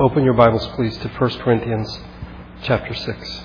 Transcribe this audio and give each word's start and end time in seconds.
Open 0.00 0.24
your 0.24 0.32
Bibles, 0.32 0.66
please, 0.68 0.96
to 0.96 1.08
1 1.08 1.30
Corinthians 1.40 2.00
chapter 2.62 2.94
6. 2.94 3.42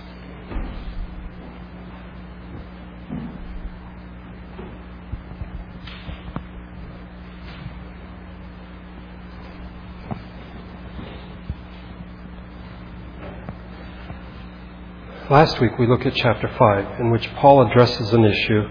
Last 15.29 15.59
week 15.59 15.77
we 15.77 15.86
looked 15.86 16.05
at 16.05 16.16
chapter 16.16 16.48
5, 16.48 17.02
in 17.02 17.11
which 17.11 17.29
Paul 17.36 17.70
addresses 17.70 18.14
an 18.14 18.23
issue 18.23 18.70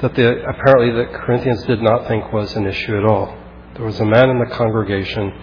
that 0.00 0.14
the, 0.14 0.42
apparently 0.48 0.90
the 0.92 1.18
Corinthians 1.18 1.62
did 1.64 1.82
not 1.82 2.08
think 2.08 2.32
was 2.32 2.56
an 2.56 2.66
issue 2.66 2.96
at 2.96 3.04
all. 3.04 3.36
There 3.74 3.84
was 3.84 4.00
a 4.00 4.06
man 4.06 4.30
in 4.30 4.38
the 4.38 4.56
congregation 4.56 5.34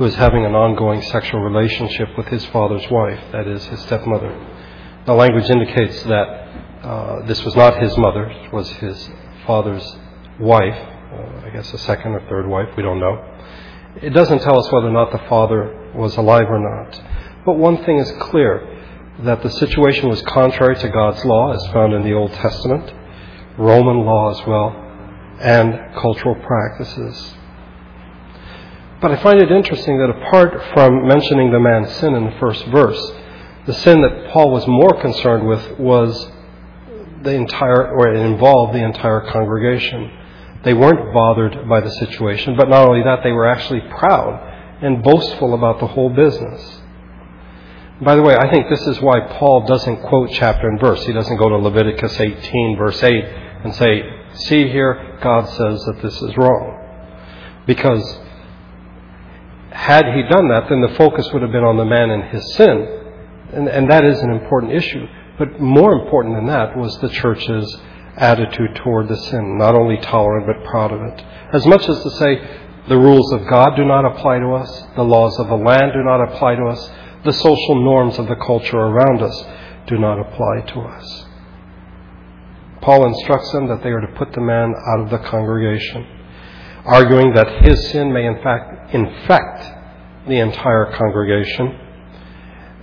who 0.00 0.04
was 0.04 0.14
having 0.14 0.46
an 0.46 0.54
ongoing 0.54 1.02
sexual 1.02 1.40
relationship 1.40 2.08
with 2.16 2.26
his 2.28 2.42
father's 2.46 2.90
wife, 2.90 3.20
that 3.32 3.46
is, 3.46 3.62
his 3.66 3.80
stepmother. 3.80 4.32
The 5.04 5.12
language 5.12 5.50
indicates 5.50 6.02
that 6.04 6.26
uh, 6.82 7.26
this 7.26 7.44
was 7.44 7.54
not 7.54 7.82
his 7.82 7.94
mother, 7.98 8.24
it 8.24 8.50
was 8.50 8.70
his 8.70 9.10
father's 9.46 9.84
wife, 10.38 10.74
uh, 10.74 11.46
I 11.46 11.50
guess 11.52 11.70
a 11.74 11.78
second 11.80 12.12
or 12.12 12.26
third 12.30 12.48
wife, 12.48 12.74
we 12.78 12.82
don't 12.82 12.98
know. 12.98 13.14
It 14.00 14.14
doesn't 14.14 14.38
tell 14.38 14.58
us 14.58 14.72
whether 14.72 14.88
or 14.88 14.90
not 14.90 15.12
the 15.12 15.28
father 15.28 15.92
was 15.94 16.16
alive 16.16 16.48
or 16.48 16.58
not. 16.58 16.98
But 17.44 17.58
one 17.58 17.84
thing 17.84 17.98
is 17.98 18.10
clear 18.20 18.82
that 19.24 19.42
the 19.42 19.50
situation 19.50 20.08
was 20.08 20.22
contrary 20.22 20.76
to 20.76 20.88
God's 20.88 21.22
law, 21.26 21.52
as 21.52 21.66
found 21.74 21.92
in 21.92 22.04
the 22.04 22.14
Old 22.14 22.32
Testament, 22.32 22.90
Roman 23.58 24.06
law 24.06 24.30
as 24.30 24.46
well, 24.46 24.70
and 25.40 25.94
cultural 25.94 26.36
practices. 26.36 27.34
But 29.00 29.12
I 29.12 29.22
find 29.22 29.40
it 29.40 29.50
interesting 29.50 29.98
that 29.98 30.10
apart 30.10 30.74
from 30.74 31.06
mentioning 31.08 31.50
the 31.50 31.60
man's 31.60 31.90
sin 31.96 32.14
in 32.14 32.24
the 32.24 32.38
first 32.38 32.64
verse, 32.66 33.12
the 33.66 33.72
sin 33.72 34.02
that 34.02 34.30
Paul 34.30 34.50
was 34.52 34.66
more 34.66 35.00
concerned 35.00 35.46
with 35.46 35.78
was 35.78 36.30
the 37.22 37.32
entire, 37.32 37.88
or 37.96 38.12
it 38.12 38.18
involved 38.18 38.74
the 38.74 38.84
entire 38.84 39.22
congregation. 39.30 40.10
They 40.64 40.74
weren't 40.74 41.14
bothered 41.14 41.68
by 41.68 41.80
the 41.80 41.90
situation, 41.92 42.56
but 42.56 42.68
not 42.68 42.88
only 42.88 43.02
that, 43.02 43.20
they 43.22 43.32
were 43.32 43.46
actually 43.46 43.80
proud 43.80 44.48
and 44.82 45.02
boastful 45.02 45.54
about 45.54 45.80
the 45.80 45.86
whole 45.86 46.10
business. 46.10 46.80
By 48.02 48.16
the 48.16 48.22
way, 48.22 48.34
I 48.34 48.50
think 48.50 48.68
this 48.68 48.86
is 48.86 49.00
why 49.00 49.20
Paul 49.20 49.66
doesn't 49.66 50.02
quote 50.04 50.30
chapter 50.32 50.68
and 50.68 50.80
verse. 50.80 51.04
He 51.04 51.12
doesn't 51.12 51.36
go 51.36 51.48
to 51.50 51.56
Leviticus 51.56 52.18
18, 52.18 52.76
verse 52.78 53.02
8, 53.02 53.12
and 53.64 53.74
say, 53.74 54.02
See 54.32 54.68
here, 54.68 55.18
God 55.22 55.46
says 55.48 55.84
that 55.84 56.00
this 56.02 56.20
is 56.22 56.36
wrong. 56.36 56.78
Because 57.66 58.18
had 59.80 60.04
he 60.14 60.22
done 60.28 60.48
that, 60.48 60.68
then 60.68 60.82
the 60.82 60.94
focus 60.94 61.26
would 61.32 61.40
have 61.40 61.52
been 61.52 61.64
on 61.64 61.78
the 61.78 61.86
man 61.86 62.10
and 62.10 62.24
his 62.24 62.54
sin. 62.54 62.76
And, 63.54 63.66
and 63.66 63.90
that 63.90 64.04
is 64.04 64.20
an 64.20 64.30
important 64.30 64.74
issue. 64.74 65.06
But 65.38 65.58
more 65.58 65.94
important 65.94 66.36
than 66.36 66.46
that 66.48 66.76
was 66.76 66.98
the 67.00 67.08
church's 67.08 67.80
attitude 68.14 68.76
toward 68.76 69.08
the 69.08 69.16
sin, 69.16 69.56
not 69.56 69.74
only 69.74 69.96
tolerant 69.96 70.46
but 70.46 70.68
proud 70.68 70.92
of 70.92 71.00
it. 71.00 71.24
As 71.54 71.66
much 71.66 71.88
as 71.88 72.02
to 72.02 72.10
say, 72.10 72.60
the 72.88 72.98
rules 72.98 73.32
of 73.32 73.48
God 73.48 73.74
do 73.74 73.86
not 73.86 74.04
apply 74.04 74.40
to 74.40 74.52
us, 74.52 74.84
the 74.96 75.02
laws 75.02 75.40
of 75.40 75.48
the 75.48 75.56
land 75.56 75.92
do 75.94 76.04
not 76.04 76.28
apply 76.28 76.56
to 76.56 76.64
us, 76.66 76.90
the 77.24 77.32
social 77.32 77.82
norms 77.82 78.18
of 78.18 78.28
the 78.28 78.36
culture 78.36 78.76
around 78.76 79.22
us 79.22 79.44
do 79.86 79.96
not 79.96 80.20
apply 80.20 80.60
to 80.74 80.80
us. 80.80 81.24
Paul 82.82 83.06
instructs 83.06 83.50
them 83.52 83.68
that 83.68 83.82
they 83.82 83.90
are 83.90 84.00
to 84.02 84.18
put 84.18 84.32
the 84.34 84.42
man 84.42 84.74
out 84.92 85.00
of 85.00 85.10
the 85.10 85.26
congregation, 85.26 86.19
arguing 86.90 87.32
that 87.34 87.62
his 87.62 87.90
sin 87.90 88.12
may 88.12 88.26
in 88.26 88.42
fact 88.42 88.92
infect 88.92 89.62
the 90.26 90.38
entire 90.38 90.92
congregation. 90.96 91.78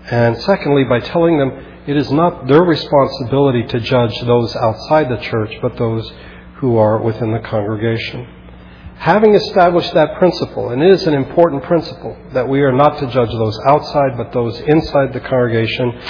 And 0.10 0.38
secondly, 0.42 0.86
by 0.86 1.02
telling 1.02 1.38
them 1.38 1.52
it 1.86 1.98
is 1.98 2.10
not 2.12 2.48
their 2.48 2.64
responsibility 2.64 3.64
to 3.64 3.80
judge 3.82 4.20
those 4.22 4.56
outside 4.56 5.10
the 5.10 5.18
church, 5.18 5.54
but 5.62 5.78
those 5.78 6.10
who 6.56 6.78
are 6.78 7.02
within 7.02 7.34
the 7.34 7.40
congregation. 7.40 8.26
Having 8.98 9.36
established 9.36 9.94
that 9.94 10.18
principle, 10.18 10.70
and 10.70 10.82
it 10.82 10.90
is 10.90 11.06
an 11.06 11.14
important 11.14 11.64
principle 11.64 12.18
that 12.34 12.48
we 12.48 12.62
are 12.62 12.72
not 12.72 12.98
to 13.00 13.08
judge 13.08 13.30
those 13.30 13.60
outside 13.68 14.18
but 14.18 14.32
those 14.32 14.60
inside 14.62 15.14
the 15.14 15.20
congregation, 15.20 16.02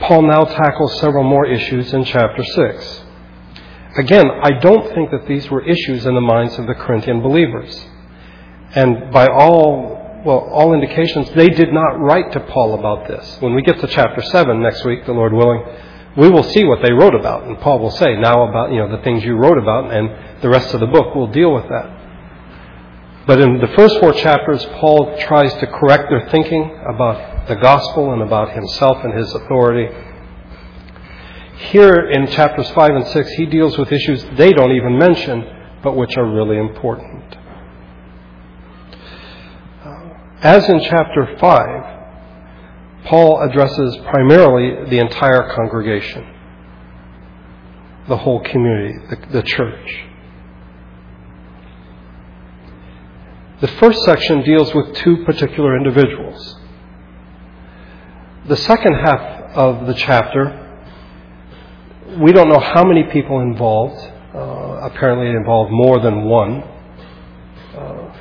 Paul 0.00 0.22
now 0.22 0.44
tackles 0.44 0.98
several 1.00 1.24
more 1.24 1.46
issues 1.46 1.92
in 1.92 2.04
chapter 2.04 2.42
6. 2.42 3.05
Again, 3.98 4.30
I 4.42 4.58
don't 4.60 4.94
think 4.94 5.10
that 5.10 5.26
these 5.26 5.50
were 5.50 5.62
issues 5.64 6.04
in 6.04 6.14
the 6.14 6.20
minds 6.20 6.58
of 6.58 6.66
the 6.66 6.74
Corinthian 6.74 7.22
believers. 7.22 7.86
And 8.74 9.10
by 9.10 9.26
all, 9.26 10.22
well, 10.24 10.40
all 10.52 10.74
indications, 10.74 11.30
they 11.30 11.48
did 11.48 11.72
not 11.72 11.98
write 12.00 12.32
to 12.32 12.40
Paul 12.40 12.78
about 12.78 13.08
this. 13.08 13.38
When 13.40 13.54
we 13.54 13.62
get 13.62 13.80
to 13.80 13.86
chapter 13.86 14.20
7 14.20 14.60
next 14.60 14.84
week, 14.84 15.06
the 15.06 15.12
Lord 15.12 15.32
willing, 15.32 15.64
we 16.16 16.28
will 16.28 16.42
see 16.42 16.64
what 16.64 16.82
they 16.82 16.92
wrote 16.92 17.14
about. 17.14 17.44
And 17.44 17.58
Paul 17.60 17.78
will 17.78 17.90
say, 17.90 18.16
now 18.16 18.48
about, 18.48 18.70
you 18.70 18.78
know, 18.78 18.94
the 18.94 19.02
things 19.02 19.24
you 19.24 19.34
wrote 19.34 19.58
about, 19.58 19.92
and 19.92 20.42
the 20.42 20.48
rest 20.48 20.74
of 20.74 20.80
the 20.80 20.86
book 20.86 21.14
will 21.14 21.28
deal 21.28 21.54
with 21.54 21.68
that. 21.68 21.96
But 23.26 23.40
in 23.40 23.58
the 23.58 23.72
first 23.76 23.98
four 23.98 24.12
chapters, 24.12 24.64
Paul 24.74 25.18
tries 25.20 25.52
to 25.54 25.66
correct 25.66 26.10
their 26.10 26.28
thinking 26.30 26.78
about 26.86 27.48
the 27.48 27.56
gospel 27.56 28.12
and 28.12 28.22
about 28.22 28.52
himself 28.52 28.98
and 29.02 29.14
his 29.18 29.32
authority. 29.34 29.88
Here 31.56 32.10
in 32.10 32.26
chapters 32.28 32.68
5 32.70 32.90
and 32.90 33.06
6, 33.06 33.30
he 33.30 33.46
deals 33.46 33.78
with 33.78 33.90
issues 33.90 34.24
they 34.36 34.52
don't 34.52 34.72
even 34.72 34.98
mention, 34.98 35.44
but 35.82 35.96
which 35.96 36.16
are 36.16 36.26
really 36.26 36.58
important. 36.58 37.36
As 40.42 40.68
in 40.68 40.80
chapter 40.80 41.36
5, 41.40 41.96
Paul 43.06 43.40
addresses 43.40 43.96
primarily 44.08 44.90
the 44.90 44.98
entire 44.98 45.54
congregation, 45.54 46.26
the 48.08 48.18
whole 48.18 48.40
community, 48.40 48.98
the, 49.08 49.16
the 49.32 49.42
church. 49.42 50.04
The 53.60 53.68
first 53.68 54.02
section 54.04 54.42
deals 54.42 54.74
with 54.74 54.94
two 54.96 55.24
particular 55.24 55.76
individuals. 55.76 56.56
The 58.46 58.56
second 58.56 58.94
half 58.94 59.20
of 59.54 59.86
the 59.86 59.94
chapter, 59.94 60.65
we 62.18 62.32
don't 62.32 62.48
know 62.48 62.58
how 62.60 62.84
many 62.84 63.04
people 63.04 63.40
involved. 63.40 63.98
Uh, 64.34 64.80
apparently, 64.82 65.28
it 65.28 65.34
involved 65.34 65.70
more 65.72 66.00
than 66.00 66.24
one. 66.24 66.62
Uh, 67.76 68.14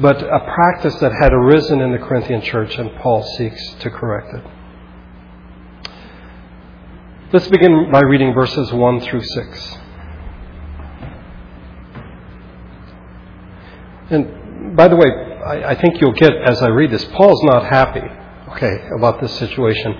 but 0.00 0.22
a 0.22 0.40
practice 0.40 0.94
that 0.96 1.12
had 1.20 1.32
arisen 1.32 1.80
in 1.80 1.92
the 1.92 1.98
Corinthian 1.98 2.40
church, 2.40 2.78
and 2.78 2.94
Paul 2.96 3.22
seeks 3.36 3.74
to 3.80 3.90
correct 3.90 4.34
it. 4.34 4.44
Let's 7.32 7.48
begin 7.48 7.90
by 7.90 8.00
reading 8.00 8.34
verses 8.34 8.72
1 8.72 9.00
through 9.00 9.24
6. 9.24 9.78
And 14.10 14.76
by 14.76 14.88
the 14.88 14.96
way, 14.96 15.08
I, 15.42 15.70
I 15.70 15.74
think 15.74 16.00
you'll 16.00 16.12
get 16.12 16.32
as 16.32 16.60
I 16.62 16.68
read 16.68 16.90
this, 16.90 17.04
Paul's 17.06 17.42
not 17.44 17.64
happy, 17.64 18.02
okay, 18.50 18.86
about 18.96 19.20
this 19.20 19.36
situation. 19.38 19.94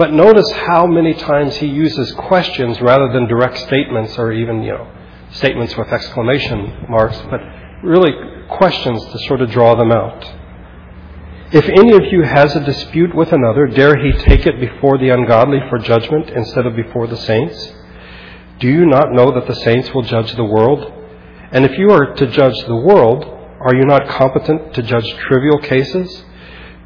But 0.00 0.14
notice 0.14 0.50
how 0.52 0.86
many 0.86 1.12
times 1.12 1.56
he 1.56 1.66
uses 1.66 2.10
questions 2.12 2.80
rather 2.80 3.12
than 3.12 3.28
direct 3.28 3.58
statements 3.58 4.18
or 4.18 4.32
even, 4.32 4.62
you 4.62 4.72
know, 4.72 4.90
statements 5.32 5.76
with 5.76 5.88
exclamation 5.88 6.86
marks, 6.88 7.18
but 7.30 7.40
really 7.84 8.10
questions 8.48 9.04
to 9.12 9.18
sort 9.28 9.42
of 9.42 9.50
draw 9.50 9.74
them 9.74 9.92
out. 9.92 10.24
If 11.52 11.68
any 11.68 11.92
of 11.92 12.10
you 12.10 12.22
has 12.22 12.56
a 12.56 12.64
dispute 12.64 13.14
with 13.14 13.30
another, 13.34 13.66
dare 13.66 13.94
he 13.94 14.12
take 14.24 14.46
it 14.46 14.58
before 14.58 14.96
the 14.96 15.10
ungodly 15.10 15.58
for 15.68 15.78
judgment 15.78 16.30
instead 16.30 16.64
of 16.64 16.74
before 16.74 17.06
the 17.06 17.18
saints? 17.18 17.70
Do 18.58 18.68
you 18.68 18.86
not 18.86 19.12
know 19.12 19.30
that 19.32 19.46
the 19.46 19.54
saints 19.54 19.92
will 19.92 20.04
judge 20.04 20.32
the 20.32 20.44
world? 20.44 20.80
And 21.52 21.66
if 21.66 21.76
you 21.76 21.90
are 21.90 22.14
to 22.14 22.26
judge 22.26 22.58
the 22.66 22.76
world, 22.76 23.24
are 23.60 23.74
you 23.74 23.84
not 23.84 24.08
competent 24.08 24.72
to 24.76 24.82
judge 24.82 25.12
trivial 25.28 25.58
cases? 25.58 26.24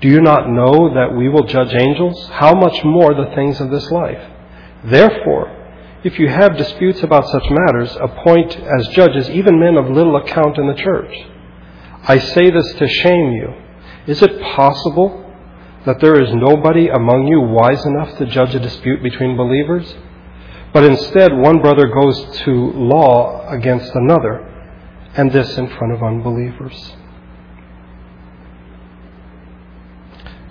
Do 0.05 0.11
you 0.11 0.21
not 0.21 0.51
know 0.51 0.93
that 0.93 1.17
we 1.17 1.31
will 1.31 1.47
judge 1.47 1.73
angels? 1.73 2.29
How 2.29 2.55
much 2.55 2.85
more 2.85 3.15
the 3.15 3.35
things 3.35 3.59
of 3.59 3.71
this 3.71 3.91
life? 3.91 4.23
Therefore, 4.85 5.49
if 6.05 6.19
you 6.19 6.29
have 6.29 6.59
disputes 6.59 7.03
about 7.03 7.27
such 7.27 7.45
matters, 7.49 7.97
appoint 7.99 8.55
as 8.55 8.89
judges 8.89 9.31
even 9.31 9.59
men 9.59 9.79
of 9.79 9.89
little 9.89 10.17
account 10.17 10.59
in 10.59 10.67
the 10.67 10.75
church. 10.75 11.17
I 12.03 12.19
say 12.19 12.51
this 12.51 12.71
to 12.75 12.87
shame 12.87 13.33
you. 13.33 13.55
Is 14.07 14.21
it 14.21 14.43
possible 14.43 15.25
that 15.87 16.01
there 16.01 16.21
is 16.21 16.35
nobody 16.35 16.89
among 16.89 17.27
you 17.27 17.41
wise 17.41 17.83
enough 17.87 18.19
to 18.19 18.27
judge 18.27 18.55
a 18.55 18.61
dispute 18.61 19.03
between 19.03 19.39
believers? 19.39 19.95
But 20.75 20.85
instead, 20.85 21.33
one 21.33 21.63
brother 21.63 21.87
goes 21.87 22.41
to 22.41 22.73
law 22.73 23.49
against 23.49 23.91
another 23.95 24.45
and 25.17 25.33
this 25.33 25.57
in 25.57 25.67
front 25.67 25.95
of 25.95 26.03
unbelievers. 26.03 26.93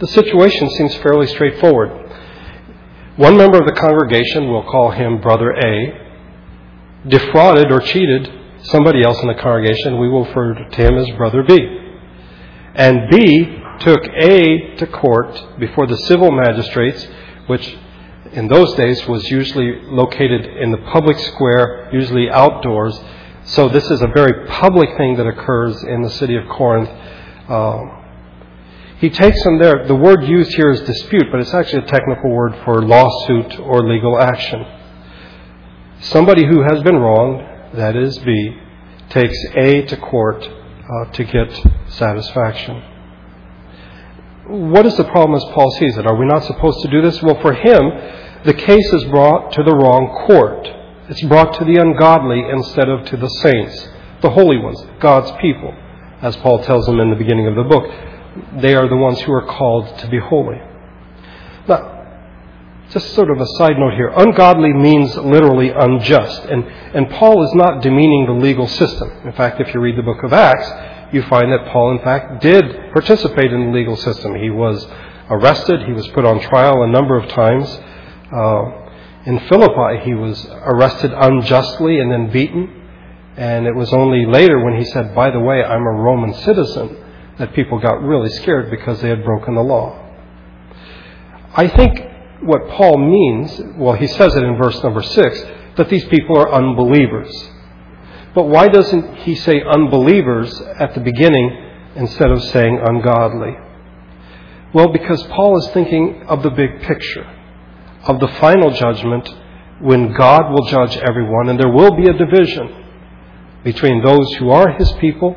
The 0.04 0.10
situation 0.10 0.70
seems 0.72 0.98
fairly 0.98 1.28
straightforward. 1.28 1.90
One 3.16 3.38
member 3.38 3.58
of 3.58 3.66
the 3.66 3.72
congregation, 3.72 4.52
we'll 4.52 4.70
call 4.70 4.92
him 4.92 5.22
Brother 5.22 5.52
A, 5.52 7.08
defrauded 7.08 7.72
or 7.72 7.80
cheated 7.80 8.30
somebody 8.64 9.02
else 9.02 9.18
in 9.22 9.30
the 9.30 9.36
congregation. 9.36 10.02
We 10.02 10.10
will 10.10 10.26
refer 10.26 10.56
to 10.56 10.76
him 10.76 10.98
as 10.98 11.10
Brother 11.16 11.42
B. 11.44 11.58
And 12.76 13.10
B 13.10 13.46
took 13.80 14.04
A 14.04 14.76
to 14.76 14.88
court 14.88 15.58
before 15.58 15.88
the 15.88 15.96
civil 16.00 16.32
magistrates, 16.32 17.08
which 17.48 17.74
in 18.34 18.50
those 18.50 18.76
days 18.76 19.08
was 19.08 19.32
usually 19.32 19.84
located 19.84 20.46
in 20.46 20.72
the 20.72 20.80
public 20.92 21.18
square, 21.18 21.90
usually 21.94 22.30
outdoors. 22.30 23.00
So 23.46 23.70
this 23.70 23.90
is 23.90 24.02
a 24.02 24.08
very 24.08 24.48
public 24.48 24.98
thing 24.98 25.16
that 25.16 25.28
occurs 25.28 25.82
in 25.86 26.02
the 26.02 26.10
city 26.10 26.36
of 26.36 26.46
Corinth. 26.50 26.90
Uh, 27.48 28.03
he 29.00 29.10
takes 29.10 29.44
them 29.44 29.60
there. 29.60 29.86
The 29.88 29.96
word 29.96 30.24
used 30.24 30.54
here 30.54 30.72
is 30.72 30.82
dispute, 30.82 31.26
but 31.32 31.40
it's 31.40 31.54
actually 31.54 31.84
a 31.84 31.88
technical 31.88 32.30
word 32.32 32.56
for 32.64 32.82
lawsuit 32.82 33.60
or 33.60 33.88
legal 33.88 34.20
action. 34.20 34.66
Somebody 36.00 36.46
who 36.46 36.62
has 36.64 36.84
been 36.84 36.98
wronged, 36.98 37.78
that 37.78 37.96
is 37.96 38.18
B, 38.20 38.58
takes 39.10 39.38
A 39.56 39.84
to 39.84 39.98
court 39.98 40.44
uh, 40.44 41.12
to 41.12 41.24
get 41.24 41.66
satisfaction. 41.88 42.82
What 44.48 44.86
is 44.86 44.98
the 44.98 45.06
problem 45.06 45.36
as 45.36 45.46
Paul 45.54 45.72
sees 45.72 45.98
it? 45.98 46.06
Are 46.06 46.18
we 46.18 46.26
not 46.26 46.44
supposed 46.44 46.82
to 46.82 46.90
do 46.90 47.02
this? 47.02 47.22
Well, 47.22 47.40
for 47.42 47.54
him, 47.54 48.44
the 48.44 48.54
case 48.54 48.94
is 48.94 49.06
brought 49.06 49.54
to 49.54 49.64
the 49.64 49.74
wrong 49.74 50.26
court. 50.28 50.68
It's 51.10 51.22
brought 51.22 51.54
to 51.60 51.66
the 51.66 51.80
ungodly 51.80 52.44
instead 52.50 52.90
of 52.90 53.06
to 53.06 53.18
the 53.18 53.28
saints, 53.28 53.88
the 54.22 54.30
holy 54.30 54.58
ones, 54.58 54.84
God's 55.00 55.32
people, 55.40 55.74
as 56.22 56.36
Paul 56.38 56.64
tells 56.64 56.86
them 56.86 57.00
in 57.00 57.10
the 57.10 57.16
beginning 57.16 57.48
of 57.48 57.56
the 57.56 57.64
book. 57.64 57.86
They 58.62 58.76
are 58.76 58.88
the 58.88 58.98
ones 58.98 59.20
who 59.22 59.32
are 59.32 59.46
called 59.46 60.00
to 60.00 60.08
be 60.08 60.20
holy. 60.20 60.60
Now, 61.68 61.94
just 62.90 63.14
sort 63.14 63.32
of 63.32 63.40
a 63.40 63.48
side 63.58 63.78
note 63.78 63.94
here 63.94 64.12
ungodly 64.16 64.74
means 64.74 65.16
literally 65.16 65.70
unjust. 65.70 66.44
And, 66.46 66.64
and 66.64 67.10
Paul 67.12 67.44
is 67.44 67.54
not 67.56 67.82
demeaning 67.82 68.26
the 68.28 68.34
legal 68.34 68.68
system. 68.68 69.10
In 69.26 69.34
fact, 69.34 69.60
if 69.60 69.74
you 69.74 69.80
read 69.80 69.98
the 69.98 70.04
book 70.04 70.24
of 70.24 70.34
Acts, 70.34 70.70
you 71.14 71.22
find 71.24 71.52
that 71.52 71.72
Paul, 71.72 71.92
in 71.92 72.04
fact, 72.04 72.42
did 72.42 72.64
participate 72.92 73.52
in 73.52 73.68
the 73.68 73.72
legal 73.72 73.96
system. 73.96 74.36
He 74.36 74.50
was 74.50 74.86
arrested, 75.30 75.84
he 75.86 75.94
was 75.94 76.08
put 76.10 76.26
on 76.26 76.40
trial 76.40 76.84
a 76.84 76.88
number 76.88 77.18
of 77.18 77.30
times. 77.30 77.70
Uh, 78.32 78.64
in 79.26 79.40
Philippi, 79.48 80.04
he 80.04 80.14
was 80.14 80.46
arrested 80.50 81.14
unjustly 81.14 82.00
and 82.00 82.12
then 82.12 82.32
beaten. 82.32 82.82
And 83.38 83.66
it 83.66 83.76
was 83.76 83.92
only 83.94 84.26
later 84.26 84.64
when 84.64 84.78
he 84.78 84.86
said, 84.86 85.16
By 85.16 85.32
the 85.32 85.40
way, 85.40 85.64
I'm 85.64 85.82
a 85.82 86.02
Roman 86.02 86.34
citizen, 86.34 87.03
that 87.40 87.54
people 87.54 87.80
got 87.80 88.02
really 88.02 88.30
scared 88.30 88.70
because 88.70 89.02
they 89.02 89.10
had 89.10 89.24
broken 89.24 89.56
the 89.56 89.62
law. 89.62 90.00
I 91.56 91.68
think 91.68 92.00
what 92.42 92.68
Paul 92.70 92.98
means, 92.98 93.62
well, 93.78 93.94
he 93.94 94.08
says 94.08 94.36
it 94.36 94.44
in 94.44 94.58
verse 94.58 94.82
number 94.84 95.02
six, 95.02 95.42
that 95.78 95.90
these 95.90 96.06
people 96.06 96.38
are 96.38 96.54
unbelievers. 96.54 97.32
But 98.36 98.46
why 98.46 98.68
doesn't 98.68 99.18
he 99.20 99.36
say 99.36 99.62
unbelievers 99.62 100.60
at 100.80 100.94
the 100.94 101.00
beginning 101.00 101.72
instead 101.96 102.32
of 102.32 102.44
saying 102.44 102.80
ungodly? 102.84 103.56
Well, 104.74 104.92
because 104.92 105.22
Paul 105.28 105.58
is 105.60 105.70
thinking 105.74 106.24
of 106.28 106.42
the 106.42 106.50
big 106.50 106.82
picture, 106.82 107.26
of 108.04 108.20
the 108.20 108.28
final 108.40 108.72
judgment 108.72 109.30
when 109.80 110.14
God 110.14 110.52
will 110.52 110.66
judge 110.68 110.98
everyone, 110.98 111.50
and 111.50 111.60
there 111.60 111.72
will 111.72 111.96
be 111.96 112.10
a 112.10 112.14
division 112.14 112.84
between 113.64 114.04
those 114.04 114.34
who 114.36 114.50
are 114.50 114.72
his 114.72 114.92
people, 114.94 115.36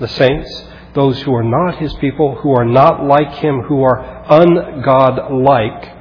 the 0.00 0.08
saints, 0.08 0.64
those 0.94 1.20
who 1.22 1.34
are 1.34 1.42
not 1.42 1.78
his 1.78 1.94
people, 1.94 2.36
who 2.36 2.52
are 2.52 2.64
not 2.64 3.04
like 3.04 3.32
him, 3.34 3.62
who 3.62 3.82
are 3.82 4.24
ungod-like, 4.28 5.96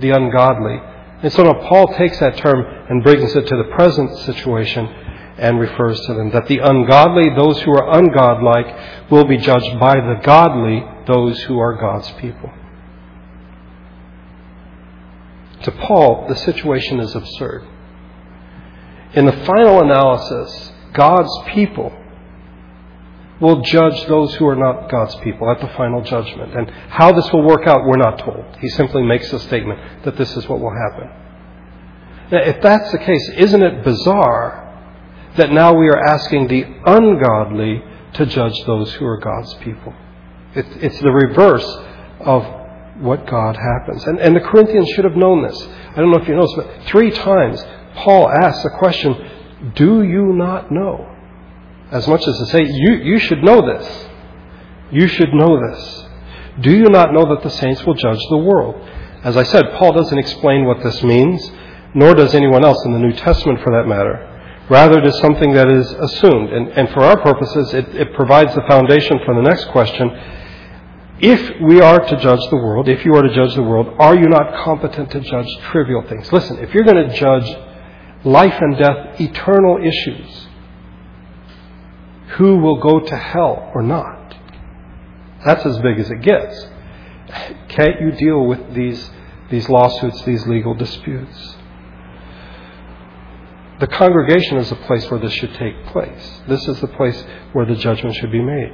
the 0.00 0.10
ungodly. 0.10 0.78
And 1.22 1.32
so 1.32 1.42
now 1.42 1.68
Paul 1.68 1.94
takes 1.94 2.18
that 2.20 2.38
term 2.38 2.64
and 2.88 3.02
brings 3.02 3.34
it 3.34 3.46
to 3.46 3.56
the 3.56 3.70
present 3.74 4.16
situation 4.20 4.86
and 5.36 5.60
refers 5.60 6.00
to 6.06 6.14
them. 6.14 6.30
That 6.30 6.46
the 6.46 6.58
ungodly, 6.58 7.28
those 7.36 7.60
who 7.60 7.72
are 7.72 7.92
ungodlike, 8.00 9.10
will 9.10 9.24
be 9.24 9.36
judged 9.36 9.78
by 9.78 9.96
the 9.96 10.20
godly, 10.22 10.82
those 11.06 11.40
who 11.42 11.58
are 11.58 11.74
God's 11.74 12.10
people. 12.12 12.50
To 15.64 15.72
Paul, 15.72 16.26
the 16.26 16.36
situation 16.36 17.00
is 17.00 17.14
absurd. 17.14 17.66
In 19.12 19.26
the 19.26 19.44
final 19.44 19.82
analysis, 19.82 20.72
God's 20.94 21.30
people 21.48 21.92
will 23.40 23.62
judge 23.62 24.06
those 24.06 24.34
who 24.34 24.46
are 24.46 24.56
not 24.56 24.90
God's 24.90 25.14
people 25.16 25.50
at 25.50 25.60
the 25.60 25.68
final 25.68 26.02
judgment. 26.02 26.54
And 26.54 26.70
how 26.90 27.12
this 27.12 27.32
will 27.32 27.42
work 27.42 27.66
out, 27.66 27.84
we're 27.86 27.96
not 27.96 28.18
told. 28.18 28.44
He 28.60 28.68
simply 28.70 29.02
makes 29.02 29.32
a 29.32 29.40
statement 29.40 30.04
that 30.04 30.16
this 30.16 30.36
is 30.36 30.46
what 30.48 30.60
will 30.60 30.74
happen. 30.74 31.08
Now, 32.30 32.42
if 32.42 32.60
that's 32.62 32.92
the 32.92 32.98
case, 32.98 33.30
isn't 33.36 33.62
it 33.62 33.82
bizarre 33.82 34.66
that 35.36 35.50
now 35.50 35.72
we 35.74 35.88
are 35.88 35.98
asking 35.98 36.48
the 36.48 36.64
ungodly 36.86 37.82
to 38.14 38.26
judge 38.26 38.54
those 38.66 38.92
who 38.94 39.06
are 39.06 39.18
God's 39.18 39.54
people? 39.54 39.94
It, 40.54 40.66
it's 40.80 41.00
the 41.00 41.10
reverse 41.10 41.66
of 42.20 42.44
what 43.00 43.26
God 43.26 43.56
happens. 43.56 44.04
And, 44.04 44.18
and 44.20 44.36
the 44.36 44.40
Corinthians 44.40 44.88
should 44.90 45.04
have 45.04 45.16
known 45.16 45.42
this. 45.42 45.60
I 45.62 45.96
don't 45.96 46.10
know 46.10 46.18
if 46.18 46.28
you 46.28 46.38
this, 46.38 46.54
but 46.56 46.84
three 46.88 47.10
times 47.10 47.64
Paul 47.94 48.28
asks 48.28 48.62
the 48.62 48.70
question, 48.78 49.72
Do 49.74 50.02
you 50.02 50.32
not 50.34 50.70
know? 50.70 51.09
As 51.90 52.06
much 52.06 52.26
as 52.26 52.38
to 52.38 52.46
say, 52.46 52.62
you, 52.62 52.94
you 52.94 53.18
should 53.18 53.42
know 53.42 53.60
this. 53.60 54.06
You 54.90 55.06
should 55.08 55.32
know 55.32 55.60
this. 55.68 56.04
Do 56.60 56.70
you 56.70 56.88
not 56.88 57.12
know 57.12 57.34
that 57.34 57.42
the 57.42 57.50
saints 57.50 57.84
will 57.84 57.94
judge 57.94 58.20
the 58.30 58.38
world? 58.38 58.76
As 59.22 59.36
I 59.36 59.42
said, 59.44 59.64
Paul 59.74 59.92
doesn't 59.92 60.18
explain 60.18 60.66
what 60.66 60.82
this 60.82 61.02
means, 61.02 61.50
nor 61.94 62.14
does 62.14 62.34
anyone 62.34 62.64
else 62.64 62.84
in 62.84 62.92
the 62.92 62.98
New 62.98 63.12
Testament 63.12 63.60
for 63.62 63.72
that 63.72 63.88
matter. 63.88 64.26
Rather, 64.68 64.98
it 64.98 65.06
is 65.06 65.18
something 65.18 65.52
that 65.52 65.68
is 65.68 65.90
assumed. 65.92 66.52
And, 66.52 66.68
and 66.68 66.88
for 66.90 67.00
our 67.00 67.20
purposes, 67.20 67.74
it, 67.74 67.88
it 67.94 68.14
provides 68.14 68.54
the 68.54 68.62
foundation 68.68 69.18
for 69.24 69.34
the 69.34 69.42
next 69.42 69.64
question. 69.66 70.10
If 71.18 71.60
we 71.60 71.80
are 71.80 71.98
to 71.98 72.16
judge 72.16 72.40
the 72.50 72.56
world, 72.56 72.88
if 72.88 73.04
you 73.04 73.14
are 73.14 73.22
to 73.22 73.34
judge 73.34 73.54
the 73.54 73.62
world, 73.62 73.94
are 73.98 74.14
you 74.14 74.28
not 74.28 74.64
competent 74.64 75.10
to 75.10 75.20
judge 75.20 75.48
trivial 75.70 76.02
things? 76.08 76.32
Listen, 76.32 76.58
if 76.58 76.72
you're 76.72 76.84
going 76.84 77.08
to 77.08 77.14
judge 77.14 77.56
life 78.24 78.54
and 78.58 78.78
death, 78.78 79.20
eternal 79.20 79.78
issues, 79.84 80.46
who 82.36 82.56
will 82.56 82.80
go 82.80 83.00
to 83.00 83.16
hell 83.16 83.70
or 83.74 83.82
not. 83.82 84.34
That's 85.44 85.64
as 85.64 85.78
big 85.78 85.98
as 85.98 86.10
it 86.10 86.22
gets. 86.22 86.66
Can't 87.68 88.00
you 88.00 88.12
deal 88.12 88.44
with 88.46 88.74
these, 88.74 89.10
these 89.50 89.68
lawsuits, 89.68 90.22
these 90.24 90.46
legal 90.46 90.74
disputes? 90.74 91.56
The 93.80 93.86
congregation 93.86 94.58
is 94.58 94.68
the 94.68 94.76
place 94.76 95.10
where 95.10 95.18
this 95.18 95.32
should 95.32 95.54
take 95.54 95.86
place. 95.86 96.40
This 96.46 96.68
is 96.68 96.80
the 96.80 96.88
place 96.88 97.24
where 97.52 97.64
the 97.64 97.76
judgment 97.76 98.14
should 98.16 98.30
be 98.30 98.42
made. 98.42 98.72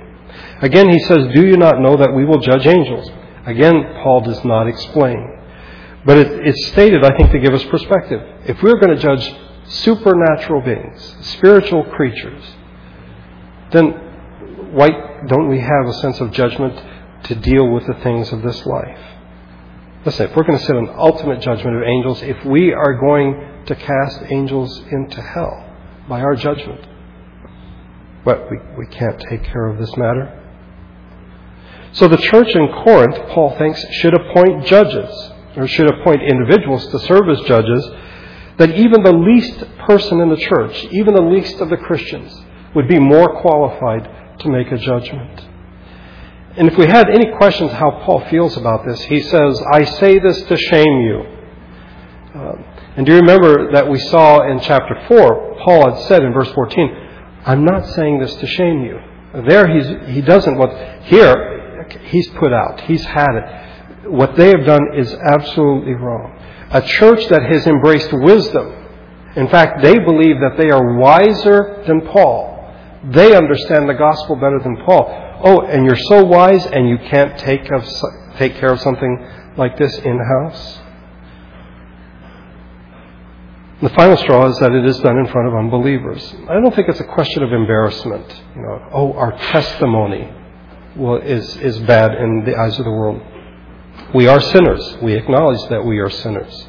Again, 0.63 0.91
he 0.91 0.99
says, 1.05 1.29
Do 1.33 1.47
you 1.47 1.57
not 1.57 1.81
know 1.81 1.97
that 1.97 2.13
we 2.13 2.25
will 2.25 2.41
judge 2.41 2.67
angels? 2.67 3.09
Again, 3.47 4.01
Paul 4.03 4.23
does 4.23 4.45
not 4.45 4.67
explain. 4.67 5.39
But 6.05 6.19
it, 6.19 6.47
it's 6.47 6.67
stated, 6.69 7.05
I 7.05 7.17
think, 7.17 7.31
to 7.31 7.39
give 7.39 7.55
us 7.55 7.63
perspective. 7.65 8.21
If 8.47 8.61
we're 8.63 8.81
going 8.81 8.97
to 8.97 9.03
judge 9.03 9.33
supernatural 9.67 10.63
beings, 10.63 11.17
spiritual 11.21 11.85
creatures, 11.85 12.43
then 13.73 14.73
why 14.73 14.89
don't 15.27 15.49
we 15.49 15.61
have 15.61 15.87
a 15.87 15.93
sense 15.95 16.21
of 16.21 16.33
judgment 16.33 16.81
to 17.25 17.35
deal 17.35 17.69
with 17.71 17.87
the 17.87 17.95
things 18.03 18.33
of 18.33 18.43
this 18.43 18.65
life? 18.67 18.99
Listen, 20.05 20.29
if 20.31 20.37
we're 20.37 20.45
going 20.45 20.59
to 20.59 20.65
sit 20.65 20.77
on 20.77 20.89
ultimate 20.97 21.41
judgment 21.41 21.77
of 21.77 21.83
angels, 21.83 22.23
if 22.23 22.45
we 22.45 22.73
are 22.73 22.95
going 22.95 23.65
to 23.67 23.75
cast 23.75 24.23
angels 24.31 24.81
into 24.91 25.21
hell 25.21 25.69
by 26.09 26.21
our 26.21 26.37
judgment, 26.37 26.87
but 28.25 28.49
we, 28.51 28.59
we 28.79 28.87
can't 28.87 29.21
take 29.29 29.43
care 29.45 29.67
of 29.67 29.79
this 29.79 29.97
matter. 29.97 30.43
So 31.93 32.09
the 32.09 32.19
church 32.19 32.49
in 32.55 32.69
Corinth, 32.85 33.17
Paul 33.31 33.57
thinks, 33.57 33.85
should 33.95 34.15
appoint 34.15 34.67
judges, 34.67 35.13
or 35.57 35.67
should 35.67 35.91
appoint 35.91 36.23
individuals 36.23 36.87
to 36.89 36.99
serve 37.01 37.29
as 37.29 37.41
judges, 37.47 37.91
that 38.59 38.71
even 38.71 39.03
the 39.03 39.13
least 39.13 39.65
person 39.79 40.21
in 40.21 40.29
the 40.29 40.37
church, 40.37 40.85
even 40.91 41.15
the 41.15 41.23
least 41.23 41.61
of 41.61 41.71
the 41.71 41.77
Christians, 41.77 42.33
would 42.76 42.87
be 42.87 42.99
more 42.99 43.40
qualified 43.40 44.38
to 44.38 44.49
make 44.50 44.71
a 44.71 44.76
judgment. 44.76 45.47
And 46.59 46.68
if 46.68 46.76
we 46.76 46.87
had 46.87 47.09
any 47.09 47.35
questions 47.37 47.73
how 47.73 48.02
Paul 48.04 48.25
feels 48.28 48.56
about 48.59 48.87
this, 48.87 49.00
he 49.04 49.21
says, 49.21 49.61
I 49.73 49.85
say 49.85 50.18
this 50.18 50.42
to 50.42 50.56
shame 50.56 51.00
you. 51.00 51.25
Um, 52.35 52.64
and 52.97 53.06
do 53.06 53.12
you 53.12 53.21
remember 53.21 53.73
that 53.73 53.88
we 53.90 53.99
saw 53.99 54.47
in 54.50 54.61
chapter 54.61 54.95
4, 55.09 55.56
Paul 55.64 55.90
had 55.90 56.06
said 56.06 56.23
in 56.23 56.35
verse 56.35 56.52
14, 56.52 56.97
I'm 57.47 57.64
not 57.64 57.87
saying 57.95 58.21
this 58.21 58.35
to 58.37 58.47
shame 58.47 58.85
you. 58.85 59.00
There 59.49 59.68
he's, 59.68 60.14
he 60.14 60.21
doesn't 60.21 60.59
what, 60.59 60.71
here 61.04 61.88
he's 62.04 62.28
put 62.28 62.52
out. 62.52 62.83
He's 62.83 63.04
had 63.04 63.37
it. 63.37 64.11
What 64.11 64.37
they 64.37 64.49
have 64.49 64.66
done 64.66 64.95
is 64.95 65.14
absolutely 65.14 65.95
wrong. 65.95 66.38
A 66.71 66.83
church 66.83 67.26
that 67.28 67.42
has 67.42 67.66
embraced 67.66 68.12
wisdom. 68.12 68.85
In 69.35 69.49
fact, 69.49 69.83
they 69.83 69.99
believe 69.99 70.40
that 70.40 70.56
they 70.59 70.71
are 70.71 70.97
wiser 70.97 71.83
than 71.87 72.02
Paul 72.02 72.56
they 73.13 73.35
understand 73.35 73.89
the 73.89 73.95
gospel 73.95 74.37
better 74.37 74.59
than 74.59 74.77
Paul. 74.85 75.41
Oh, 75.45 75.61
and 75.63 75.85
you're 75.85 75.97
so 76.09 76.25
wise 76.25 76.67
and 76.67 76.89
you 76.89 76.99
can't 76.99 77.39
take, 77.39 77.71
of, 77.71 77.87
take 78.37 78.57
care 78.57 78.73
of 78.73 78.81
something 78.81 79.29
like 79.57 79.77
this 79.77 79.97
in 79.99 80.19
house? 80.19 80.81
The 83.83 83.91
final 83.91 84.17
straw 84.17 84.49
is 84.49 84.59
that 84.61 84.73
it 84.73 84.87
is 84.87 84.99
done 85.01 85.19
in 85.19 85.27
front 85.27 85.49
of 85.49 85.55
unbelievers. 85.55 86.35
I 86.49 86.55
don't 86.55 86.75
think 86.75 86.89
it's 86.89 87.01
a 87.01 87.05
question 87.05 87.43
of 87.43 87.53
embarrassment. 87.53 88.43
You 88.55 88.63
know, 88.63 88.89
oh, 88.91 89.13
our 89.13 89.33
testimony. 89.33 90.33
well, 90.97 91.17
is, 91.17 91.57
is 91.59 91.79
bad 91.81 92.15
in 92.15 92.45
the 92.47 92.57
eyes 92.57 92.79
of 92.79 92.87
the 92.87 92.91
world. 92.91 93.21
We 94.15 94.29
are 94.29 94.41
sinners. 94.41 94.97
We 95.03 95.15
acknowledge 95.15 95.69
that 95.69 95.85
we 95.85 95.99
are 95.99 96.09
sinners. 96.09 96.69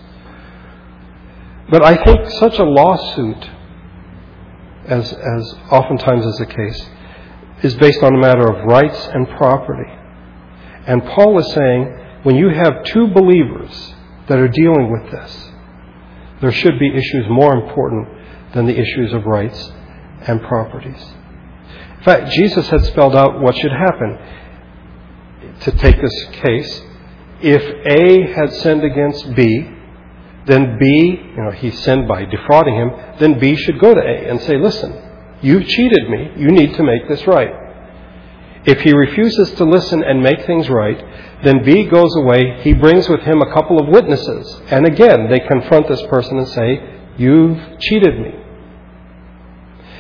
But 1.70 1.84
I 1.84 1.96
think 2.04 2.30
such 2.32 2.60
a 2.60 2.64
lawsuit, 2.64 3.50
as, 4.88 5.12
as 5.14 5.56
oftentimes 5.72 6.26
is 6.26 6.38
the 6.38 6.46
case, 6.46 6.90
is 7.64 7.76
based 7.76 8.04
on 8.04 8.16
a 8.16 8.18
matter 8.18 8.48
of 8.48 8.66
rights 8.66 9.08
and 9.14 9.28
property. 9.38 9.92
And 10.86 11.04
Paul 11.04 11.40
is 11.40 11.52
saying 11.54 12.22
when 12.24 12.36
you 12.36 12.50
have 12.50 12.84
two 12.86 13.08
believers 13.08 13.94
that 14.28 14.40
are 14.40 14.48
dealing 14.48 14.92
with 14.92 15.12
this, 15.12 15.52
there 16.42 16.52
should 16.52 16.80
be 16.80 16.90
issues 16.90 17.26
more 17.30 17.54
important 17.54 18.08
than 18.54 18.66
the 18.66 18.78
issues 18.78 19.14
of 19.14 19.26
rights 19.26 19.72
and 20.28 20.42
properties. 20.42 21.04
In 21.98 22.04
fact, 22.04 22.32
Jesus 22.32 22.70
had 22.70 22.86
spelled 22.86 23.16
out 23.16 23.42
what 23.42 23.56
should 23.56 23.72
happen. 23.72 24.18
To 25.62 25.72
take 25.72 26.00
this 26.00 26.26
case, 26.34 26.82
if 27.42 27.62
A 27.62 28.34
had 28.34 28.54
sinned 28.54 28.84
against 28.84 29.36
B, 29.36 29.77
then 30.48 30.78
B, 30.80 31.20
you 31.36 31.44
know, 31.44 31.52
he 31.52 31.72
sinned 31.72 32.08
by 32.08 32.26
defrauding 32.26 32.76
him, 32.76 32.92
then 33.20 33.38
B 33.40 33.56
should 33.56 33.80
go 33.80 33.94
to 33.94 34.00
A 34.00 34.30
and 34.30 34.42
say, 34.42 34.58
listen, 34.58 34.96
you've 35.42 35.68
cheated 35.68 36.10
me. 36.10 36.32
You 36.38 36.48
need 36.48 36.74
to 36.76 36.84
make 36.84 37.08
this 37.10 37.28
right. 37.28 37.52
If 38.66 38.82
he 38.82 38.94
refuses 38.94 39.52
to 39.56 39.66
listen 39.66 40.04
and 40.04 40.22
make 40.22 40.46
things 40.46 40.70
right, 40.70 40.98
then 41.44 41.64
B 41.64 41.86
goes 41.86 42.16
away. 42.16 42.62
He 42.62 42.74
brings 42.74 43.08
with 43.08 43.22
him 43.22 43.42
a 43.42 43.54
couple 43.54 43.80
of 43.80 43.90
witnesses. 43.90 44.62
And 44.72 44.86
again, 44.86 45.30
they 45.30 45.40
confront 45.40 45.88
this 45.88 46.02
person 46.08 46.38
and 46.38 46.48
say, 46.48 46.94
You've 47.18 47.80
cheated 47.80 48.20
me. 48.20 48.32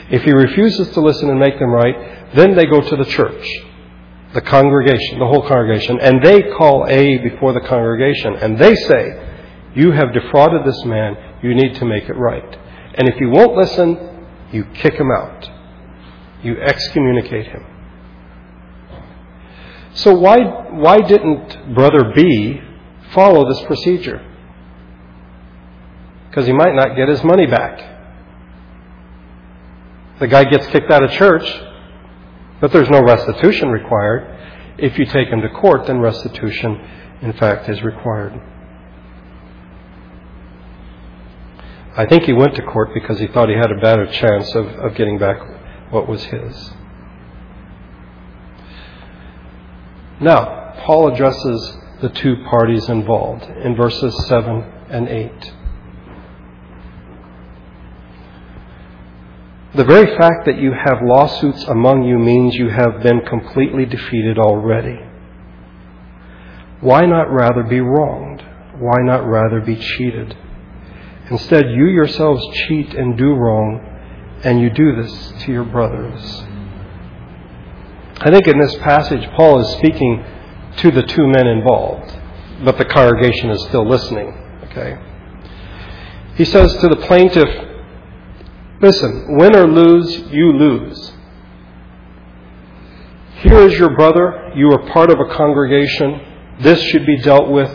If 0.10 0.24
he 0.24 0.32
refuses 0.32 0.90
to 0.92 1.02
listen 1.02 1.30
and 1.30 1.40
make 1.40 1.60
them 1.60 1.72
right, 1.72 2.36
then 2.36 2.56
they 2.56 2.66
go 2.66 2.80
to 2.80 2.96
the 2.96 3.06
church, 3.06 3.46
the 4.34 4.42
congregation, 4.42 5.20
the 5.20 5.26
whole 5.26 5.48
congregation, 5.48 6.00
and 6.00 6.24
they 6.24 6.44
call 6.58 6.86
A 6.88 7.18
before 7.18 7.54
the 7.54 7.62
congregation, 7.62 8.36
and 8.36 8.58
they 8.58 8.76
say, 8.76 9.27
You 9.78 9.92
have 9.92 10.12
defrauded 10.12 10.66
this 10.66 10.84
man, 10.86 11.16
you 11.44 11.54
need 11.54 11.76
to 11.76 11.86
make 11.86 12.10
it 12.10 12.14
right. 12.14 12.58
And 12.96 13.08
if 13.08 13.16
he 13.16 13.28
won't 13.28 13.56
listen, 13.56 14.26
you 14.52 14.66
kick 14.74 14.96
him 14.96 15.12
out, 15.12 15.48
you 16.42 16.60
excommunicate 16.60 17.46
him. 17.46 17.64
So 19.94 20.18
why, 20.18 20.40
why 20.72 21.02
didn't 21.02 21.76
brother 21.76 22.12
B 22.16 22.60
follow 23.14 23.48
this 23.48 23.62
procedure? 23.68 24.26
Because 26.30 26.48
he 26.48 26.54
might 26.54 26.74
not 26.74 26.96
get 26.96 27.08
his 27.08 27.24
money 27.24 27.46
back. 27.46 27.96
The 30.20 30.28
guy 30.28 30.46
gets 30.46 30.66
kicked 30.68 30.90
out 30.90 31.04
of 31.04 31.12
church, 31.12 31.48
but 32.62 32.72
there's 32.72 32.90
no 32.90 33.04
restitution 33.04 33.70
required. 33.70 34.34
If 34.80 34.98
you 34.98 35.06
take 35.06 35.28
him 35.28 35.42
to 35.42 35.50
court, 35.50 35.86
then 35.86 36.00
restitution, 36.00 36.80
in 37.22 37.34
fact, 37.34 37.70
is 37.70 37.84
required. 37.84 38.42
I 41.98 42.06
think 42.06 42.24
he 42.26 42.34
went 42.34 42.54
to 42.56 42.62
court 42.62 42.94
because 42.94 43.20
he 43.20 43.26
thought 43.26 43.50
he 43.50 43.56
had 43.56 43.72
a 43.72 43.82
better 43.82 44.06
chance 44.06 44.54
of, 44.54 44.68
of 44.68 44.94
getting 44.94 45.18
back 45.18 45.38
what 45.90 46.08
was 46.08 46.24
his. 46.26 46.72
Now, 50.22 50.76
Paul 50.86 51.12
addresses 51.12 51.78
the 52.02 52.10
two 52.10 52.36
parties 52.52 52.88
involved 52.88 53.46
in 53.46 53.76
verses 53.76 54.16
7 54.28 54.62
and 54.92 55.10
8. 55.10 55.54
The 59.76 59.84
very 59.84 60.18
fact 60.18 60.46
that 60.46 60.60
you 60.60 60.74
have 60.74 61.00
lawsuits 61.04 61.64
among 61.64 62.04
you 62.04 62.20
means 62.20 62.54
you 62.56 62.70
have 62.70 63.02
been 63.02 63.22
completely 63.26 63.86
defeated 63.86 64.38
already. 64.38 65.00
Why 66.80 67.08
not 67.08 67.32
rather 67.32 67.64
be 67.64 67.80
wronged? 67.80 68.44
Why 68.78 68.98
not 69.02 69.26
rather 69.28 69.62
be 69.62 69.76
cheated? 69.76 70.38
Instead, 71.30 71.70
you 71.72 71.88
yourselves 71.88 72.46
cheat 72.68 72.94
and 72.94 73.18
do 73.18 73.34
wrong, 73.34 73.82
and 74.44 74.62
you 74.62 74.70
do 74.70 75.02
this 75.02 75.34
to 75.44 75.52
your 75.52 75.66
brothers. 75.66 76.44
I 78.20 78.32
think 78.32 78.48
in 78.48 78.60
this 78.60 78.76
passage, 78.78 79.28
Paul 79.36 79.60
is 79.60 79.68
speaking 79.78 80.24
to 80.78 80.92
the 80.92 81.04
two 81.04 81.28
men 81.28 81.48
involved, 81.48 82.18
but 82.64 82.78
the 82.78 82.86
congregation 82.86 83.50
is 83.50 83.62
still 83.68 83.88
listening. 83.88 84.34
Okay? 84.66 84.98
He 86.36 86.46
says 86.46 86.78
to 86.78 86.88
the 86.88 86.98
plaintiff, 87.08 87.50
Listen, 88.80 89.38
win 89.38 89.56
or 89.56 89.68
lose, 89.68 90.18
you 90.32 90.52
lose. 90.52 91.14
Here 93.38 93.60
is 93.60 93.78
your 93.78 93.96
brother. 93.96 94.52
You 94.56 94.72
are 94.72 94.92
part 94.92 95.10
of 95.10 95.20
a 95.20 95.34
congregation. 95.36 96.22
This 96.60 96.82
should 96.82 97.06
be 97.06 97.18
dealt 97.18 97.50
with 97.50 97.72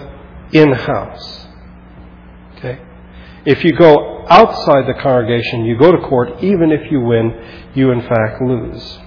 in 0.52 0.72
house. 0.72 1.41
If 3.44 3.64
you 3.64 3.72
go 3.76 4.24
outside 4.28 4.86
the 4.86 5.00
congregation, 5.02 5.64
you 5.64 5.76
go 5.76 5.90
to 5.90 5.98
court, 5.98 6.42
even 6.42 6.70
if 6.70 6.90
you 6.90 7.00
win, 7.00 7.70
you 7.74 7.90
in 7.90 8.02
fact 8.02 8.40
lose. 8.40 8.98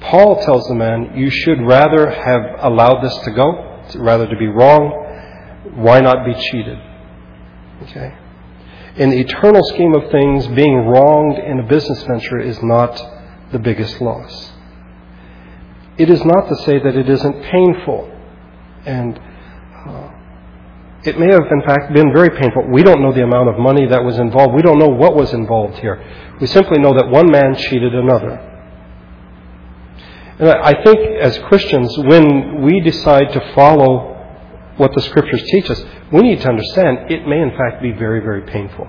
Paul 0.00 0.42
tells 0.42 0.66
the 0.68 0.74
man, 0.74 1.16
you 1.16 1.30
should 1.30 1.60
rather 1.60 2.10
have 2.10 2.64
allowed 2.64 3.02
this 3.02 3.16
to 3.24 3.30
go, 3.30 3.84
rather 3.96 4.26
to 4.26 4.36
be 4.36 4.46
wrong. 4.46 5.06
Why 5.74 6.00
not 6.00 6.24
be 6.24 6.34
cheated? 6.34 6.78
Okay? 7.82 8.14
In 8.96 9.10
the 9.10 9.20
eternal 9.20 9.62
scheme 9.64 9.94
of 9.94 10.10
things, 10.10 10.46
being 10.48 10.86
wronged 10.86 11.38
in 11.38 11.60
a 11.60 11.62
business 11.62 12.02
venture 12.02 12.40
is 12.40 12.60
not 12.62 13.00
the 13.52 13.58
biggest 13.58 14.00
loss. 14.00 14.52
It 15.96 16.10
is 16.10 16.24
not 16.24 16.48
to 16.48 16.56
say 16.64 16.78
that 16.78 16.96
it 16.96 17.08
isn't 17.08 17.42
painful. 17.44 18.10
And 18.86 19.20
uh, 19.86 20.10
it 21.04 21.18
may 21.18 21.32
have, 21.32 21.46
in 21.50 21.62
fact, 21.62 21.92
been 21.94 22.12
very 22.12 22.30
painful. 22.30 22.68
We 22.70 22.82
don't 22.82 23.00
know 23.02 23.12
the 23.12 23.22
amount 23.22 23.48
of 23.48 23.58
money 23.58 23.86
that 23.86 24.04
was 24.04 24.18
involved. 24.18 24.54
We 24.54 24.62
don't 24.62 24.78
know 24.78 24.88
what 24.88 25.16
was 25.16 25.32
involved 25.32 25.78
here. 25.78 26.02
We 26.40 26.46
simply 26.46 26.78
know 26.78 26.92
that 26.94 27.08
one 27.08 27.30
man 27.30 27.54
cheated 27.54 27.94
another. 27.94 28.46
And 30.38 30.48
I 30.48 30.82
think 30.82 30.98
as 31.20 31.38
Christians, 31.48 31.96
when 31.98 32.62
we 32.62 32.80
decide 32.80 33.32
to 33.32 33.52
follow 33.54 34.16
what 34.76 34.94
the 34.94 35.02
Scriptures 35.02 35.42
teach 35.50 35.70
us, 35.70 35.82
we 36.12 36.22
need 36.22 36.40
to 36.40 36.48
understand 36.48 37.10
it 37.10 37.26
may 37.26 37.40
in 37.40 37.50
fact 37.50 37.82
be 37.82 37.92
very, 37.92 38.20
very 38.20 38.42
painful. 38.42 38.86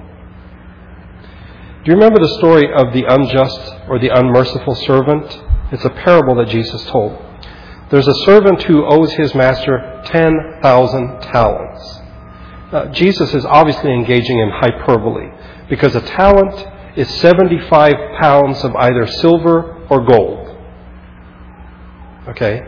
Do 1.83 1.91
you 1.91 1.95
remember 1.95 2.19
the 2.19 2.37
story 2.37 2.71
of 2.73 2.93
the 2.93 3.05
unjust 3.05 3.89
or 3.89 3.99
the 3.99 4.09
unmerciful 4.09 4.75
servant? 4.75 5.25
It's 5.71 5.85
a 5.85 5.89
parable 5.89 6.35
that 6.35 6.49
Jesus 6.49 6.85
told. 6.85 7.17
There's 7.89 8.07
a 8.07 8.25
servant 8.25 8.63
who 8.63 8.85
owes 8.85 9.11
his 9.13 9.33
master 9.35 10.01
10,000 10.05 11.21
talents. 11.21 12.00
Uh, 12.71 12.85
Jesus 12.87 13.33
is 13.33 13.45
obviously 13.45 13.91
engaging 13.91 14.39
in 14.39 14.49
hyperbole 14.49 15.29
because 15.69 15.95
a 15.95 16.01
talent 16.01 16.67
is 16.95 17.09
75 17.19 17.93
pounds 18.19 18.63
of 18.63 18.75
either 18.75 19.07
silver 19.07 19.85
or 19.89 20.05
gold. 20.05 20.47
Okay? 22.29 22.61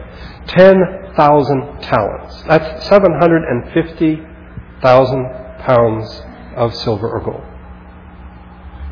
10,000 0.48 1.82
talents. 1.82 2.44
That's 2.48 2.88
750,000 2.88 5.32
pounds 5.60 6.22
of 6.56 6.74
silver 6.76 7.10
or 7.10 7.20
gold. 7.22 7.44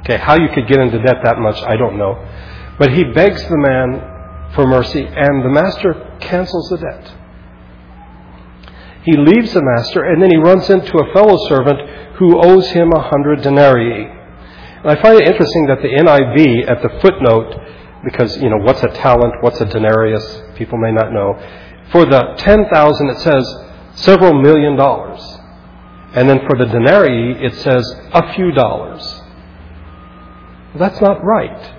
Okay, 0.01 0.17
how 0.17 0.35
you 0.35 0.49
could 0.53 0.67
get 0.67 0.79
into 0.79 1.01
debt 1.03 1.17
that 1.23 1.39
much, 1.39 1.61
I 1.61 1.75
don't 1.75 1.97
know. 1.97 2.17
But 2.79 2.93
he 2.93 3.03
begs 3.03 3.43
the 3.47 3.57
man 3.57 4.01
for 4.55 4.65
mercy, 4.65 5.05
and 5.05 5.45
the 5.45 5.49
master 5.49 5.93
cancels 6.19 6.69
the 6.69 6.77
debt. 6.77 7.13
He 9.03 9.17
leaves 9.17 9.53
the 9.53 9.63
master, 9.63 10.03
and 10.03 10.21
then 10.21 10.29
he 10.29 10.37
runs 10.37 10.69
into 10.69 10.97
a 10.97 11.13
fellow 11.13 11.37
servant 11.47 11.79
who 12.17 12.39
owes 12.39 12.69
him 12.69 12.91
a 12.95 13.01
hundred 13.01 13.41
denarii. 13.41 14.05
And 14.05 14.91
I 14.91 15.01
find 15.01 15.19
it 15.19 15.27
interesting 15.27 15.67
that 15.67 15.81
the 15.81 15.89
NIV, 15.89 16.69
at 16.69 16.81
the 16.81 16.99
footnote, 17.01 17.55
because, 18.03 18.37
you 18.37 18.49
know, 18.49 18.57
what's 18.57 18.83
a 18.83 18.89
talent, 18.89 19.33
what's 19.41 19.61
a 19.61 19.65
denarius, 19.65 20.41
people 20.55 20.77
may 20.77 20.91
not 20.91 21.11
know. 21.11 21.33
For 21.91 22.05
the 22.05 22.35
10,000, 22.37 23.09
it 23.09 23.17
says 23.19 23.55
several 23.93 24.39
million 24.39 24.75
dollars. 24.75 25.21
And 26.13 26.29
then 26.29 26.39
for 26.47 26.57
the 26.57 26.65
denarii, 26.65 27.43
it 27.43 27.55
says 27.55 27.83
a 28.13 28.33
few 28.33 28.51
dollars. 28.51 29.01
That's 30.75 31.01
not 31.01 31.23
right. 31.23 31.73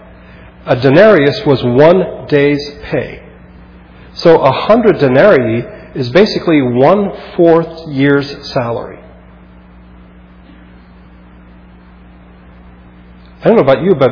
A 0.67 0.76
denarius 0.76 1.45
was 1.45 1.62
one 1.62 2.26
day's 2.26 2.62
pay. 2.83 3.21
So 4.14 4.41
a 4.41 4.52
hundred 4.52 4.99
denarii 4.99 5.82
is 5.94 6.11
basically 6.11 6.62
one 6.62 7.12
fourth 7.37 7.88
year's 7.88 8.52
salary. 8.52 8.99
I 13.40 13.49
don't 13.49 13.56
know 13.56 13.62
about 13.62 13.82
you, 13.82 13.94
but 13.94 14.11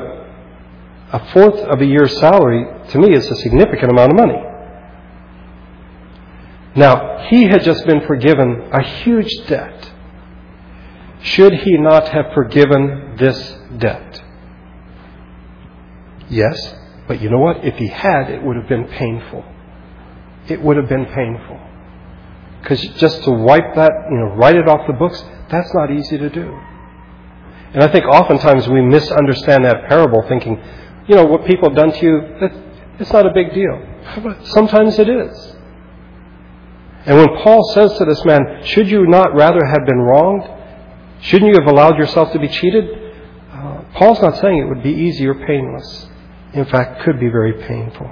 a 1.13 1.33
fourth 1.33 1.61
of 1.61 1.81
a 1.81 1.87
year's 1.87 2.19
salary 2.19 2.67
to 2.89 2.99
me 2.99 3.15
is 3.15 3.31
a 3.31 3.37
significant 3.37 3.93
amount 3.93 4.13
of 4.13 4.17
money. 4.19 4.43
Now, 6.77 7.27
he 7.29 7.45
had 7.45 7.63
just 7.63 7.85
been 7.87 8.07
forgiven 8.07 8.71
a 8.73 8.83
huge 8.83 9.31
debt. 9.47 9.93
Should 11.23 11.53
he 11.53 11.77
not 11.79 12.09
have 12.09 12.27
forgiven 12.35 13.17
this 13.19 13.57
debt? 13.79 14.23
Yes, 16.29 16.75
but 17.09 17.21
you 17.21 17.29
know 17.29 17.39
what? 17.39 17.65
If 17.65 17.77
he 17.77 17.89
had, 17.89 18.31
it 18.31 18.43
would 18.43 18.57
have 18.57 18.69
been 18.69 18.87
painful. 18.87 19.45
it 20.49 20.61
would 20.63 20.77
have 20.77 20.89
been 20.89 21.07
painful. 21.07 21.61
Because 22.61 22.81
just 22.99 23.23
to 23.25 23.31
wipe 23.31 23.75
that, 23.75 23.91
you 24.11 24.17
know, 24.19 24.37
write 24.37 24.57
it 24.57 24.69
off 24.69 24.87
the 24.87 24.93
books, 24.93 25.23
that's 25.51 25.73
not 25.75 25.91
easy 25.91 26.19
to 26.19 26.29
do. 26.29 26.59
And 27.73 27.83
I 27.83 27.89
think 27.89 28.05
oftentimes 28.05 28.69
we 28.69 28.83
misunderstand 28.83 29.65
that 29.65 29.89
parable 29.89 30.23
thinking, 30.29 30.61
you 31.07 31.15
know, 31.15 31.25
what 31.25 31.47
people 31.47 31.71
have 31.71 31.77
done 31.77 31.93
to 31.93 32.01
you, 32.07 32.21
it's 32.99 33.13
not 33.13 33.27
a 33.27 33.33
big 33.33 33.55
deal. 33.55 34.37
Sometimes 34.45 34.99
it 34.99 35.09
is. 35.09 35.57
And 37.07 37.17
when 37.17 37.29
Paul 37.43 37.63
says 37.73 37.97
to 37.97 38.05
this 38.05 38.25
man, 38.25 38.63
should 38.65 38.91
you 38.91 39.07
not 39.07 39.35
rather 39.35 39.65
have 39.65 39.87
been 39.87 39.99
wronged? 39.99 40.49
Shouldn't 41.23 41.51
you 41.55 41.63
have 41.63 41.69
allowed 41.69 41.97
yourself 41.97 42.33
to 42.33 42.39
be 42.39 42.49
cheated? 42.49 42.85
Uh, 43.53 43.83
Paul's 43.95 44.21
not 44.21 44.39
saying 44.39 44.59
it 44.59 44.69
would 44.69 44.83
be 44.83 44.93
easy 44.93 45.27
or 45.27 45.35
painless. 45.35 46.09
In 46.53 46.67
fact, 46.67 47.03
could 47.03 47.19
be 47.19 47.29
very 47.29 47.55
painful. 47.67 48.11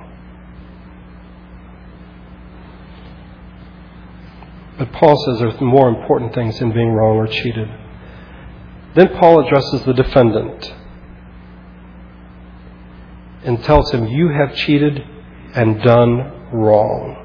But 4.78 4.92
Paul 4.92 5.16
says 5.24 5.40
there's 5.40 5.60
more 5.60 5.88
important 5.88 6.34
things 6.34 6.58
than 6.60 6.72
being 6.72 6.92
wrong 6.92 7.16
or 7.16 7.26
cheated. 7.26 7.68
Then 8.94 9.08
Paul 9.18 9.44
addresses 9.44 9.84
the 9.84 9.92
defendant 9.92 10.72
and 13.44 13.62
tells 13.64 13.92
him, 13.92 14.06
You 14.06 14.28
have 14.28 14.54
cheated 14.54 15.04
and 15.54 15.82
done 15.82 16.50
wrong. 16.52 17.16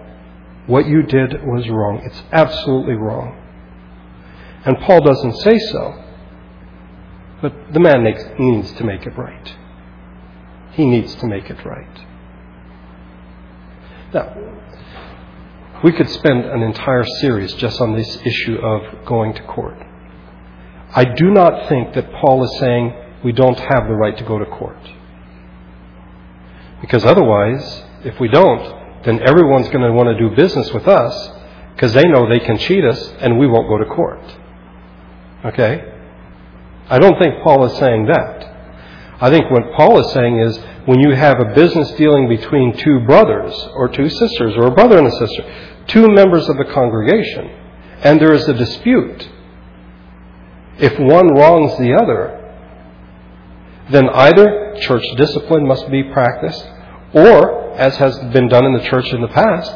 What 0.65 0.88
you 0.88 1.03
did 1.03 1.43
was 1.43 1.69
wrong. 1.69 2.01
It's 2.03 2.24
absolutely 2.31 2.95
wrong. 2.95 3.39
And 4.65 4.79
Paul 4.79 5.01
doesn't 5.01 5.33
say 5.41 5.57
so, 5.60 6.03
but 7.41 7.53
the 7.74 7.79
man 7.79 8.03
makes, 8.03 8.24
needs 8.39 8.72
to 8.74 8.83
make 8.83 9.05
it 9.05 9.17
right. 9.17 9.55
He 10.72 10.86
needs 10.86 11.13
to 11.15 11.27
make 11.27 11.50
it 11.50 11.63
right. 11.65 12.00
Now, 14.13 14.36
we 15.84 15.92
could 15.92 16.10
spend 16.10 16.46
an 16.46 16.62
entire 16.62 17.04
series 17.20 17.54
just 17.56 17.80
on 17.82 17.96
this 17.96 18.18
issue 18.25 18.56
of 18.56 19.06
going 19.06 19.34
to 19.34 19.44
court. 19.44 19.78
I 20.96 21.04
do 21.04 21.32
not 21.32 21.68
think 21.68 21.94
that 21.96 22.12
Paul 22.13 22.44
is 22.44 22.60
saying 22.60 22.94
we 23.24 23.32
don't 23.32 23.60
have 23.60 23.88
the 23.88 23.96
right 23.96 24.18
to 24.18 24.24
go 24.24 24.40
to 24.40 24.46
court. 24.46 24.78
Because 26.82 27.04
otherwise, 27.04 27.84
if 28.04 28.20
we 28.20 28.28
don't, 28.28 29.04
then 29.04 29.20
everyone's 29.28 29.68
going 29.70 29.82
to 29.82 29.92
want 29.92 30.10
to 30.10 30.18
do 30.18 30.36
business 30.36 30.72
with 30.72 30.88
us 30.88 31.32
because 31.75 31.94
they 31.94 32.04
know 32.04 32.30
they 32.30 32.40
can 32.40 32.58
cheat 32.58 32.86
us 32.86 33.13
and 33.20 33.38
we 33.38 33.48
won't 33.48 33.68
go 33.68 33.78
to 33.78 33.86
court. 33.86 34.24
Okay? 35.46 35.94
I 36.90 37.00
don't 37.00 37.18
think 37.20 37.44
Paul 37.44 37.66
is 37.66 37.78
saying 37.78 38.06
that. 38.06 38.54
I 39.20 39.30
think 39.30 39.50
what 39.50 39.72
Paul 39.75 40.00
is 40.00 40.13
saying 40.13 40.40
is 40.40 40.58
when 40.86 41.00
you 41.00 41.16
have 41.16 41.40
a 41.40 41.54
business 41.54 41.92
dealing 41.92 42.28
between 42.28 42.75
two 42.78 43.00
brothers 43.02 43.54
or 43.74 43.88
two 43.88 44.10
sisters 44.10 44.54
or 44.58 44.68
a 44.68 44.72
brother 44.72 44.98
and 44.98 45.08
a 45.08 45.12
sister, 45.12 45.73
two 45.88 46.08
members 46.08 46.48
of 46.50 46.58
the 46.58 46.66
congregation, 46.66 47.50
and 48.02 48.20
there 48.20 48.34
is 48.34 48.48
a 48.48 48.54
dispute, 48.54 49.30
if 50.78 50.98
one 51.00 51.28
wrongs 51.28 51.78
the 51.78 51.94
other, 51.94 52.40
then 53.90 54.10
either 54.10 54.75
church 54.82 55.04
discipline 55.18 55.68
must 55.68 55.90
be 55.92 56.04
practiced, 56.04 56.66
or, 57.13 57.74
as 57.74 57.96
has 57.98 58.18
been 58.32 58.48
done 58.48 58.66
in 58.66 58.74
the 58.74 58.90
church 58.90 59.12
in 59.13 59.22
the 59.22 59.28
past, 59.28 59.72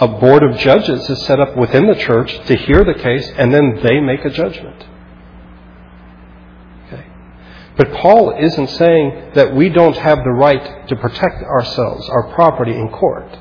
a 0.00 0.06
board 0.06 0.44
of 0.44 0.56
judges 0.58 1.10
is 1.10 1.26
set 1.26 1.40
up 1.40 1.56
within 1.56 1.86
the 1.86 1.94
church 1.94 2.38
to 2.46 2.56
hear 2.56 2.84
the 2.84 2.94
case, 2.94 3.28
and 3.36 3.52
then 3.52 3.80
they 3.82 4.00
make 4.00 4.24
a 4.24 4.30
judgment. 4.30 4.86
Okay. 6.86 7.04
But 7.76 7.92
Paul 7.94 8.36
isn't 8.38 8.68
saying 8.68 9.32
that 9.34 9.54
we 9.54 9.70
don't 9.70 9.96
have 9.96 10.18
the 10.18 10.30
right 10.30 10.88
to 10.88 10.96
protect 10.96 11.42
ourselves, 11.42 12.08
our 12.10 12.32
property 12.34 12.74
in 12.74 12.90
court. 12.90 13.38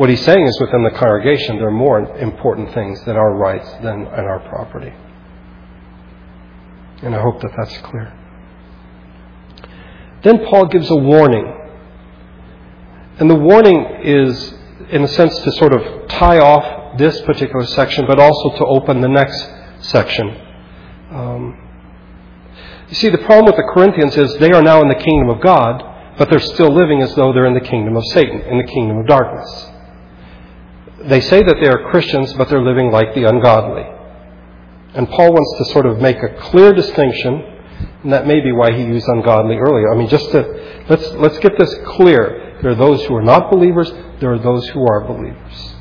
What 0.00 0.08
he's 0.08 0.24
saying 0.24 0.46
is 0.46 0.58
within 0.62 0.82
the 0.82 0.92
congregation, 0.92 1.58
there 1.58 1.68
are 1.68 1.70
more 1.70 2.00
important 2.16 2.72
things 2.72 3.04
than 3.04 3.16
our 3.16 3.34
rights 3.34 3.70
than 3.82 4.06
and 4.06 4.26
our 4.26 4.40
property. 4.48 4.94
And 7.02 7.14
I 7.14 7.20
hope 7.20 7.42
that 7.42 7.50
that's 7.54 7.76
clear. 7.82 8.10
Then 10.22 10.46
Paul 10.46 10.68
gives 10.68 10.90
a 10.90 10.96
warning. 10.96 11.44
And 13.18 13.28
the 13.28 13.34
warning 13.34 14.00
is, 14.02 14.54
in 14.88 15.04
a 15.04 15.08
sense, 15.08 15.38
to 15.40 15.52
sort 15.52 15.74
of 15.74 16.08
tie 16.08 16.38
off 16.38 16.96
this 16.96 17.20
particular 17.20 17.66
section, 17.66 18.06
but 18.06 18.18
also 18.18 18.56
to 18.56 18.64
open 18.64 19.02
the 19.02 19.08
next 19.08 19.50
section. 19.80 20.30
Um, 21.10 21.58
you 22.88 22.94
see, 22.94 23.10
the 23.10 23.18
problem 23.18 23.44
with 23.44 23.56
the 23.56 23.70
Corinthians 23.74 24.16
is 24.16 24.34
they 24.38 24.52
are 24.52 24.62
now 24.62 24.80
in 24.80 24.88
the 24.88 24.94
kingdom 24.94 25.28
of 25.28 25.42
God, 25.42 26.16
but 26.16 26.30
they're 26.30 26.38
still 26.38 26.72
living 26.74 27.02
as 27.02 27.14
though 27.16 27.34
they're 27.34 27.44
in 27.44 27.52
the 27.52 27.60
kingdom 27.60 27.98
of 27.98 28.04
Satan, 28.14 28.40
in 28.40 28.56
the 28.56 28.64
kingdom 28.64 28.96
of 28.96 29.06
darkness 29.06 29.69
they 31.04 31.20
say 31.20 31.42
that 31.42 31.56
they 31.60 31.68
are 31.68 31.90
Christians, 31.90 32.32
but 32.34 32.48
they're 32.48 32.62
living 32.62 32.90
like 32.90 33.14
the 33.14 33.24
ungodly. 33.24 33.84
And 34.94 35.08
Paul 35.08 35.32
wants 35.32 35.58
to 35.58 35.72
sort 35.72 35.86
of 35.86 35.98
make 35.98 36.22
a 36.22 36.34
clear 36.50 36.72
distinction, 36.72 37.42
and 38.02 38.12
that 38.12 38.26
may 38.26 38.40
be 38.40 38.52
why 38.52 38.72
he 38.72 38.82
used 38.82 39.06
ungodly 39.08 39.56
earlier. 39.56 39.92
I 39.92 39.96
mean, 39.96 40.08
just 40.08 40.30
to 40.32 40.84
let's 40.88 41.06
let's 41.12 41.38
get 41.38 41.58
this 41.58 41.74
clear. 41.86 42.58
There 42.60 42.72
are 42.72 42.74
those 42.74 43.04
who 43.06 43.14
are 43.14 43.22
not 43.22 43.50
believers. 43.50 43.90
There 44.20 44.32
are 44.32 44.38
those 44.38 44.68
who 44.68 44.84
are 44.86 45.06
believers. 45.06 45.74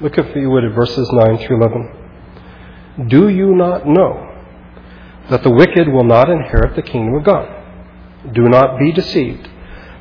Look, 0.00 0.16
if 0.18 0.36
you 0.36 0.50
would, 0.50 0.64
at 0.64 0.74
verses 0.74 1.08
nine 1.12 1.38
through 1.38 1.56
eleven. 1.60 3.08
Do 3.08 3.28
you 3.28 3.54
not 3.54 3.86
know 3.86 4.24
that 5.30 5.42
the 5.42 5.50
wicked 5.50 5.88
will 5.88 6.04
not 6.04 6.30
inherit 6.30 6.76
the 6.76 6.82
kingdom 6.82 7.14
of 7.14 7.24
God? 7.24 7.48
Do 8.32 8.42
not 8.42 8.78
be 8.78 8.92
deceived. 8.92 9.48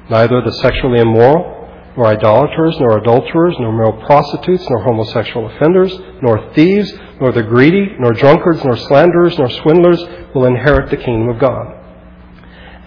Neither 0.09 0.41
the 0.41 0.51
sexually 0.53 0.99
immoral 0.99 1.56
nor 1.97 2.07
idolaters, 2.07 2.77
nor 2.79 2.99
adulterers, 2.99 3.55
nor 3.59 3.73
male 3.73 4.05
prostitutes, 4.05 4.69
nor 4.69 4.83
homosexual 4.83 5.47
offenders, 5.47 5.97
nor 6.21 6.53
thieves, 6.53 6.93
nor 7.19 7.31
the 7.31 7.41
greedy, 7.41 7.95
nor 7.99 8.13
drunkards, 8.13 8.63
nor 8.63 8.77
slanderers, 8.77 9.37
nor 9.39 9.49
swindlers 9.49 10.03
will 10.35 10.45
inherit 10.45 10.91
the 10.91 10.97
kingdom 10.97 11.29
of 11.29 11.39
God. 11.39 11.73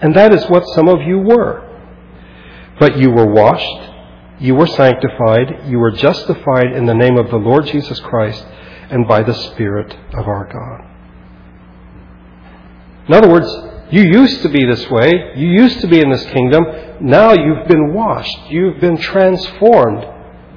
And 0.01 0.15
that 0.15 0.33
is 0.33 0.49
what 0.49 0.63
some 0.73 0.87
of 0.87 1.01
you 1.01 1.19
were. 1.19 1.67
But 2.79 2.97
you 2.97 3.11
were 3.11 3.27
washed, 3.27 3.91
you 4.39 4.55
were 4.55 4.65
sanctified, 4.65 5.67
you 5.67 5.77
were 5.77 5.91
justified 5.91 6.71
in 6.73 6.85
the 6.85 6.95
name 6.95 7.17
of 7.17 7.29
the 7.29 7.37
Lord 7.37 7.65
Jesus 7.65 7.99
Christ 7.99 8.43
and 8.89 9.07
by 9.07 9.23
the 9.23 9.33
Spirit 9.33 9.95
of 10.13 10.27
our 10.27 10.49
God. 10.51 10.87
In 13.07 13.13
other 13.13 13.29
words, 13.29 13.47
you 13.91 14.03
used 14.03 14.41
to 14.43 14.49
be 14.49 14.65
this 14.65 14.89
way. 14.89 15.33
You 15.35 15.49
used 15.49 15.81
to 15.81 15.87
be 15.87 15.99
in 15.99 16.09
this 16.09 16.25
kingdom. 16.27 16.65
Now 17.01 17.33
you've 17.33 17.67
been 17.67 17.93
washed. 17.93 18.49
You've 18.49 18.79
been 18.79 18.97
transformed. 18.97 20.05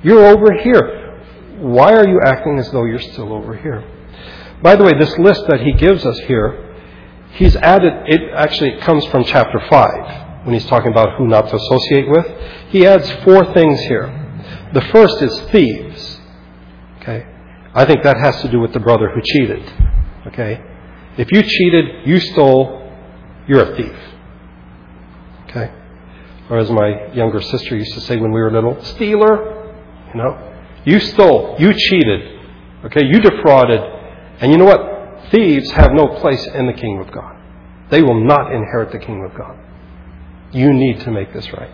You're 0.04 0.24
over 0.24 0.52
here. 0.62 1.20
Why 1.58 1.94
are 1.94 2.06
you 2.06 2.20
acting 2.24 2.58
as 2.58 2.70
though 2.70 2.84
you're 2.84 3.00
still 3.00 3.32
over 3.32 3.56
here? 3.56 3.82
By 4.62 4.76
the 4.76 4.84
way, 4.84 4.92
this 4.98 5.18
list 5.18 5.44
that 5.48 5.60
he 5.60 5.72
gives 5.72 6.06
us 6.06 6.18
here, 6.20 6.76
he's 7.32 7.56
added, 7.56 7.92
it 8.06 8.32
actually 8.34 8.78
comes 8.80 9.04
from 9.06 9.24
chapter 9.24 9.60
5 9.68 10.46
when 10.46 10.54
he's 10.54 10.66
talking 10.66 10.92
about 10.92 11.18
who 11.18 11.26
not 11.26 11.48
to 11.48 11.56
associate 11.56 12.08
with. 12.08 12.26
He 12.68 12.86
adds 12.86 13.10
four 13.24 13.52
things 13.52 13.80
here. 13.80 14.20
The 14.72 14.82
first 14.92 15.22
is 15.22 15.40
thieves. 15.50 16.20
Okay? 17.00 17.26
I 17.74 17.84
think 17.84 18.02
that 18.04 18.16
has 18.18 18.40
to 18.42 18.48
do 18.48 18.60
with 18.60 18.72
the 18.72 18.80
brother 18.80 19.10
who 19.10 19.20
cheated. 19.24 19.62
Okay? 20.28 20.60
If 21.16 21.28
you 21.32 21.42
cheated, 21.42 22.06
you 22.06 22.20
stole, 22.20 22.83
you're 23.46 23.72
a 23.72 23.76
thief. 23.76 23.96
Okay? 25.48 25.72
Or 26.50 26.58
as 26.58 26.70
my 26.70 27.12
younger 27.12 27.40
sister 27.40 27.76
used 27.76 27.94
to 27.94 28.00
say 28.00 28.16
when 28.16 28.32
we 28.32 28.40
were 28.40 28.50
little, 28.50 28.82
stealer. 28.84 29.72
You 30.12 30.22
know? 30.22 30.52
You 30.84 31.00
stole. 31.00 31.56
You 31.58 31.72
cheated. 31.72 32.40
Okay? 32.84 33.04
You 33.04 33.20
defrauded. 33.20 33.80
And 34.40 34.52
you 34.52 34.58
know 34.58 34.64
what? 34.64 35.30
Thieves 35.30 35.70
have 35.72 35.92
no 35.92 36.08
place 36.20 36.46
in 36.46 36.66
the 36.66 36.72
kingdom 36.72 37.06
of 37.06 37.12
God. 37.12 37.36
They 37.90 38.02
will 38.02 38.24
not 38.24 38.52
inherit 38.52 38.92
the 38.92 38.98
kingdom 38.98 39.30
of 39.30 39.36
God. 39.36 39.58
You 40.52 40.72
need 40.72 41.00
to 41.00 41.10
make 41.10 41.32
this 41.32 41.50
right. 41.52 41.70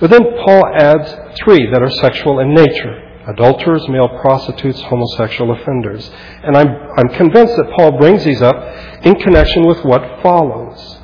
But 0.00 0.10
then 0.10 0.22
Paul 0.44 0.62
adds 0.74 1.38
three 1.44 1.68
that 1.72 1.80
are 1.82 1.90
sexual 1.90 2.40
in 2.40 2.54
nature 2.54 3.03
adulterers, 3.26 3.88
male 3.88 4.08
prostitutes, 4.20 4.80
homosexual 4.82 5.52
offenders. 5.52 6.10
And 6.42 6.56
I'm, 6.56 6.68
I'm 6.96 7.08
convinced 7.08 7.56
that 7.56 7.72
Paul 7.76 7.98
brings 7.98 8.24
these 8.24 8.42
up 8.42 8.56
in 9.04 9.14
connection 9.16 9.66
with 9.66 9.84
what 9.84 10.22
follows. 10.22 10.98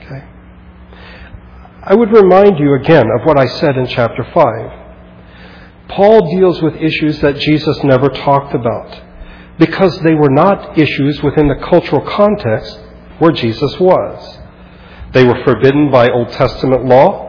Okay? 0.00 0.24
I 1.84 1.94
would 1.94 2.12
remind 2.12 2.58
you 2.58 2.74
again 2.74 3.06
of 3.18 3.24
what 3.24 3.38
I 3.38 3.46
said 3.46 3.76
in 3.76 3.86
chapter 3.86 4.24
5. 4.32 4.78
Paul 5.88 6.30
deals 6.36 6.60
with 6.60 6.76
issues 6.76 7.20
that 7.20 7.38
Jesus 7.38 7.82
never 7.82 8.08
talked 8.08 8.54
about 8.54 9.02
because 9.58 9.98
they 10.00 10.14
were 10.14 10.30
not 10.30 10.78
issues 10.78 11.22
within 11.22 11.48
the 11.48 11.66
cultural 11.66 12.02
context 12.02 12.78
where 13.18 13.32
Jesus 13.32 13.78
was. 13.80 14.38
They 15.12 15.24
were 15.24 15.42
forbidden 15.44 15.90
by 15.90 16.08
Old 16.10 16.28
Testament 16.30 16.84
law. 16.84 17.26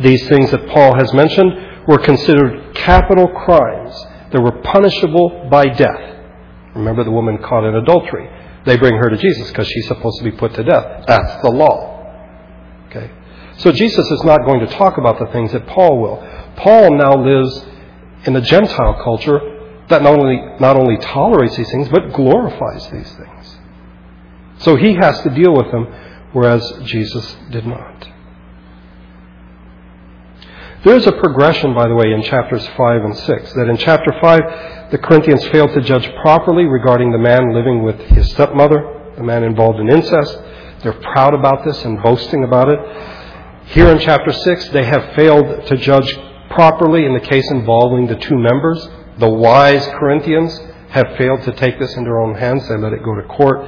These 0.00 0.26
things 0.28 0.50
that 0.50 0.66
Paul 0.68 0.96
has 0.96 1.12
mentioned 1.12 1.52
were 1.88 1.98
considered 1.98 2.74
capital 2.74 3.28
crimes 3.28 3.94
that 4.32 4.40
were 4.40 4.62
punishable 4.62 5.48
by 5.50 5.66
death. 5.66 6.16
Remember 6.74 7.04
the 7.04 7.10
woman 7.10 7.38
caught 7.38 7.64
in 7.64 7.74
adultery. 7.74 8.28
They 8.64 8.76
bring 8.76 8.96
her 8.96 9.08
to 9.08 9.16
Jesus 9.16 9.48
because 9.48 9.68
she's 9.68 9.86
supposed 9.86 10.18
to 10.18 10.24
be 10.24 10.32
put 10.32 10.54
to 10.54 10.64
death. 10.64 11.04
That's 11.06 11.42
the 11.42 11.50
law. 11.50 12.02
Okay? 12.88 13.10
So 13.58 13.72
Jesus 13.72 14.10
is 14.10 14.24
not 14.24 14.44
going 14.44 14.60
to 14.60 14.66
talk 14.66 14.98
about 14.98 15.18
the 15.18 15.26
things 15.26 15.52
that 15.52 15.66
Paul 15.66 16.00
will. 16.00 16.16
Paul 16.56 16.96
now 16.96 17.16
lives 17.16 17.64
in 18.24 18.34
a 18.36 18.40
Gentile 18.40 19.00
culture 19.02 19.38
that 19.88 20.02
not 20.02 20.18
only, 20.18 20.42
not 20.58 20.76
only 20.76 20.96
tolerates 20.98 21.56
these 21.56 21.70
things, 21.70 21.88
but 21.88 22.12
glorifies 22.12 22.90
these 22.90 23.10
things. 23.14 23.58
So 24.58 24.76
he 24.76 24.94
has 24.94 25.20
to 25.22 25.30
deal 25.30 25.54
with 25.54 25.70
them, 25.70 25.84
whereas 26.32 26.80
Jesus 26.84 27.36
did 27.50 27.66
not. 27.66 28.08
There's 30.86 31.08
a 31.08 31.18
progression, 31.18 31.74
by 31.74 31.88
the 31.88 31.96
way, 31.96 32.12
in 32.12 32.22
chapters 32.22 32.64
5 32.64 33.02
and 33.02 33.16
6, 33.16 33.52
that 33.54 33.68
in 33.68 33.76
chapter 33.76 34.12
5, 34.20 34.90
the 34.92 34.98
Corinthians 34.98 35.44
failed 35.48 35.72
to 35.72 35.80
judge 35.80 36.08
properly 36.22 36.62
regarding 36.62 37.10
the 37.10 37.18
man 37.18 37.52
living 37.52 37.82
with 37.82 37.98
his 38.02 38.30
stepmother, 38.30 39.10
the 39.16 39.24
man 39.24 39.42
involved 39.42 39.80
in 39.80 39.90
incest. 39.90 40.38
They're 40.84 41.00
proud 41.12 41.34
about 41.34 41.64
this 41.64 41.84
and 41.84 42.00
boasting 42.00 42.44
about 42.44 42.68
it. 42.68 42.78
Here 43.70 43.88
in 43.88 43.98
chapter 43.98 44.30
6, 44.30 44.68
they 44.68 44.84
have 44.84 45.16
failed 45.16 45.66
to 45.66 45.76
judge 45.76 46.16
properly 46.50 47.04
in 47.04 47.14
the 47.14 47.26
case 47.28 47.50
involving 47.50 48.06
the 48.06 48.14
two 48.14 48.38
members. 48.38 48.88
The 49.18 49.28
wise 49.28 49.84
Corinthians 49.98 50.56
have 50.90 51.16
failed 51.18 51.42
to 51.42 51.52
take 51.54 51.80
this 51.80 51.96
in 51.96 52.04
their 52.04 52.20
own 52.20 52.36
hands. 52.36 52.68
They 52.68 52.76
let 52.76 52.92
it 52.92 53.02
go 53.02 53.16
to 53.16 53.26
court. 53.26 53.58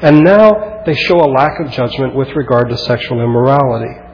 And 0.00 0.22
now 0.22 0.84
they 0.86 0.94
show 0.94 1.16
a 1.16 1.26
lack 1.26 1.58
of 1.58 1.72
judgment 1.72 2.14
with 2.14 2.28
regard 2.36 2.68
to 2.68 2.76
sexual 2.76 3.20
immorality. 3.20 4.07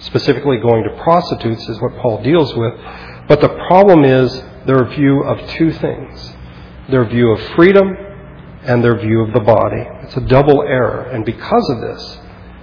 Specifically, 0.00 0.58
going 0.58 0.84
to 0.84 1.02
prostitutes 1.02 1.68
is 1.68 1.80
what 1.80 1.96
Paul 1.96 2.22
deals 2.22 2.54
with. 2.54 2.74
But 3.28 3.40
the 3.40 3.48
problem 3.48 4.04
is 4.04 4.42
their 4.66 4.84
view 4.84 5.22
of 5.22 5.48
two 5.50 5.72
things 5.72 6.32
their 6.88 7.04
view 7.04 7.32
of 7.32 7.40
freedom 7.56 7.96
and 8.62 8.82
their 8.82 8.96
view 8.96 9.20
of 9.20 9.32
the 9.32 9.40
body. 9.40 9.82
It's 10.04 10.16
a 10.16 10.20
double 10.20 10.62
error. 10.62 11.02
And 11.12 11.24
because 11.24 11.68
of 11.70 11.80
this, 11.80 12.18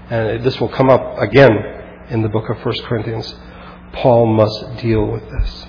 and 0.09 0.43
this 0.43 0.59
will 0.61 0.69
come 0.69 0.89
up 0.89 1.17
again 1.19 1.51
in 2.09 2.21
the 2.21 2.29
book 2.29 2.49
of 2.49 2.63
1 2.63 2.75
Corinthians, 2.83 3.35
Paul 3.93 4.27
must 4.27 4.77
deal 4.77 5.05
with 5.05 5.23
this. 5.29 5.65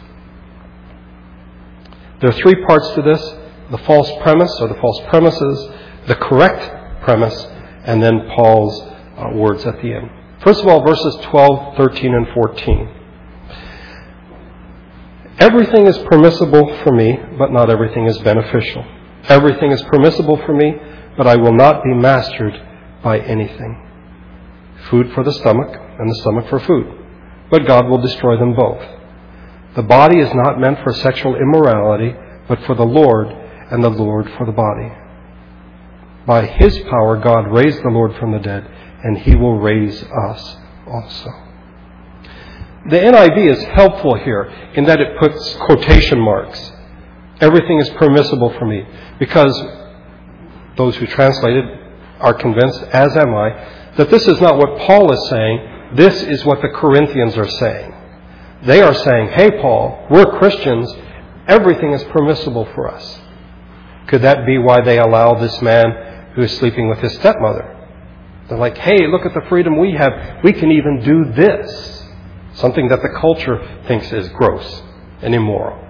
There 2.21 2.31
are 2.31 2.41
three 2.41 2.65
parts 2.65 2.91
to 2.95 3.03
this 3.03 3.35
the 3.71 3.79
false 3.79 4.11
premise 4.23 4.53
or 4.61 4.69
the 4.69 4.75
false 4.75 5.01
premises, 5.09 5.69
the 6.07 6.15
correct 6.15 7.03
premise, 7.03 7.47
and 7.85 8.03
then 8.03 8.29
Paul's 8.37 8.81
uh, 9.17 9.31
words 9.35 9.65
at 9.65 9.81
the 9.81 9.93
end. 9.95 10.11
First 10.45 10.61
of 10.61 10.69
all, 10.69 10.87
verses 10.87 11.17
12, 11.23 11.77
13, 11.79 12.15
and 12.15 12.27
14. 12.35 12.89
Everything 15.39 15.87
is 15.87 15.97
permissible 15.99 16.77
for 16.85 16.93
me, 16.93 17.19
but 17.39 17.51
not 17.51 17.71
everything 17.71 18.07
is 18.07 18.19
beneficial. 18.19 18.85
Everything 19.25 19.73
is 19.73 19.83
permissible 19.85 20.37
for 20.45 20.53
me, 20.55 20.75
but 21.17 21.27
I 21.27 21.37
will 21.37 21.55
not 21.55 21.83
be 21.83 21.95
mastered 21.95 22.61
by 23.03 23.21
anything. 23.21 23.89
Food 24.91 25.13
for 25.15 25.25
the 25.25 25.33
stomach, 25.33 25.71
and 25.99 26.11
the 26.11 26.15
stomach 26.21 26.49
for 26.51 26.61
food. 26.61 26.87
But 27.51 27.67
God 27.67 27.89
will 27.89 28.03
destroy 28.03 28.37
them 28.37 28.55
both. 28.55 28.85
The 29.77 29.83
body 29.83 30.19
is 30.19 30.31
not 30.35 30.61
meant 30.61 30.79
for 30.85 30.93
sexual 30.93 31.37
immorality, 31.37 32.15
but 32.49 32.61
for 32.65 32.75
the 32.75 32.85
Lord, 32.85 33.29
and 33.71 33.83
the 33.83 33.89
Lord 33.89 34.31
for 34.37 34.45
the 34.45 34.53
body. 34.53 34.93
By 36.27 36.47
His 36.47 36.79
power, 36.91 37.17
God 37.17 37.51
raised 37.51 37.83
the 37.83 37.89
Lord 37.89 38.15
from 38.17 38.33
the 38.33 38.39
dead, 38.39 38.71
and 39.05 39.19
He 39.19 39.37
will 39.37 39.59
raise 39.59 40.03
us 40.03 40.57
also. 40.87 41.31
The 42.91 42.99
NIV 42.99 43.51
is 43.51 43.63
helpful 43.65 44.15
here 44.17 44.45
in 44.75 44.85
that 44.85 45.01
it 45.01 45.19
puts 45.19 45.55
quotation 45.57 46.21
marks. 46.21 46.73
Everything 47.41 47.81
is 47.81 47.89
permissible 47.91 48.53
for 48.59 48.67
me 48.67 48.85
because 49.19 49.55
those 50.77 50.97
who 50.97 51.07
translated 51.07 51.65
are 52.21 52.35
convinced, 52.35 52.83
as 52.93 53.17
am 53.17 53.35
I, 53.35 53.93
that 53.97 54.11
this 54.11 54.27
is 54.27 54.41
not 54.41 54.59
what 54.59 54.79
Paul 54.81 55.13
is 55.13 55.29
saying. 55.31 55.95
This 55.95 56.23
is 56.23 56.45
what 56.45 56.61
the 56.61 56.69
Corinthians 56.69 57.37
are 57.37 57.49
saying. 57.49 57.95
They 58.65 58.81
are 58.83 58.95
saying, 58.95 59.29
hey, 59.29 59.51
Paul, 59.61 60.07
we're 60.11 60.39
Christians. 60.39 60.93
Everything 61.47 61.93
is 61.93 62.03
permissible 62.05 62.67
for 62.75 62.91
us. 62.91 63.21
Could 64.09 64.23
that 64.23 64.47
be 64.47 64.59
why 64.59 64.81
they 64.81 64.99
allow 64.99 65.35
this 65.35 65.61
man 65.63 66.33
who 66.35 66.43
is 66.43 66.57
sleeping 66.57 66.89
with 66.89 66.99
his 66.99 67.15
stepmother? 67.15 67.74
They're 68.49 68.59
like, 68.59 68.77
hey, 68.77 69.07
look 69.07 69.25
at 69.25 69.35
the 69.35 69.47
freedom 69.49 69.79
we 69.79 69.93
have. 69.93 70.43
We 70.45 70.53
can 70.53 70.71
even 70.71 71.03
do 71.03 71.33
this. 71.33 72.03
Something 72.55 72.89
that 72.89 73.03
the 73.03 73.09
culture 73.21 73.83
thinks 73.89 74.13
is 74.13 74.29
gross 74.29 74.83
and 75.23 75.35
immoral. 75.35 75.81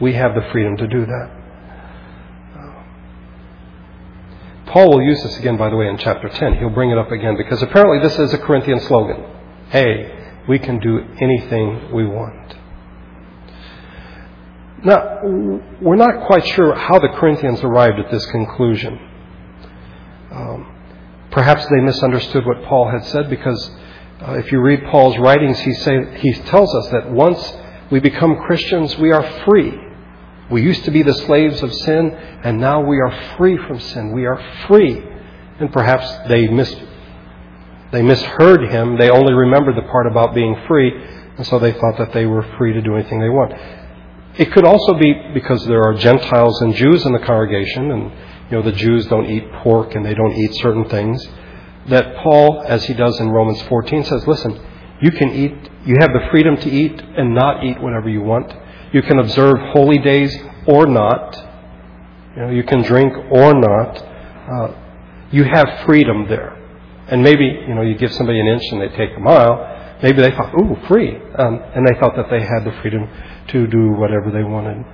We 0.00 0.14
have 0.14 0.34
the 0.34 0.48
freedom 0.52 0.76
to 0.78 0.86
do 0.86 1.04
that. 1.06 1.30
Paul 4.66 4.90
will 4.90 5.02
use 5.02 5.22
this 5.22 5.36
again, 5.38 5.56
by 5.56 5.70
the 5.70 5.76
way, 5.76 5.86
in 5.86 5.98
chapter 5.98 6.28
10. 6.28 6.58
He'll 6.58 6.70
bring 6.70 6.90
it 6.90 6.98
up 6.98 7.12
again 7.12 7.36
because 7.36 7.62
apparently 7.62 8.00
this 8.00 8.18
is 8.18 8.32
a 8.32 8.38
Corinthian 8.38 8.80
slogan. 8.80 9.24
Hey, 9.68 10.42
we 10.48 10.58
can 10.58 10.80
do 10.80 10.98
anything 11.20 11.92
we 11.92 12.04
want. 12.06 12.54
Now, 14.84 15.20
we're 15.80 15.96
not 15.96 16.26
quite 16.26 16.44
sure 16.46 16.74
how 16.74 16.98
the 16.98 17.08
Corinthians 17.08 17.60
arrived 17.62 17.98
at 18.00 18.10
this 18.10 18.26
conclusion. 18.26 18.98
Um, 20.32 20.73
perhaps 21.34 21.66
they 21.66 21.80
misunderstood 21.80 22.46
what 22.46 22.62
Paul 22.62 22.88
had 22.88 23.04
said 23.06 23.28
because 23.28 23.70
uh, 24.22 24.34
if 24.34 24.52
you 24.52 24.60
read 24.60 24.84
Paul's 24.84 25.18
writings, 25.18 25.58
he, 25.58 25.74
say, 25.74 26.20
he 26.20 26.32
tells 26.32 26.72
us 26.72 26.88
that 26.92 27.10
once 27.10 27.52
we 27.90 27.98
become 27.98 28.36
Christians, 28.46 28.96
we 28.96 29.10
are 29.10 29.24
free. 29.44 29.74
We 30.48 30.62
used 30.62 30.84
to 30.84 30.92
be 30.92 31.02
the 31.02 31.12
slaves 31.12 31.60
of 31.60 31.74
sin, 31.74 32.12
and 32.44 32.60
now 32.60 32.80
we 32.82 33.00
are 33.00 33.36
free 33.36 33.58
from 33.66 33.80
sin. 33.80 34.12
We 34.12 34.26
are 34.26 34.40
free. 34.68 35.02
And 35.58 35.72
perhaps 35.72 36.08
they 36.28 36.46
mis- 36.46 36.76
they 37.90 38.02
misheard 38.02 38.70
him. 38.70 38.96
They 38.96 39.10
only 39.10 39.32
remembered 39.32 39.76
the 39.76 39.88
part 39.90 40.06
about 40.06 40.34
being 40.34 40.56
free, 40.68 40.92
and 41.36 41.46
so 41.46 41.58
they 41.58 41.72
thought 41.72 41.98
that 41.98 42.12
they 42.12 42.26
were 42.26 42.46
free 42.58 42.72
to 42.74 42.80
do 42.80 42.94
anything 42.94 43.20
they 43.20 43.28
want. 43.28 43.52
It 44.38 44.52
could 44.52 44.64
also 44.64 44.94
be 44.94 45.14
because 45.34 45.64
there 45.66 45.82
are 45.82 45.94
Gentiles 45.94 46.60
and 46.60 46.74
Jews 46.74 47.04
in 47.04 47.12
the 47.12 47.20
congregation, 47.20 47.90
and 47.90 48.12
you 48.50 48.56
know 48.56 48.62
the 48.62 48.72
Jews 48.72 49.06
don't 49.06 49.26
eat 49.26 49.50
pork 49.62 49.94
and 49.94 50.04
they 50.04 50.14
don't 50.14 50.32
eat 50.32 50.54
certain 50.56 50.88
things. 50.88 51.26
That 51.88 52.16
Paul, 52.16 52.62
as 52.66 52.84
he 52.84 52.94
does 52.94 53.18
in 53.20 53.30
Romans 53.30 53.60
14, 53.62 54.04
says, 54.04 54.26
"Listen, 54.26 54.58
you 55.00 55.10
can 55.10 55.30
eat. 55.30 55.54
You 55.84 55.96
have 56.00 56.12
the 56.12 56.28
freedom 56.30 56.56
to 56.58 56.70
eat 56.70 57.02
and 57.16 57.34
not 57.34 57.64
eat 57.64 57.80
whatever 57.80 58.08
you 58.08 58.22
want. 58.22 58.52
You 58.92 59.02
can 59.02 59.18
observe 59.18 59.58
holy 59.72 59.98
days 59.98 60.36
or 60.66 60.86
not. 60.86 61.36
You 62.36 62.42
know, 62.42 62.50
you 62.50 62.62
can 62.62 62.82
drink 62.82 63.12
or 63.30 63.54
not. 63.54 64.02
Uh, 64.50 64.68
you 65.30 65.44
have 65.44 65.84
freedom 65.86 66.26
there." 66.28 66.56
And 67.08 67.22
maybe, 67.22 67.44
you 67.44 67.74
know, 67.74 67.82
you 67.82 67.96
give 67.96 68.12
somebody 68.12 68.40
an 68.40 68.46
inch 68.46 68.62
and 68.72 68.80
they 68.80 68.88
take 68.88 69.10
a 69.16 69.20
mile. 69.20 69.96
Maybe 70.02 70.22
they 70.22 70.30
thought, 70.30 70.52
ooh, 70.60 70.76
free. 70.88 71.16
Um, 71.38 71.60
and 71.74 71.86
they 71.86 71.98
thought 72.00 72.16
that 72.16 72.30
they 72.30 72.40
had 72.40 72.64
the 72.64 72.72
freedom 72.80 73.08
to 73.48 73.66
do 73.66 73.92
whatever 73.92 74.30
they 74.30 74.42
wanted. 74.42 74.84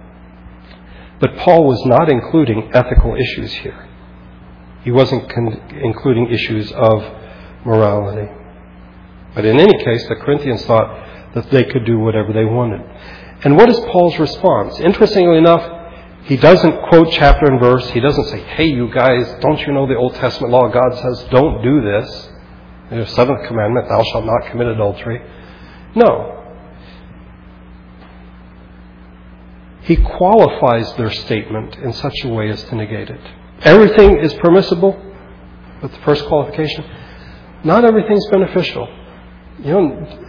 But 1.21 1.37
Paul 1.37 1.67
was 1.67 1.85
not 1.85 2.11
including 2.11 2.71
ethical 2.75 3.15
issues 3.15 3.53
here. 3.53 3.89
He 4.83 4.91
wasn't 4.91 5.29
con- 5.31 5.81
including 5.83 6.31
issues 6.31 6.73
of 6.73 7.03
morality. 7.65 8.33
But 9.35 9.45
in 9.45 9.61
any 9.61 9.85
case, 9.85 10.07
the 10.09 10.17
Corinthians 10.17 10.65
thought 10.65 11.35
that 11.35 11.51
they 11.51 11.65
could 11.65 11.85
do 11.85 11.99
whatever 11.99 12.33
they 12.33 12.45
wanted. 12.45 12.81
And 13.45 13.57
what 13.57 13.69
is 13.69 13.79
Paul's 13.81 14.19
response? 14.19 14.81
Interestingly 14.81 15.39
enough, 15.39 15.79
he 16.25 16.37
doesn't 16.37 16.89
quote 16.89 17.11
chapter 17.13 17.47
and 17.47 17.61
verse. 17.61 17.89
He 17.91 18.01
doesn't 18.01 18.29
say, 18.29 18.41
hey, 18.41 18.67
you 18.67 18.91
guys, 18.93 19.27
don't 19.41 19.61
you 19.61 19.73
know 19.73 19.87
the 19.87 19.97
Old 19.97 20.15
Testament 20.15 20.53
law? 20.53 20.69
God 20.69 20.95
says, 20.99 21.29
don't 21.31 21.63
do 21.63 21.83
this. 21.83 22.29
The 22.91 23.07
seventh 23.07 23.47
commandment, 23.47 23.89
thou 23.89 24.03
shalt 24.03 24.25
not 24.25 24.51
commit 24.51 24.67
adultery. 24.67 25.21
No. 25.95 26.40
He 29.91 29.97
qualifies 29.97 30.95
their 30.95 31.11
statement 31.11 31.75
in 31.75 31.93
such 31.93 32.15
a 32.23 32.29
way 32.29 32.49
as 32.49 32.63
to 32.63 32.77
negate 32.77 33.11
it. 33.11 33.21
Everything 33.63 34.19
is 34.19 34.33
permissible, 34.35 34.93
but 35.83 35.91
the 35.91 35.99
first 36.03 36.27
qualification, 36.27 36.85
not 37.65 37.85
everything 37.85 38.17
is 38.17 38.29
beneficial. 38.31 38.87
You 39.59 39.73
know, 39.73 40.29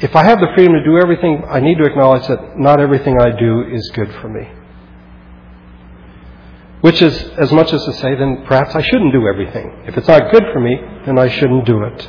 if 0.00 0.16
I 0.16 0.24
have 0.24 0.40
the 0.40 0.48
freedom 0.56 0.72
to 0.72 0.82
do 0.82 0.98
everything, 0.98 1.44
I 1.48 1.60
need 1.60 1.78
to 1.78 1.84
acknowledge 1.84 2.26
that 2.26 2.58
not 2.58 2.80
everything 2.80 3.14
I 3.20 3.30
do 3.30 3.62
is 3.70 3.88
good 3.94 4.12
for 4.20 4.28
me. 4.28 4.48
Which 6.80 7.00
is 7.00 7.16
as 7.38 7.52
much 7.52 7.72
as 7.72 7.84
to 7.84 7.92
say, 7.92 8.16
then 8.16 8.42
perhaps 8.44 8.74
I 8.74 8.82
shouldn't 8.82 9.12
do 9.12 9.28
everything. 9.28 9.84
If 9.86 9.96
it's 9.96 10.08
not 10.08 10.32
good 10.32 10.42
for 10.52 10.58
me, 10.58 10.80
then 11.06 11.16
I 11.16 11.28
shouldn't 11.28 11.64
do 11.64 11.84
it. 11.84 12.08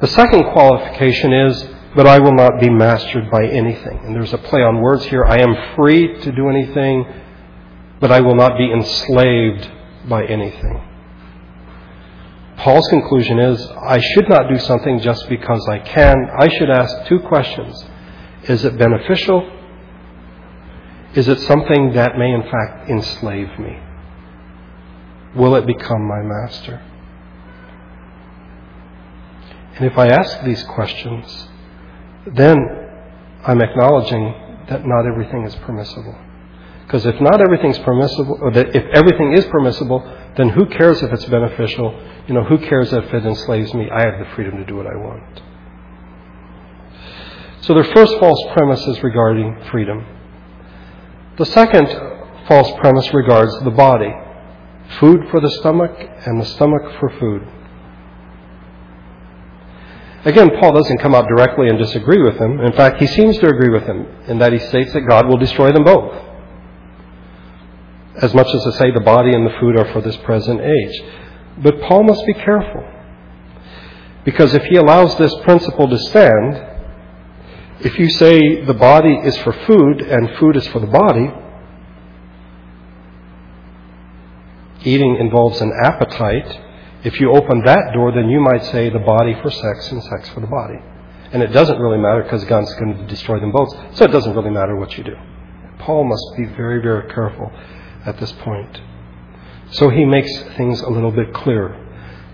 The 0.00 0.06
second 0.06 0.52
qualification 0.54 1.34
is, 1.34 1.68
but 1.94 2.06
I 2.06 2.18
will 2.18 2.34
not 2.34 2.60
be 2.60 2.70
mastered 2.70 3.30
by 3.30 3.46
anything. 3.46 4.00
And 4.04 4.14
there's 4.14 4.32
a 4.32 4.38
play 4.38 4.62
on 4.62 4.80
words 4.80 5.04
here. 5.04 5.24
I 5.24 5.38
am 5.38 5.76
free 5.76 6.20
to 6.22 6.32
do 6.32 6.48
anything, 6.48 7.04
but 8.00 8.10
I 8.10 8.20
will 8.20 8.34
not 8.34 8.58
be 8.58 8.72
enslaved 8.72 9.70
by 10.08 10.24
anything. 10.24 10.82
Paul's 12.56 12.88
conclusion 12.88 13.38
is 13.38 13.66
I 13.66 14.00
should 14.00 14.28
not 14.28 14.48
do 14.48 14.58
something 14.58 15.00
just 15.00 15.28
because 15.28 15.66
I 15.68 15.78
can. 15.78 16.16
I 16.38 16.48
should 16.48 16.70
ask 16.70 17.06
two 17.06 17.20
questions 17.20 17.84
Is 18.44 18.64
it 18.64 18.76
beneficial? 18.78 19.50
Is 21.14 21.28
it 21.28 21.40
something 21.40 21.92
that 21.92 22.18
may, 22.18 22.32
in 22.32 22.42
fact, 22.42 22.90
enslave 22.90 23.58
me? 23.58 23.78
Will 25.36 25.54
it 25.54 25.66
become 25.66 26.06
my 26.08 26.22
master? 26.22 26.82
And 29.76 29.86
if 29.86 29.98
I 29.98 30.08
ask 30.08 30.42
these 30.42 30.62
questions, 30.64 31.48
then 32.26 32.56
I'm 33.44 33.60
acknowledging 33.60 34.34
that 34.68 34.86
not 34.86 35.06
everything 35.06 35.44
is 35.44 35.54
permissible. 35.56 36.16
Because 36.86 37.06
if 37.06 37.20
not 37.20 37.40
everything's 37.40 37.78
permissible, 37.78 38.38
or 38.40 38.50
that 38.52 38.74
if 38.74 38.84
everything 38.94 39.32
is 39.32 39.44
permissible, 39.46 40.00
then 40.36 40.50
who 40.50 40.66
cares 40.66 41.02
if 41.02 41.12
it's 41.12 41.24
beneficial? 41.26 41.98
You 42.26 42.34
know, 42.34 42.44
who 42.44 42.58
cares 42.58 42.92
if 42.92 43.12
it 43.12 43.24
enslaves 43.24 43.72
me? 43.74 43.88
I 43.90 44.04
have 44.04 44.18
the 44.18 44.34
freedom 44.34 44.56
to 44.58 44.64
do 44.64 44.76
what 44.76 44.86
I 44.86 44.96
want. 44.96 45.42
So 47.62 47.74
their 47.74 47.84
first 47.84 48.18
false 48.18 48.42
premise 48.52 48.86
is 48.86 49.02
regarding 49.02 49.64
freedom. 49.70 50.04
The 51.38 51.46
second 51.46 51.88
false 52.46 52.70
premise 52.78 53.12
regards 53.14 53.58
the 53.64 53.70
body 53.70 54.12
food 55.00 55.28
for 55.30 55.40
the 55.40 55.50
stomach 55.60 55.96
and 56.26 56.40
the 56.40 56.44
stomach 56.44 56.82
for 57.00 57.08
food. 57.18 57.48
Again, 60.24 60.50
Paul 60.58 60.72
doesn't 60.72 61.00
come 61.00 61.14
out 61.14 61.28
directly 61.28 61.68
and 61.68 61.78
disagree 61.78 62.22
with 62.22 62.38
him. 62.38 62.60
In 62.60 62.72
fact, 62.72 62.98
he 62.98 63.06
seems 63.06 63.36
to 63.38 63.46
agree 63.46 63.68
with 63.68 63.84
him 63.84 64.06
in 64.26 64.38
that 64.38 64.52
he 64.52 64.58
states 64.58 64.92
that 64.94 65.02
God 65.02 65.26
will 65.26 65.36
destroy 65.36 65.70
them 65.70 65.84
both. 65.84 66.14
As 68.22 68.32
much 68.32 68.46
as 68.54 68.62
to 68.64 68.72
say 68.72 68.90
the 68.90 69.00
body 69.00 69.34
and 69.34 69.46
the 69.46 69.58
food 69.60 69.76
are 69.78 69.92
for 69.92 70.00
this 70.00 70.16
present 70.18 70.60
age. 70.62 71.02
But 71.58 71.80
Paul 71.82 72.04
must 72.04 72.24
be 72.26 72.32
careful. 72.32 72.84
Because 74.24 74.54
if 74.54 74.64
he 74.64 74.76
allows 74.76 75.16
this 75.18 75.34
principle 75.42 75.88
to 75.88 75.98
stand, 75.98 76.70
if 77.80 77.98
you 77.98 78.08
say 78.08 78.64
the 78.64 78.72
body 78.72 79.14
is 79.24 79.36
for 79.38 79.52
food 79.52 80.00
and 80.00 80.30
food 80.38 80.56
is 80.56 80.66
for 80.68 80.78
the 80.78 80.86
body, 80.86 81.30
eating 84.84 85.16
involves 85.16 85.60
an 85.60 85.72
appetite, 85.82 86.60
if 87.04 87.20
you 87.20 87.30
open 87.32 87.62
that 87.64 87.92
door, 87.92 88.12
then 88.12 88.30
you 88.30 88.40
might 88.40 88.64
say 88.64 88.90
the 88.90 88.98
body 88.98 89.34
for 89.42 89.50
sex 89.50 89.92
and 89.92 90.02
sex 90.04 90.28
for 90.30 90.40
the 90.40 90.46
body. 90.46 90.78
And 91.32 91.42
it 91.42 91.48
doesn't 91.48 91.78
really 91.78 91.98
matter 91.98 92.22
because 92.22 92.44
God's 92.44 92.72
going 92.74 92.96
to 92.96 93.06
destroy 93.06 93.38
them 93.40 93.52
both, 93.52 93.70
so 93.96 94.04
it 94.04 94.12
doesn't 94.12 94.34
really 94.34 94.50
matter 94.50 94.74
what 94.74 94.96
you 94.96 95.04
do. 95.04 95.16
Paul 95.80 96.04
must 96.04 96.36
be 96.36 96.44
very, 96.56 96.80
very 96.80 97.12
careful 97.12 97.52
at 98.06 98.18
this 98.18 98.32
point. 98.32 98.80
So 99.72 99.90
he 99.90 100.04
makes 100.04 100.30
things 100.56 100.80
a 100.80 100.88
little 100.88 101.10
bit 101.10 101.34
clearer. 101.34 101.80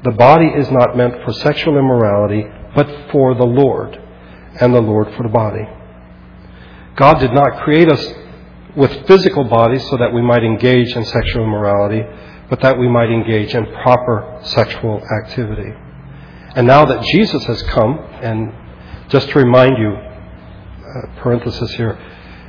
The 0.04 0.12
body 0.12 0.46
is 0.46 0.70
not 0.70 0.96
meant 0.96 1.24
for 1.24 1.32
sexual 1.32 1.78
immorality, 1.78 2.44
but 2.74 3.10
for 3.10 3.34
the 3.34 3.46
Lord, 3.46 4.00
and 4.60 4.74
the 4.74 4.80
Lord 4.80 5.12
for 5.16 5.24
the 5.24 5.28
body. 5.28 5.66
God 6.96 7.18
did 7.18 7.32
not 7.32 7.62
create 7.62 7.90
us 7.90 8.14
with 8.76 9.06
physical 9.06 9.44
bodies 9.44 9.82
so 9.88 9.96
that 9.96 10.12
we 10.12 10.22
might 10.22 10.44
engage 10.44 10.94
in 10.94 11.04
sexual 11.04 11.44
immorality, 11.44 12.02
but 12.50 12.60
that 12.60 12.78
we 12.78 12.88
might 12.88 13.10
engage 13.10 13.54
in 13.54 13.64
proper 13.82 14.40
sexual 14.42 15.00
activity. 15.22 15.72
And 16.56 16.66
now 16.66 16.84
that 16.84 17.02
Jesus 17.04 17.44
has 17.44 17.62
come, 17.62 17.98
and 18.20 18.52
just 19.08 19.28
to 19.30 19.38
remind 19.38 19.78
you, 19.78 19.92
uh, 19.92 21.20
parenthesis 21.20 21.70
here, 21.74 21.96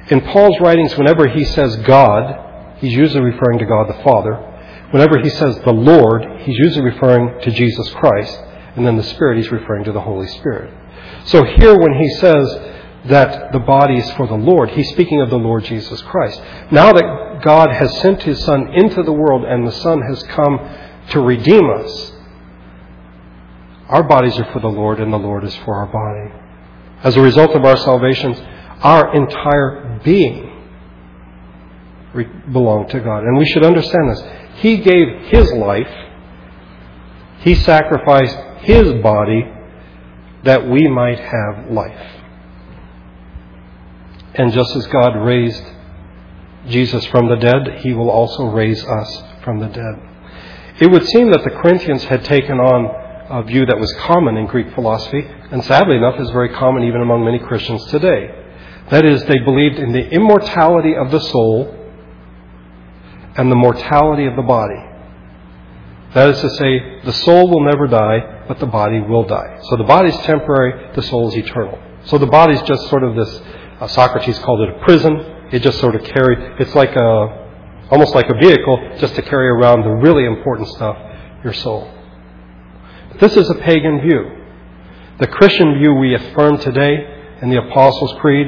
in 0.09 0.21
Paul's 0.21 0.59
writings, 0.59 0.97
whenever 0.97 1.27
he 1.27 1.45
says 1.45 1.75
God, 1.77 2.77
he's 2.79 2.93
usually 2.93 3.23
referring 3.23 3.59
to 3.59 3.65
God 3.65 3.87
the 3.87 4.03
Father. 4.03 4.33
Whenever 4.89 5.19
he 5.19 5.29
says 5.29 5.55
the 5.63 5.71
Lord, 5.71 6.25
he's 6.41 6.57
usually 6.57 6.85
referring 6.85 7.39
to 7.41 7.51
Jesus 7.51 7.89
Christ. 7.91 8.37
And 8.75 8.85
then 8.85 8.97
the 8.97 9.03
Spirit, 9.03 9.37
he's 9.37 9.51
referring 9.51 9.83
to 9.83 9.91
the 9.91 10.01
Holy 10.01 10.27
Spirit. 10.27 10.73
So 11.25 11.43
here, 11.43 11.77
when 11.77 11.93
he 11.93 12.09
says 12.15 12.70
that 13.05 13.51
the 13.51 13.59
body 13.59 13.97
is 13.97 14.11
for 14.11 14.27
the 14.27 14.35
Lord. 14.35 14.69
He's 14.69 14.89
speaking 14.89 15.21
of 15.21 15.29
the 15.29 15.37
Lord 15.37 15.63
Jesus 15.63 16.01
Christ. 16.03 16.39
Now 16.71 16.93
that 16.93 17.41
God 17.43 17.71
has 17.71 17.99
sent 17.99 18.21
His 18.23 18.43
Son 18.43 18.73
into 18.73 19.01
the 19.01 19.11
world 19.11 19.43
and 19.43 19.65
the 19.65 19.71
Son 19.71 20.01
has 20.01 20.21
come 20.23 20.59
to 21.09 21.19
redeem 21.19 21.69
us, 21.69 22.11
our 23.89 24.03
bodies 24.03 24.37
are 24.39 24.51
for 24.53 24.59
the 24.59 24.67
Lord 24.67 24.99
and 24.99 25.11
the 25.11 25.17
Lord 25.17 25.43
is 25.43 25.55
for 25.57 25.75
our 25.75 25.87
body. 25.87 26.33
As 27.03 27.15
a 27.15 27.21
result 27.21 27.51
of 27.51 27.65
our 27.65 27.77
salvations, 27.77 28.39
our 28.81 29.15
entire 29.15 29.99
being 30.03 30.47
belong 32.51 32.87
to 32.89 32.99
God. 32.99 33.23
And 33.23 33.37
we 33.37 33.45
should 33.45 33.65
understand 33.65 34.11
this. 34.11 34.23
He 34.55 34.77
gave 34.77 35.07
His 35.27 35.51
life, 35.53 35.91
He 37.39 37.55
sacrificed 37.55 38.37
His 38.59 39.01
body 39.01 39.51
that 40.43 40.67
we 40.69 40.87
might 40.87 41.19
have 41.19 41.71
life. 41.71 42.20
And 44.41 44.51
just 44.51 44.75
as 44.75 44.87
God 44.87 45.17
raised 45.17 45.63
Jesus 46.67 47.05
from 47.05 47.27
the 47.29 47.35
dead, 47.35 47.81
he 47.81 47.93
will 47.93 48.09
also 48.09 48.45
raise 48.45 48.83
us 48.83 49.23
from 49.43 49.59
the 49.59 49.67
dead. 49.67 49.95
It 50.79 50.89
would 50.89 51.07
seem 51.09 51.29
that 51.29 51.43
the 51.43 51.51
Corinthians 51.51 52.03
had 52.05 52.25
taken 52.25 52.57
on 52.57 53.39
a 53.39 53.43
view 53.43 53.67
that 53.67 53.77
was 53.77 53.93
common 53.99 54.37
in 54.37 54.47
Greek 54.47 54.73
philosophy, 54.73 55.21
and 55.51 55.63
sadly 55.63 55.97
enough 55.97 56.19
is 56.19 56.31
very 56.31 56.49
common 56.55 56.81
even 56.85 57.01
among 57.01 57.23
many 57.23 57.37
Christians 57.37 57.85
today. 57.91 58.33
That 58.89 59.05
is, 59.05 59.23
they 59.25 59.37
believed 59.45 59.77
in 59.77 59.91
the 59.91 60.09
immortality 60.09 60.95
of 60.95 61.11
the 61.11 61.19
soul 61.19 61.77
and 63.37 63.51
the 63.51 63.55
mortality 63.55 64.25
of 64.25 64.35
the 64.35 64.41
body. 64.41 64.83
That 66.15 66.29
is 66.29 66.41
to 66.41 66.49
say, 66.49 67.01
the 67.05 67.13
soul 67.13 67.47
will 67.47 67.63
never 67.63 67.85
die, 67.85 68.45
but 68.47 68.57
the 68.57 68.65
body 68.65 69.01
will 69.01 69.23
die. 69.23 69.59
So 69.69 69.77
the 69.77 69.83
body 69.83 70.09
is 70.09 70.17
temporary, 70.25 70.95
the 70.95 71.03
soul 71.03 71.29
is 71.29 71.37
eternal. 71.37 71.77
So 72.05 72.17
the 72.17 72.25
body 72.25 72.55
is 72.55 72.61
just 72.63 72.89
sort 72.89 73.03
of 73.03 73.15
this 73.15 73.39
uh, 73.81 73.87
Socrates 73.87 74.37
called 74.39 74.61
it 74.61 74.69
a 74.69 74.79
prison. 74.85 75.17
It 75.51 75.59
just 75.63 75.79
sort 75.79 75.95
of 75.95 76.03
carried, 76.03 76.61
it's 76.61 76.75
like 76.75 76.95
a, 76.95 77.87
almost 77.89 78.15
like 78.15 78.29
a 78.29 78.35
vehicle 78.35 78.97
just 78.99 79.15
to 79.15 79.21
carry 79.23 79.47
around 79.49 79.81
the 79.81 79.89
really 79.89 80.23
important 80.25 80.69
stuff, 80.69 80.97
your 81.43 81.53
soul. 81.53 81.91
But 83.09 83.19
this 83.19 83.35
is 83.35 83.49
a 83.49 83.55
pagan 83.55 84.01
view. 84.01 84.37
The 85.19 85.27
Christian 85.27 85.79
view 85.79 85.95
we 85.95 86.13
affirm 86.13 86.59
today 86.59 87.37
in 87.41 87.49
the 87.49 87.57
Apostles' 87.57 88.13
Creed, 88.21 88.47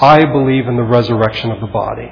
I 0.00 0.24
believe 0.24 0.66
in 0.66 0.76
the 0.76 0.82
resurrection 0.84 1.50
of 1.50 1.60
the 1.60 1.66
body. 1.66 2.10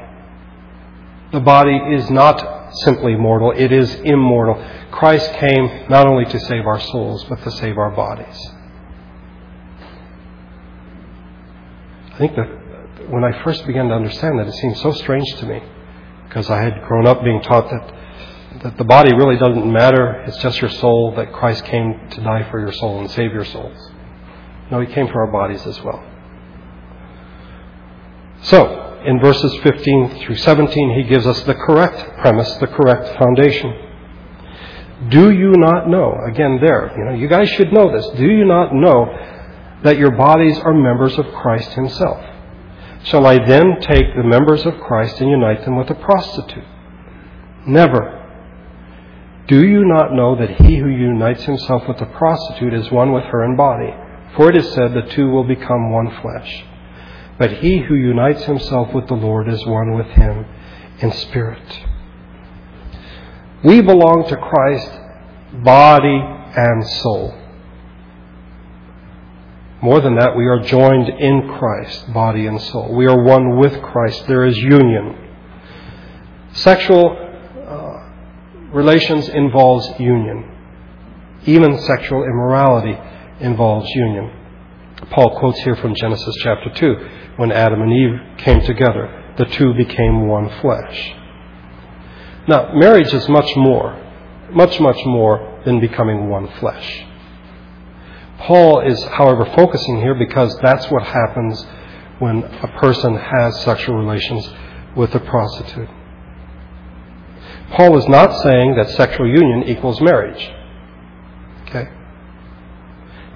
The 1.32 1.40
body 1.40 1.76
is 1.94 2.10
not 2.10 2.74
simply 2.84 3.14
mortal, 3.14 3.52
it 3.56 3.72
is 3.72 3.94
immortal. 4.04 4.62
Christ 4.90 5.32
came 5.34 5.88
not 5.88 6.06
only 6.06 6.24
to 6.24 6.40
save 6.40 6.66
our 6.66 6.80
souls, 6.80 7.24
but 7.28 7.42
to 7.44 7.50
save 7.52 7.78
our 7.78 7.90
bodies. 7.90 8.50
Think 12.20 12.36
that 12.36 13.10
when 13.10 13.24
I 13.24 13.42
first 13.42 13.66
began 13.66 13.88
to 13.88 13.94
understand 13.94 14.38
that, 14.38 14.46
it 14.46 14.54
seemed 14.54 14.76
so 14.78 14.92
strange 14.92 15.28
to 15.40 15.46
me 15.46 15.60
because 16.28 16.48
I 16.48 16.62
had 16.62 16.80
grown 16.86 17.06
up 17.06 17.24
being 17.24 17.42
taught 17.42 17.68
that 17.70 17.94
that 18.62 18.76
the 18.76 18.84
body 18.84 19.14
really 19.14 19.36
doesn't 19.36 19.72
matter. 19.72 20.22
It's 20.26 20.36
just 20.38 20.60
your 20.60 20.70
soul, 20.70 21.14
that 21.16 21.32
Christ 21.32 21.64
came 21.64 21.98
to 22.10 22.20
die 22.20 22.48
for 22.50 22.60
your 22.60 22.72
soul 22.72 23.00
and 23.00 23.10
save 23.10 23.32
your 23.32 23.44
souls. 23.44 23.90
No, 24.70 24.80
He 24.80 24.92
came 24.92 25.06
for 25.08 25.24
our 25.24 25.32
bodies 25.32 25.66
as 25.66 25.80
well. 25.82 26.04
So, 28.42 29.00
in 29.06 29.18
verses 29.20 29.54
15 29.62 30.20
through 30.20 30.36
17, 30.36 30.94
He 30.94 31.04
gives 31.04 31.26
us 31.26 31.42
the 31.44 31.54
correct 31.54 32.18
premise, 32.18 32.52
the 32.56 32.66
correct 32.66 33.18
foundation. 33.18 33.86
Do 35.08 35.30
you 35.30 35.52
not 35.56 35.88
know? 35.88 36.14
Again, 36.28 36.58
there, 36.60 36.92
you 36.96 37.04
know, 37.06 37.14
you 37.14 37.28
guys 37.28 37.48
should 37.50 37.72
know 37.72 37.90
this. 37.90 38.06
Do 38.18 38.26
you 38.26 38.44
not 38.44 38.74
know 38.74 39.06
that 39.82 39.98
your 39.98 40.10
bodies 40.10 40.58
are 40.58 40.74
members 40.74 41.18
of 41.18 41.26
Christ 41.32 41.72
Himself. 41.72 42.24
Shall 43.04 43.26
I 43.26 43.44
then 43.44 43.80
take 43.80 44.14
the 44.14 44.22
members 44.22 44.66
of 44.66 44.78
Christ 44.80 45.20
and 45.20 45.30
unite 45.30 45.64
them 45.64 45.76
with 45.76 45.90
a 45.90 45.94
prostitute? 45.94 46.64
Never. 47.66 48.16
Do 49.48 49.66
you 49.66 49.84
not 49.84 50.12
know 50.12 50.36
that 50.36 50.60
he 50.62 50.76
who 50.76 50.88
unites 50.88 51.42
himself 51.44 51.88
with 51.88 52.00
a 52.00 52.06
prostitute 52.06 52.74
is 52.74 52.90
one 52.90 53.12
with 53.12 53.24
her 53.24 53.44
in 53.44 53.56
body? 53.56 53.92
For 54.36 54.50
it 54.50 54.56
is 54.56 54.72
said, 54.74 54.94
the 54.94 55.10
two 55.10 55.28
will 55.30 55.44
become 55.44 55.90
one 55.90 56.10
flesh. 56.20 56.64
But 57.38 57.54
he 57.54 57.78
who 57.78 57.94
unites 57.94 58.44
himself 58.44 58.94
with 58.94 59.08
the 59.08 59.14
Lord 59.14 59.48
is 59.48 59.66
one 59.66 59.94
with 59.94 60.06
him 60.08 60.46
in 61.00 61.10
spirit. 61.12 61.80
We 63.64 63.80
belong 63.80 64.26
to 64.28 64.36
Christ, 64.36 64.90
body 65.64 66.20
and 66.56 66.86
soul. 66.86 67.34
More 69.82 70.00
than 70.00 70.16
that, 70.16 70.36
we 70.36 70.46
are 70.46 70.60
joined 70.60 71.08
in 71.08 71.48
Christ, 71.58 72.12
body 72.12 72.46
and 72.46 72.60
soul. 72.60 72.94
We 72.94 73.06
are 73.06 73.22
one 73.22 73.58
with 73.58 73.80
Christ. 73.82 74.26
There 74.26 74.44
is 74.44 74.56
union. 74.58 75.16
Sexual 76.52 77.16
uh, 77.66 78.72
relations 78.74 79.28
involves 79.28 79.88
union. 79.98 80.56
Even 81.46 81.78
sexual 81.78 82.24
immorality 82.24 82.98
involves 83.40 83.88
union. 83.90 84.30
Paul 85.10 85.38
quotes 85.38 85.58
here 85.60 85.76
from 85.76 85.94
Genesis 85.94 86.34
chapter 86.42 86.70
2 86.74 86.96
when 87.36 87.50
Adam 87.50 87.80
and 87.80 87.90
Eve 87.90 88.36
came 88.36 88.60
together, 88.60 89.34
the 89.38 89.46
two 89.46 89.72
became 89.72 90.28
one 90.28 90.50
flesh. 90.60 91.14
Now, 92.46 92.72
marriage 92.74 93.14
is 93.14 93.26
much 93.30 93.56
more, 93.56 93.98
much, 94.50 94.78
much 94.78 94.98
more 95.06 95.62
than 95.64 95.80
becoming 95.80 96.28
one 96.28 96.48
flesh. 96.58 97.06
Paul 98.40 98.80
is, 98.80 99.02
however, 99.04 99.44
focusing 99.54 99.98
here 99.98 100.14
because 100.14 100.56
that's 100.62 100.86
what 100.90 101.02
happens 101.02 101.64
when 102.18 102.42
a 102.42 102.68
person 102.80 103.14
has 103.16 103.60
sexual 103.62 103.96
relations 103.96 104.48
with 104.96 105.14
a 105.14 105.20
prostitute. 105.20 105.88
Paul 107.72 107.96
is 107.98 108.08
not 108.08 108.42
saying 108.42 108.76
that 108.76 108.90
sexual 108.90 109.28
union 109.28 109.64
equals 109.64 110.00
marriage. 110.00 110.50
Okay? 111.68 111.88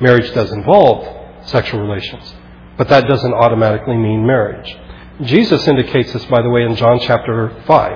Marriage 0.01 0.33
does 0.35 0.51
involve 0.53 1.47
sexual 1.47 1.81
relations, 1.81 2.35
but 2.77 2.89
that 2.89 3.07
doesn't 3.07 3.33
automatically 3.33 3.97
mean 3.97 4.27
marriage. 4.27 4.77
Jesus 5.23 5.69
indicates 5.69 6.13
this, 6.13 6.25
by 6.25 6.43
the 6.43 6.51
way, 6.51 6.65
in 6.65 6.75
John 6.75 6.99
chapter 7.01 7.63
5, 7.67 7.93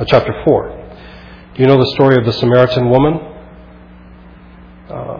uh, 0.00 0.04
chapter 0.06 0.32
4. 0.44 0.68
Do 1.54 1.62
you 1.62 1.68
know 1.68 1.78
the 1.78 1.92
story 1.94 2.16
of 2.16 2.24
the 2.24 2.32
Samaritan 2.32 2.88
woman? 2.88 3.14
Uh, 4.88 5.18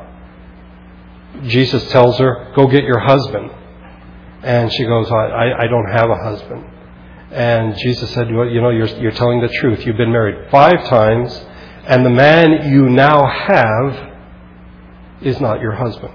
Jesus 1.46 1.88
tells 1.90 2.18
her, 2.18 2.52
Go 2.54 2.66
get 2.66 2.84
your 2.84 2.98
husband. 2.98 3.50
And 4.42 4.72
she 4.72 4.84
goes, 4.84 5.10
I, 5.10 5.52
I 5.58 5.66
don't 5.66 5.90
have 5.90 6.10
a 6.10 6.16
husband. 6.16 6.64
And 7.32 7.76
Jesus 7.76 8.10
said, 8.12 8.32
well, 8.32 8.48
You 8.48 8.60
know, 8.60 8.70
you're, 8.70 8.86
you're 8.86 9.12
telling 9.12 9.40
the 9.40 9.48
truth. 9.48 9.84
You've 9.84 9.96
been 9.96 10.12
married 10.12 10.50
five 10.50 10.84
times, 10.88 11.34
and 11.86 12.04
the 12.04 12.10
man 12.10 12.70
you 12.70 12.88
now 12.88 13.26
have 13.26 14.12
is 15.22 15.40
not 15.40 15.60
your 15.60 15.72
husband. 15.72 16.14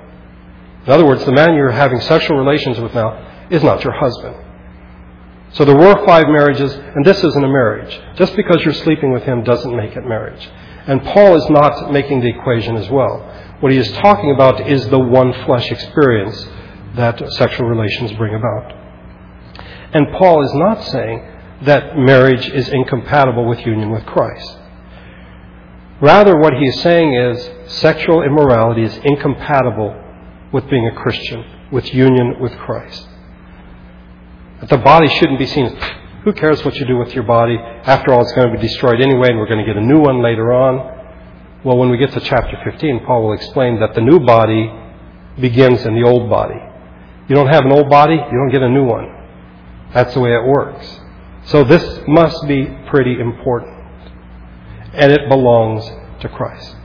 In 0.86 0.92
other 0.92 1.06
words, 1.06 1.24
the 1.26 1.32
man 1.32 1.54
you're 1.54 1.72
having 1.72 2.00
sexual 2.02 2.38
relations 2.38 2.80
with 2.80 2.94
now 2.94 3.48
is 3.50 3.64
not 3.64 3.84
your 3.84 3.94
husband. 3.94 4.36
So 5.54 5.66
there 5.66 5.76
were 5.76 6.06
five 6.06 6.28
marriages, 6.28 6.74
and 6.74 7.06
this 7.06 7.22
isn't 7.24 7.44
a 7.44 7.48
marriage. 7.48 8.00
Just 8.16 8.36
because 8.36 8.64
you're 8.64 8.74
sleeping 8.74 9.12
with 9.12 9.24
him 9.24 9.44
doesn't 9.44 9.76
make 9.76 9.98
it 9.98 10.06
marriage. 10.06 10.50
And 10.88 11.04
Paul 11.04 11.36
is 11.36 11.48
not 11.50 11.92
making 11.92 12.22
the 12.22 12.30
equation 12.30 12.78
as 12.78 12.90
well. 12.90 13.51
What 13.62 13.72
he 13.72 13.78
is 13.78 13.92
talking 13.94 14.32
about 14.32 14.68
is 14.68 14.90
the 14.90 15.00
one 15.00 15.34
flesh 15.46 15.72
experience 15.72 16.48
that 16.96 17.22
sexual 17.34 17.68
relations 17.68 18.12
bring 18.14 18.36
about. 18.36 18.74
And 19.94 20.08
Paul 20.18 20.44
is 20.44 20.54
not 20.56 20.84
saying 20.84 21.28
that 21.64 21.96
marriage 21.98 22.50
is 22.50 22.68
incompatible 22.70 23.46
with 23.46 23.60
union 23.66 23.92
with 23.92 24.06
Christ. 24.06 24.58
Rather, 26.02 26.38
what 26.40 26.54
he 26.54 26.66
is 26.66 26.82
saying 26.82 27.14
is 27.14 27.72
sexual 27.74 28.24
immorality 28.24 28.84
is 28.84 29.00
incompatible 29.04 29.96
with 30.52 30.68
being 30.70 30.88
a 30.88 30.96
Christian, 30.96 31.46
with 31.72 31.94
union 31.94 32.40
with 32.40 32.54
Christ. 32.58 33.08
That 34.62 34.70
the 34.70 34.78
body 34.80 35.08
shouldn't 35.08 35.38
be 35.38 35.46
seen 35.46 35.68
as, 35.68 35.74
who 36.24 36.34
cares 36.34 36.66
what 36.66 36.76
you 36.76 36.86
do 36.88 36.98
with 36.98 37.14
your 37.14 37.24
body? 37.24 37.58
After 37.58 38.12
all, 38.14 38.22
it's 38.22 38.34
going 38.34 38.52
to 38.52 38.60
be 38.60 38.68
destroyed 38.68 39.02
anyway, 39.02 39.28
and 39.30 39.38
we're 39.38 39.48
going 39.48 39.64
to 39.64 39.66
get 39.66 39.78
a 39.78 39.86
new 39.86 40.00
one 40.00 40.24
later 40.24 40.52
on. 40.52 41.01
Well, 41.64 41.78
when 41.78 41.92
we 41.92 41.98
get 41.98 42.12
to 42.14 42.20
chapter 42.20 42.58
15, 42.64 43.06
Paul 43.06 43.28
will 43.28 43.34
explain 43.34 43.80
that 43.82 43.94
the 43.94 44.02
new 44.02 44.20
body 44.20 44.72
begins 45.40 45.86
in 45.86 45.94
the 45.94 46.04
old 46.08 46.28
body. 46.28 46.60
You 47.28 47.36
don't 47.36 47.50
have 47.54 47.66
an 47.66 47.72
old 47.72 47.88
body, 47.88 48.16
you 48.16 48.38
don't 48.38 48.50
get 48.52 48.64
a 48.64 48.70
new 48.70 48.84
one. 48.84 49.08
That's 49.94 50.14
the 50.16 50.20
way 50.22 50.34
it 50.34 50.44
works. 50.44 51.00
So 51.46 51.64
this 51.64 52.02
must 52.08 52.48
be 52.48 52.66
pretty 52.90 53.20
important. 53.20 53.78
And 54.94 55.12
it 55.12 55.30
belongs 55.30 55.86
to 56.22 56.30
Christ. 56.30 56.76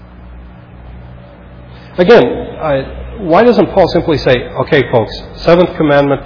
Again, 1.98 2.24
I, 2.60 3.22
why 3.22 3.44
doesn't 3.44 3.68
Paul 3.72 3.88
simply 3.88 4.18
say, 4.18 4.36
okay, 4.36 4.82
folks, 4.92 5.42
seventh 5.42 5.74
commandment, 5.76 6.20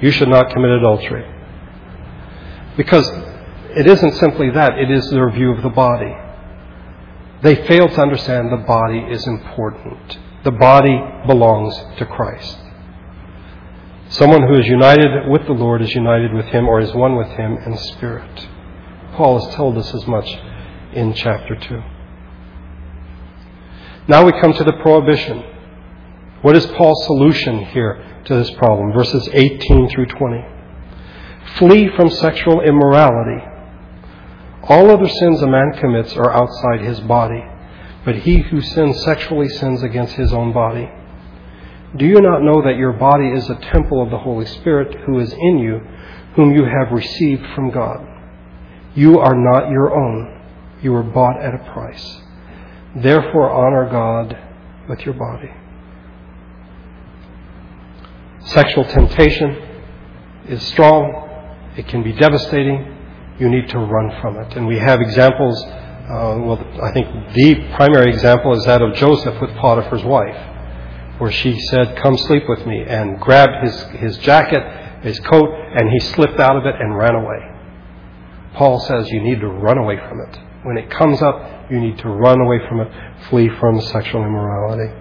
you 0.00 0.12
should 0.12 0.28
not 0.28 0.50
commit 0.50 0.70
adultery. 0.70 1.24
Because 2.76 3.10
it 3.76 3.88
isn't 3.88 4.14
simply 4.14 4.50
that, 4.50 4.78
it 4.78 4.92
is 4.92 5.10
their 5.10 5.28
view 5.30 5.50
of 5.50 5.64
the 5.64 5.70
body. 5.70 6.14
They 7.42 7.66
fail 7.66 7.88
to 7.88 8.00
understand 8.00 8.50
the 8.50 8.64
body 8.66 8.98
is 8.98 9.26
important. 9.26 10.18
The 10.44 10.50
body 10.50 10.98
belongs 11.26 11.74
to 11.98 12.06
Christ. 12.06 12.58
Someone 14.08 14.42
who 14.42 14.58
is 14.58 14.66
united 14.66 15.28
with 15.28 15.46
the 15.46 15.52
Lord 15.52 15.82
is 15.82 15.94
united 15.94 16.32
with 16.32 16.46
Him 16.46 16.68
or 16.68 16.80
is 16.80 16.94
one 16.94 17.16
with 17.16 17.28
Him 17.28 17.56
in 17.58 17.76
spirit. 17.76 18.48
Paul 19.14 19.40
has 19.40 19.54
told 19.54 19.76
us 19.76 19.92
as 19.94 20.06
much 20.06 20.28
in 20.92 21.12
chapter 21.14 21.56
2. 21.56 21.82
Now 24.08 24.24
we 24.24 24.32
come 24.40 24.52
to 24.52 24.64
the 24.64 24.74
prohibition. 24.82 25.42
What 26.42 26.56
is 26.56 26.66
Paul's 26.66 27.04
solution 27.06 27.64
here? 27.66 28.06
to 28.26 28.34
this 28.34 28.50
problem. 28.52 28.92
Verses 28.92 29.28
18 29.32 29.88
through 29.90 30.06
20. 30.06 30.44
Flee 31.56 31.88
from 31.96 32.10
sexual 32.10 32.60
immorality. 32.60 33.42
All 34.68 34.90
other 34.90 35.08
sins 35.08 35.42
a 35.42 35.46
man 35.46 35.72
commits 35.78 36.14
are 36.14 36.32
outside 36.32 36.80
his 36.80 36.98
body, 37.00 37.42
but 38.04 38.16
he 38.16 38.38
who 38.38 38.60
sins 38.60 39.02
sexually 39.04 39.48
sins 39.48 39.82
against 39.82 40.14
his 40.14 40.32
own 40.32 40.52
body. 40.52 40.88
Do 41.96 42.04
you 42.04 42.20
not 42.20 42.42
know 42.42 42.62
that 42.62 42.76
your 42.76 42.92
body 42.92 43.28
is 43.28 43.48
a 43.48 43.54
temple 43.72 44.02
of 44.02 44.10
the 44.10 44.18
Holy 44.18 44.44
Spirit 44.46 45.02
who 45.06 45.20
is 45.20 45.32
in 45.32 45.58
you, 45.58 45.80
whom 46.34 46.54
you 46.54 46.64
have 46.64 46.92
received 46.92 47.46
from 47.54 47.70
God? 47.70 48.04
You 48.96 49.20
are 49.20 49.36
not 49.36 49.70
your 49.70 49.94
own. 49.94 50.42
You 50.82 50.92
were 50.92 51.02
bought 51.02 51.40
at 51.40 51.54
a 51.54 51.72
price. 51.72 52.20
Therefore, 52.96 53.50
honor 53.50 53.88
God 53.88 54.36
with 54.88 55.00
your 55.00 55.14
body. 55.14 55.50
Sexual 58.46 58.84
temptation 58.84 59.56
is 60.48 60.62
strong. 60.62 61.22
It 61.76 61.86
can 61.88 62.02
be 62.02 62.12
devastating. 62.12 62.95
You 63.38 63.48
need 63.48 63.68
to 63.70 63.78
run 63.78 64.20
from 64.20 64.38
it. 64.38 64.56
And 64.56 64.66
we 64.66 64.78
have 64.78 65.00
examples. 65.00 65.62
Uh, 65.64 66.38
well, 66.40 66.64
I 66.82 66.92
think 66.92 67.34
the 67.34 67.68
primary 67.76 68.10
example 68.12 68.54
is 68.56 68.64
that 68.64 68.80
of 68.80 68.94
Joseph 68.94 69.40
with 69.40 69.50
Potiphar's 69.56 70.04
wife, 70.04 70.36
where 71.18 71.32
she 71.32 71.58
said, 71.68 71.96
Come 71.96 72.16
sleep 72.16 72.44
with 72.48 72.64
me, 72.66 72.82
and 72.82 73.20
grabbed 73.20 73.64
his, 73.64 73.80
his 74.00 74.18
jacket, 74.18 74.62
his 75.02 75.18
coat, 75.20 75.48
and 75.50 75.90
he 75.90 76.00
slipped 76.00 76.40
out 76.40 76.56
of 76.56 76.64
it 76.64 76.74
and 76.78 76.96
ran 76.96 77.14
away. 77.14 77.56
Paul 78.54 78.80
says 78.80 79.10
you 79.10 79.20
need 79.20 79.40
to 79.40 79.48
run 79.48 79.76
away 79.76 79.98
from 80.08 80.20
it. 80.20 80.38
When 80.62 80.78
it 80.78 80.90
comes 80.90 81.20
up, 81.20 81.70
you 81.70 81.78
need 81.78 81.98
to 81.98 82.08
run 82.08 82.40
away 82.40 82.58
from 82.68 82.80
it, 82.80 82.90
flee 83.28 83.50
from 83.60 83.80
sexual 83.80 84.22
immorality. 84.22 84.92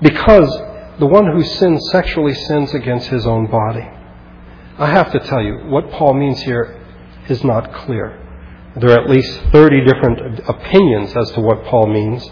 Because 0.00 0.48
the 0.98 1.06
one 1.06 1.26
who 1.26 1.42
sins 1.42 1.88
sexually 1.90 2.34
sins 2.34 2.72
against 2.72 3.08
his 3.08 3.26
own 3.26 3.50
body. 3.50 3.88
I 4.78 4.86
have 4.86 5.10
to 5.12 5.18
tell 5.20 5.42
you, 5.42 5.66
what 5.66 5.90
Paul 5.90 6.14
means 6.14 6.40
here 6.42 6.83
is 7.28 7.42
not 7.44 7.72
clear. 7.72 8.20
There 8.76 8.90
are 8.90 9.04
at 9.04 9.08
least 9.08 9.40
30 9.52 9.84
different 9.84 10.40
opinions 10.48 11.16
as 11.16 11.30
to 11.32 11.40
what 11.40 11.64
Paul 11.64 11.86
means. 11.86 12.28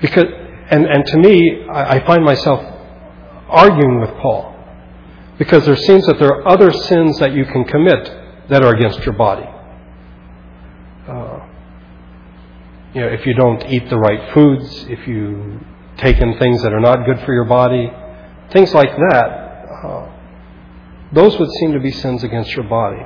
Because, 0.00 0.24
and, 0.70 0.86
and 0.86 1.06
to 1.06 1.18
me, 1.18 1.66
I, 1.70 1.96
I 1.96 2.06
find 2.06 2.24
myself 2.24 2.60
arguing 3.48 4.00
with 4.00 4.10
Paul. 4.20 4.52
Because 5.38 5.64
there 5.66 5.76
seems 5.76 6.04
that 6.06 6.18
there 6.18 6.28
are 6.28 6.48
other 6.48 6.72
sins 6.72 7.18
that 7.18 7.32
you 7.32 7.44
can 7.44 7.64
commit 7.64 8.48
that 8.48 8.64
are 8.64 8.74
against 8.74 9.00
your 9.04 9.14
body. 9.14 9.48
Uh, 11.08 11.46
you 12.94 13.00
know, 13.00 13.08
if 13.08 13.24
you 13.24 13.34
don't 13.34 13.64
eat 13.70 13.88
the 13.88 13.96
right 13.96 14.32
foods, 14.34 14.86
if 14.88 15.06
you 15.06 15.60
take 15.98 16.18
in 16.18 16.38
things 16.38 16.62
that 16.62 16.72
are 16.72 16.80
not 16.80 17.06
good 17.06 17.20
for 17.24 17.32
your 17.32 17.44
body, 17.44 17.90
things 18.52 18.74
like 18.74 18.90
that, 19.10 19.26
uh, 19.84 20.12
those 21.12 21.38
would 21.38 21.50
seem 21.60 21.72
to 21.72 21.80
be 21.80 21.90
sins 21.90 22.24
against 22.24 22.50
your 22.54 22.64
body. 22.64 23.02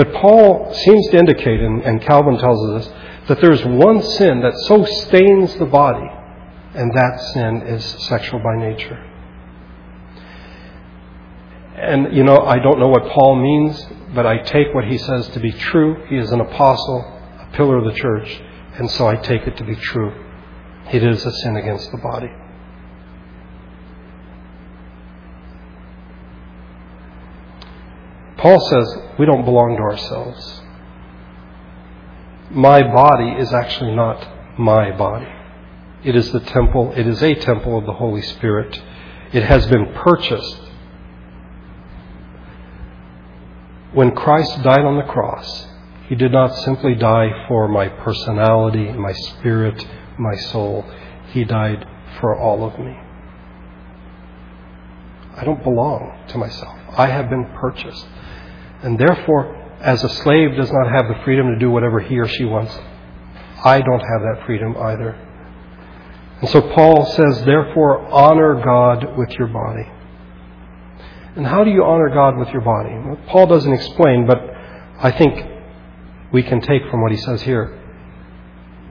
But 0.00 0.14
Paul 0.14 0.72
seems 0.72 1.08
to 1.08 1.18
indicate, 1.18 1.60
and, 1.60 2.00
Calvin 2.00 2.38
tells 2.38 2.70
us 2.70 2.90
that 3.28 3.38
there's 3.42 3.62
one 3.66 4.02
sin 4.02 4.40
that 4.40 4.56
so 4.60 4.82
stains 4.82 5.54
the 5.56 5.66
body, 5.66 6.08
and 6.72 6.90
that 6.90 7.20
sin 7.34 7.60
is 7.66 7.84
sexual 8.08 8.40
by 8.40 8.56
nature. 8.56 8.98
And, 11.76 12.16
you 12.16 12.24
know, 12.24 12.38
I 12.38 12.60
don't 12.60 12.80
know 12.80 12.88
what 12.88 13.12
Paul 13.12 13.36
means, 13.42 13.86
but 14.14 14.24
I 14.24 14.38
take 14.38 14.72
what 14.72 14.86
he 14.86 14.96
says 14.96 15.28
to 15.34 15.38
be 15.38 15.52
true. 15.52 16.06
He 16.08 16.16
is 16.16 16.32
an 16.32 16.40
apostle, 16.40 17.00
a 17.38 17.50
pillar 17.52 17.76
of 17.76 17.84
the 17.84 18.00
church, 18.00 18.40
and 18.78 18.90
so 18.90 19.06
I 19.06 19.16
take 19.16 19.46
it 19.46 19.58
to 19.58 19.64
be 19.64 19.76
true. 19.76 20.14
It 20.90 21.02
is 21.02 21.26
a 21.26 21.30
sin 21.30 21.56
against 21.56 21.90
the 21.90 21.98
body. 21.98 22.30
Paul 28.40 28.58
says 28.58 28.98
we 29.18 29.26
don't 29.26 29.44
belong 29.44 29.76
to 29.76 29.82
ourselves. 29.82 30.62
My 32.50 32.82
body 32.82 33.38
is 33.38 33.52
actually 33.52 33.94
not 33.94 34.58
my 34.58 34.96
body. 34.96 35.28
It 36.04 36.16
is 36.16 36.32
the 36.32 36.40
temple, 36.40 36.92
it 36.96 37.06
is 37.06 37.22
a 37.22 37.34
temple 37.34 37.76
of 37.78 37.84
the 37.84 37.92
Holy 37.92 38.22
Spirit. 38.22 38.80
It 39.32 39.42
has 39.42 39.66
been 39.66 39.92
purchased. 39.92 40.60
When 43.92 44.14
Christ 44.14 44.62
died 44.62 44.86
on 44.86 44.96
the 44.96 45.12
cross, 45.12 45.66
he 46.08 46.14
did 46.14 46.32
not 46.32 46.54
simply 46.64 46.94
die 46.94 47.46
for 47.46 47.68
my 47.68 47.88
personality, 47.88 48.90
my 48.92 49.12
spirit, 49.12 49.86
my 50.18 50.34
soul. 50.34 50.84
He 51.32 51.44
died 51.44 51.86
for 52.20 52.38
all 52.38 52.64
of 52.64 52.78
me. 52.78 52.96
I 55.36 55.44
don't 55.44 55.62
belong 55.62 56.24
to 56.28 56.38
myself. 56.38 56.76
I 56.96 57.06
have 57.06 57.28
been 57.28 57.44
purchased. 57.60 58.06
And 58.82 58.98
therefore, 58.98 59.56
as 59.80 60.02
a 60.04 60.08
slave 60.08 60.56
does 60.56 60.70
not 60.72 60.92
have 60.92 61.08
the 61.08 61.22
freedom 61.24 61.48
to 61.48 61.58
do 61.58 61.70
whatever 61.70 62.00
he 62.00 62.18
or 62.18 62.28
she 62.28 62.44
wants, 62.44 62.76
I 63.64 63.80
don't 63.80 64.00
have 64.00 64.22
that 64.22 64.42
freedom 64.46 64.76
either. 64.76 65.10
And 66.40 66.48
so 66.50 66.62
Paul 66.62 67.04
says, 67.06 67.44
therefore, 67.44 68.00
honor 68.10 68.62
God 68.64 69.18
with 69.18 69.30
your 69.32 69.48
body. 69.48 69.88
And 71.36 71.46
how 71.46 71.64
do 71.64 71.70
you 71.70 71.84
honor 71.84 72.08
God 72.08 72.38
with 72.38 72.48
your 72.48 72.62
body? 72.62 72.90
Well, 72.90 73.18
Paul 73.28 73.46
doesn't 73.46 73.72
explain, 73.72 74.26
but 74.26 74.38
I 74.98 75.10
think 75.10 75.46
we 76.32 76.42
can 76.42 76.60
take 76.60 76.82
from 76.90 77.02
what 77.02 77.12
he 77.12 77.18
says 77.18 77.42
here 77.42 77.80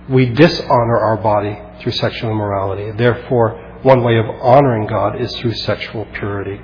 we 0.10 0.26
dishonor 0.26 0.98
our 0.98 1.18
body 1.18 1.56
through 1.80 1.92
sexual 1.92 2.32
immorality. 2.32 2.92
Therefore, 2.98 3.80
one 3.84 4.04
way 4.04 4.18
of 4.18 4.26
honoring 4.26 4.88
God 4.88 5.22
is 5.22 5.34
through 5.38 5.54
sexual 5.54 6.06
purity, 6.14 6.60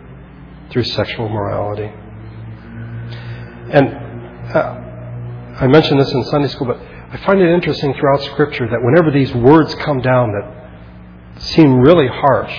through 0.72 0.84
sexual 0.84 1.30
morality. 1.30 1.92
And 3.72 3.88
uh, 4.56 4.60
I 5.60 5.68
mentioned 5.68 6.00
this 6.00 6.12
in 6.12 6.24
Sunday 6.26 6.48
school, 6.50 6.68
but 6.68 6.78
I 6.78 7.18
find 7.26 7.40
it 7.40 7.54
interesting 7.54 7.94
throughout 7.94 8.22
Scripture 8.24 8.68
that 8.68 8.80
whenever 8.82 9.12
these 9.12 9.34
words 9.34 9.74
come 9.76 10.02
down 10.02 10.32
that 10.32 11.42
seem 11.42 11.80
really 11.80 12.08
harsh, 12.08 12.54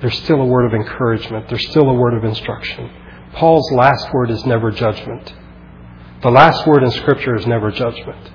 there's 0.00 0.18
still 0.18 0.40
a 0.40 0.44
word 0.44 0.66
of 0.66 0.74
encouragement. 0.74 1.48
There's 1.48 1.68
still 1.68 1.88
a 1.88 1.94
word 1.94 2.14
of 2.14 2.24
instruction. 2.24 2.90
Paul's 3.34 3.70
last 3.72 4.12
word 4.12 4.30
is 4.30 4.44
never 4.44 4.70
judgment. 4.70 5.32
The 6.22 6.30
last 6.30 6.66
word 6.66 6.82
in 6.82 6.90
Scripture 6.90 7.34
is 7.36 7.46
never 7.46 7.70
judgment. 7.70 8.30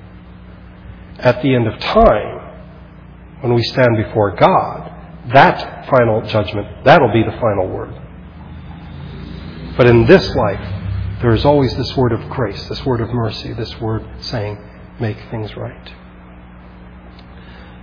At 1.19 1.41
the 1.41 1.53
end 1.53 1.67
of 1.67 1.79
time, 1.79 2.47
when 3.41 3.53
we 3.53 3.63
stand 3.63 3.97
before 3.97 4.35
God, 4.35 4.91
that 5.33 5.89
final 5.89 6.21
judgment, 6.21 6.85
that'll 6.85 7.11
be 7.11 7.23
the 7.23 7.37
final 7.39 7.67
word. 7.67 7.93
But 9.77 9.87
in 9.87 10.05
this 10.05 10.33
life, 10.35 10.76
there 11.21 11.33
is 11.33 11.45
always 11.45 11.75
this 11.75 11.95
word 11.97 12.11
of 12.11 12.29
grace, 12.29 12.67
this 12.69 12.85
word 12.85 13.01
of 13.01 13.11
mercy, 13.11 13.53
this 13.53 13.79
word 13.79 14.05
saying, 14.19 14.57
make 14.99 15.17
things 15.31 15.55
right. 15.55 15.93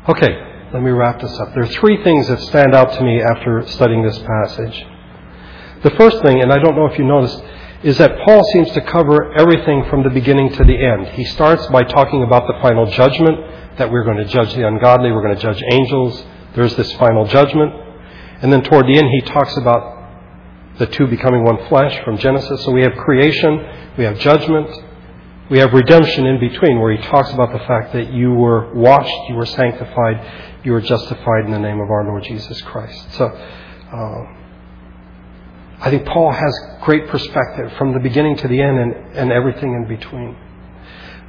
Okay, 0.08 0.68
let 0.72 0.82
me 0.82 0.90
wrap 0.90 1.20
this 1.20 1.38
up. 1.40 1.54
There 1.54 1.64
are 1.64 1.68
three 1.68 2.02
things 2.04 2.28
that 2.28 2.40
stand 2.40 2.74
out 2.74 2.92
to 2.92 3.02
me 3.02 3.22
after 3.22 3.66
studying 3.68 4.02
this 4.02 4.18
passage. 4.18 4.86
The 5.82 5.90
first 5.90 6.22
thing, 6.22 6.42
and 6.42 6.52
I 6.52 6.58
don't 6.58 6.76
know 6.76 6.86
if 6.86 6.98
you 6.98 7.04
noticed, 7.04 7.42
is 7.82 7.98
that 7.98 8.18
Paul 8.24 8.42
seems 8.52 8.70
to 8.72 8.80
cover 8.80 9.32
everything 9.34 9.84
from 9.90 10.02
the 10.02 10.10
beginning 10.10 10.50
to 10.52 10.64
the 10.64 10.76
end. 10.76 11.08
He 11.08 11.24
starts 11.24 11.66
by 11.66 11.82
talking 11.82 12.22
about 12.22 12.46
the 12.46 12.58
final 12.62 12.86
judgment, 12.86 13.76
that 13.78 13.90
we're 13.90 14.04
going 14.04 14.16
to 14.16 14.24
judge 14.24 14.54
the 14.54 14.66
ungodly, 14.66 15.12
we're 15.12 15.22
going 15.22 15.36
to 15.36 15.42
judge 15.42 15.62
angels. 15.72 16.24
There's 16.54 16.74
this 16.76 16.92
final 16.94 17.26
judgment. 17.26 17.72
And 18.40 18.52
then 18.52 18.62
toward 18.62 18.86
the 18.86 18.96
end, 18.96 19.08
he 19.10 19.20
talks 19.22 19.56
about 19.56 19.93
the 20.78 20.86
two 20.86 21.06
becoming 21.06 21.44
one 21.44 21.66
flesh 21.68 22.02
from 22.04 22.18
Genesis. 22.18 22.64
So 22.64 22.72
we 22.72 22.82
have 22.82 22.94
creation, 22.94 23.92
we 23.96 24.04
have 24.04 24.18
judgment, 24.18 24.70
we 25.50 25.58
have 25.58 25.72
redemption 25.72 26.26
in 26.26 26.40
between, 26.40 26.80
where 26.80 26.96
he 26.96 27.02
talks 27.08 27.30
about 27.32 27.52
the 27.52 27.58
fact 27.60 27.92
that 27.92 28.12
you 28.12 28.32
were 28.32 28.72
washed, 28.74 29.28
you 29.28 29.34
were 29.34 29.46
sanctified, 29.46 30.64
you 30.64 30.72
were 30.72 30.80
justified 30.80 31.44
in 31.44 31.50
the 31.50 31.58
name 31.58 31.80
of 31.80 31.90
our 31.90 32.04
Lord 32.04 32.24
Jesus 32.24 32.60
Christ. 32.62 33.12
So, 33.12 33.26
uh, 33.26 34.24
I 35.80 35.90
think 35.90 36.06
Paul 36.06 36.32
has 36.32 36.60
great 36.82 37.08
perspective 37.08 37.72
from 37.76 37.92
the 37.92 38.00
beginning 38.00 38.36
to 38.38 38.48
the 38.48 38.60
end 38.60 38.78
and, 38.78 39.16
and 39.16 39.32
everything 39.32 39.74
in 39.74 39.86
between. 39.86 40.34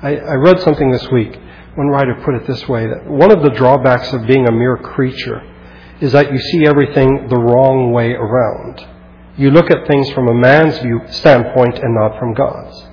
I, 0.02 0.16
I 0.16 0.34
read 0.36 0.62
something 0.62 0.92
this 0.92 1.10
week. 1.12 1.38
One 1.76 1.88
writer 1.88 2.16
put 2.24 2.36
it 2.36 2.48
this 2.48 2.66
way 2.70 2.88
that 2.88 3.06
one 3.06 3.32
of 3.32 3.44
the 3.44 3.50
drawbacks 3.50 4.14
of 4.14 4.26
being 4.26 4.48
a 4.48 4.52
mere 4.52 4.78
creature 4.78 5.42
is 6.00 6.14
that 6.14 6.32
you 6.32 6.38
see 6.38 6.66
everything 6.66 7.28
the 7.28 7.38
wrong 7.38 7.92
way 7.92 8.12
around. 8.14 8.95
You 9.38 9.52
look 9.52 9.70
at 9.70 9.88
things 9.88 10.10
from 10.12 10.28
a 10.30 10.34
man's 10.34 10.78
view 10.80 11.02
standpoint 11.10 11.80
and 11.80 11.94
not 11.96 12.18
from 12.20 12.34
God's. 12.34 12.88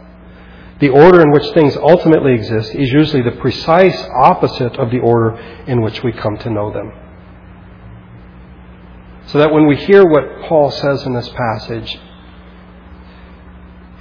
The 0.81 0.89
order 0.89 1.21
in 1.21 1.31
which 1.31 1.53
things 1.55 1.77
ultimately 1.77 2.35
exist 2.35 2.75
is 2.75 2.91
usually 2.91 3.23
the 3.23 3.37
precise 3.41 3.97
opposite 4.21 4.77
of 4.77 4.91
the 4.91 4.99
order 4.99 5.37
in 5.69 5.81
which 5.81 6.03
we 6.03 6.11
come 6.13 6.37
to 6.39 6.51
know 6.51 6.73
them. 6.73 6.91
So 9.27 9.39
that 9.39 9.53
when 9.53 9.69
we 9.69 9.77
hear 9.77 10.05
what 10.05 10.49
Paul 10.49 10.73
says 10.73 11.05
in 11.05 11.15
this 11.15 11.29
passage, 11.29 12.01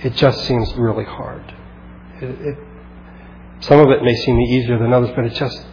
it 0.04 0.16
just 0.16 0.44
seems 0.46 0.74
really 0.74 1.06
hard. 1.06 1.54
It, 2.20 2.42
it, 2.42 2.58
some 3.60 3.80
of 3.80 3.90
it 3.92 4.02
may 4.02 4.16
seem 4.16 4.40
easier 4.40 4.80
than 4.80 4.92
others, 4.92 5.12
but 5.16 5.26
it 5.26 5.34
just, 5.36 5.64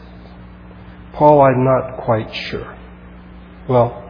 Paul, 1.15 1.41
I'm 1.41 1.65
not 1.65 2.05
quite 2.05 2.35
sure. 2.35 2.77
Well, 3.67 4.08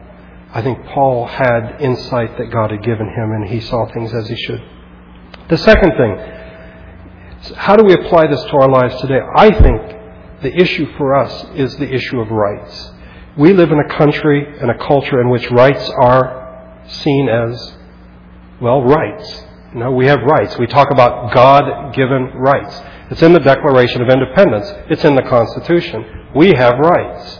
I 0.51 0.61
think 0.61 0.83
Paul 0.87 1.27
had 1.27 1.77
insight 1.79 2.37
that 2.37 2.51
God 2.51 2.71
had 2.71 2.83
given 2.83 3.07
him 3.07 3.31
and 3.31 3.47
he 3.47 3.59
saw 3.59 3.85
things 3.93 4.13
as 4.13 4.27
he 4.27 4.35
should. 4.35 4.63
The 5.49 5.57
second 5.57 5.91
thing, 5.95 7.55
how 7.55 7.75
do 7.75 7.83
we 7.83 7.93
apply 7.93 8.27
this 8.27 8.43
to 8.43 8.51
our 8.57 8.69
lives 8.69 8.99
today? 9.01 9.19
I 9.35 9.51
think 9.51 10.41
the 10.41 10.55
issue 10.55 10.87
for 10.97 11.15
us 11.15 11.45
is 11.55 11.75
the 11.77 11.91
issue 11.91 12.19
of 12.19 12.31
rights. 12.31 12.91
We 13.37 13.53
live 13.53 13.71
in 13.71 13.79
a 13.79 13.97
country 13.97 14.45
and 14.59 14.71
a 14.71 14.77
culture 14.87 15.21
in 15.21 15.29
which 15.29 15.49
rights 15.51 15.89
are 16.01 16.83
seen 16.87 17.29
as, 17.29 17.77
well, 18.59 18.81
rights. 18.81 19.43
You 19.73 19.79
know, 19.79 19.91
we 19.91 20.07
have 20.07 20.19
rights. 20.21 20.57
We 20.57 20.65
talk 20.65 20.89
about 20.91 21.31
God 21.33 21.93
given 21.93 22.31
rights. 22.35 22.81
It's 23.11 23.21
in 23.21 23.33
the 23.33 23.39
Declaration 23.39 24.01
of 24.01 24.09
Independence. 24.09 24.71
It's 24.89 25.03
in 25.05 25.15
the 25.15 25.21
Constitution. 25.21 26.31
We 26.35 26.53
have 26.55 26.77
rights. 26.79 27.38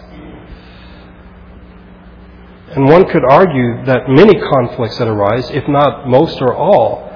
And 2.75 2.85
one 2.85 3.05
could 3.09 3.23
argue 3.27 3.83
that 3.85 4.07
many 4.07 4.39
conflicts 4.39 4.97
that 4.99 5.07
arise, 5.07 5.49
if 5.49 5.67
not 5.67 6.07
most 6.07 6.39
or 6.39 6.55
all, 6.55 7.09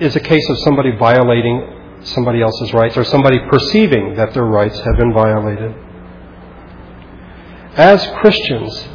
is 0.00 0.16
a 0.16 0.20
case 0.20 0.48
of 0.48 0.58
somebody 0.60 0.92
violating 0.96 2.00
somebody 2.02 2.40
else's 2.40 2.72
rights 2.72 2.96
or 2.96 3.04
somebody 3.04 3.38
perceiving 3.50 4.14
that 4.16 4.32
their 4.32 4.44
rights 4.44 4.78
have 4.80 4.96
been 4.96 5.12
violated. 5.12 5.74
As 7.74 8.06
Christians 8.20 8.88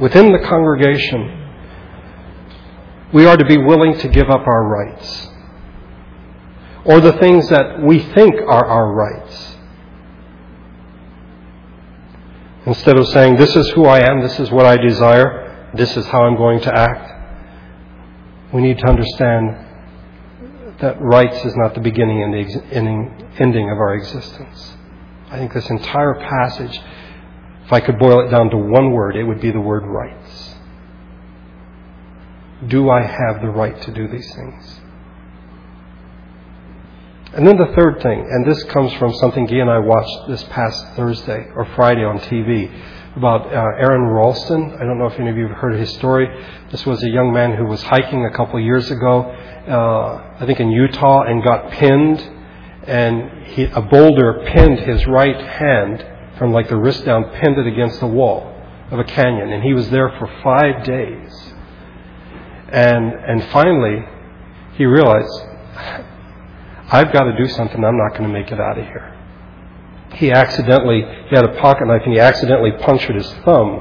within 0.00 0.32
the 0.32 0.38
congregation, 0.40 1.34
we 3.12 3.26
are 3.26 3.36
to 3.36 3.44
be 3.44 3.56
willing 3.56 3.96
to 3.98 4.08
give 4.08 4.28
up 4.28 4.46
our 4.46 4.68
rights 4.68 5.28
or 6.84 7.00
the 7.00 7.12
things 7.14 7.48
that 7.48 7.82
we 7.82 8.00
think 8.00 8.34
are 8.46 8.66
our 8.66 8.92
rights 8.92 9.47
Instead 12.68 12.98
of 12.98 13.08
saying, 13.08 13.36
This 13.36 13.56
is 13.56 13.70
who 13.70 13.86
I 13.86 14.00
am, 14.06 14.20
this 14.20 14.38
is 14.38 14.50
what 14.50 14.66
I 14.66 14.76
desire, 14.76 15.70
this 15.74 15.96
is 15.96 16.04
how 16.04 16.24
I'm 16.24 16.36
going 16.36 16.60
to 16.60 16.78
act, 16.78 18.52
we 18.52 18.60
need 18.60 18.78
to 18.78 18.86
understand 18.86 20.76
that 20.78 21.00
rights 21.00 21.42
is 21.46 21.56
not 21.56 21.74
the 21.74 21.80
beginning 21.80 22.22
and 22.22 22.34
the 22.34 23.24
ending 23.38 23.70
of 23.70 23.78
our 23.78 23.94
existence. 23.94 24.76
I 25.30 25.38
think 25.38 25.54
this 25.54 25.68
entire 25.70 26.14
passage, 26.14 26.78
if 27.64 27.72
I 27.72 27.80
could 27.80 27.98
boil 27.98 28.26
it 28.26 28.30
down 28.30 28.50
to 28.50 28.58
one 28.58 28.92
word, 28.92 29.16
it 29.16 29.24
would 29.24 29.40
be 29.40 29.50
the 29.50 29.60
word 29.60 29.84
rights. 29.86 30.54
Do 32.66 32.90
I 32.90 33.00
have 33.00 33.40
the 33.40 33.48
right 33.48 33.80
to 33.80 33.92
do 33.92 34.08
these 34.08 34.34
things? 34.34 34.80
And 37.34 37.46
then 37.46 37.58
the 37.58 37.72
third 37.76 38.00
thing, 38.02 38.26
and 38.30 38.46
this 38.46 38.62
comes 38.64 38.90
from 38.94 39.12
something 39.14 39.44
Guy 39.44 39.56
and 39.56 39.70
I 39.70 39.78
watched 39.78 40.28
this 40.28 40.42
past 40.44 40.86
Thursday 40.96 41.46
or 41.54 41.66
Friday 41.76 42.02
on 42.02 42.18
TV 42.20 42.72
about 43.16 43.46
uh, 43.48 43.50
Aron 43.50 44.06
Ralston. 44.06 44.72
I 44.76 44.84
don't 44.84 44.98
know 44.98 45.08
if 45.08 45.20
any 45.20 45.28
of 45.28 45.36
you 45.36 45.46
have 45.48 45.58
heard 45.58 45.78
his 45.78 45.92
story. 45.92 46.26
This 46.70 46.86
was 46.86 47.02
a 47.02 47.08
young 47.08 47.30
man 47.34 47.54
who 47.54 47.66
was 47.66 47.82
hiking 47.82 48.24
a 48.24 48.30
couple 48.30 48.58
years 48.58 48.90
ago, 48.90 49.24
uh, 49.24 50.36
I 50.40 50.46
think 50.46 50.58
in 50.58 50.70
Utah, 50.70 51.24
and 51.24 51.44
got 51.44 51.70
pinned, 51.70 52.18
and 52.84 53.46
he, 53.48 53.64
a 53.64 53.82
boulder 53.82 54.44
pinned 54.46 54.80
his 54.80 55.06
right 55.06 55.38
hand 55.38 56.06
from 56.38 56.52
like 56.52 56.70
the 56.70 56.78
wrist 56.78 57.04
down, 57.04 57.24
pinned 57.24 57.58
it 57.58 57.66
against 57.66 58.00
the 58.00 58.06
wall 58.06 58.54
of 58.90 58.98
a 58.98 59.04
canyon, 59.04 59.52
and 59.52 59.62
he 59.62 59.74
was 59.74 59.90
there 59.90 60.08
for 60.18 60.30
five 60.42 60.82
days. 60.82 61.52
And 62.68 63.12
and 63.12 63.44
finally, 63.50 64.02
he 64.78 64.86
realized 64.86 65.44
I've 66.90 67.12
got 67.12 67.24
to 67.24 67.36
do 67.36 67.46
something. 67.48 67.84
I'm 67.84 67.98
not 67.98 68.10
going 68.10 68.24
to 68.24 68.28
make 68.28 68.50
it 68.50 68.60
out 68.60 68.78
of 68.78 68.84
here. 68.84 69.14
He 70.14 70.32
accidentally, 70.32 71.02
he 71.28 71.36
had 71.36 71.44
a 71.44 71.60
pocket 71.60 71.86
knife 71.86 72.02
and 72.04 72.14
he 72.14 72.20
accidentally 72.20 72.72
punctured 72.72 73.16
his 73.16 73.30
thumb 73.44 73.80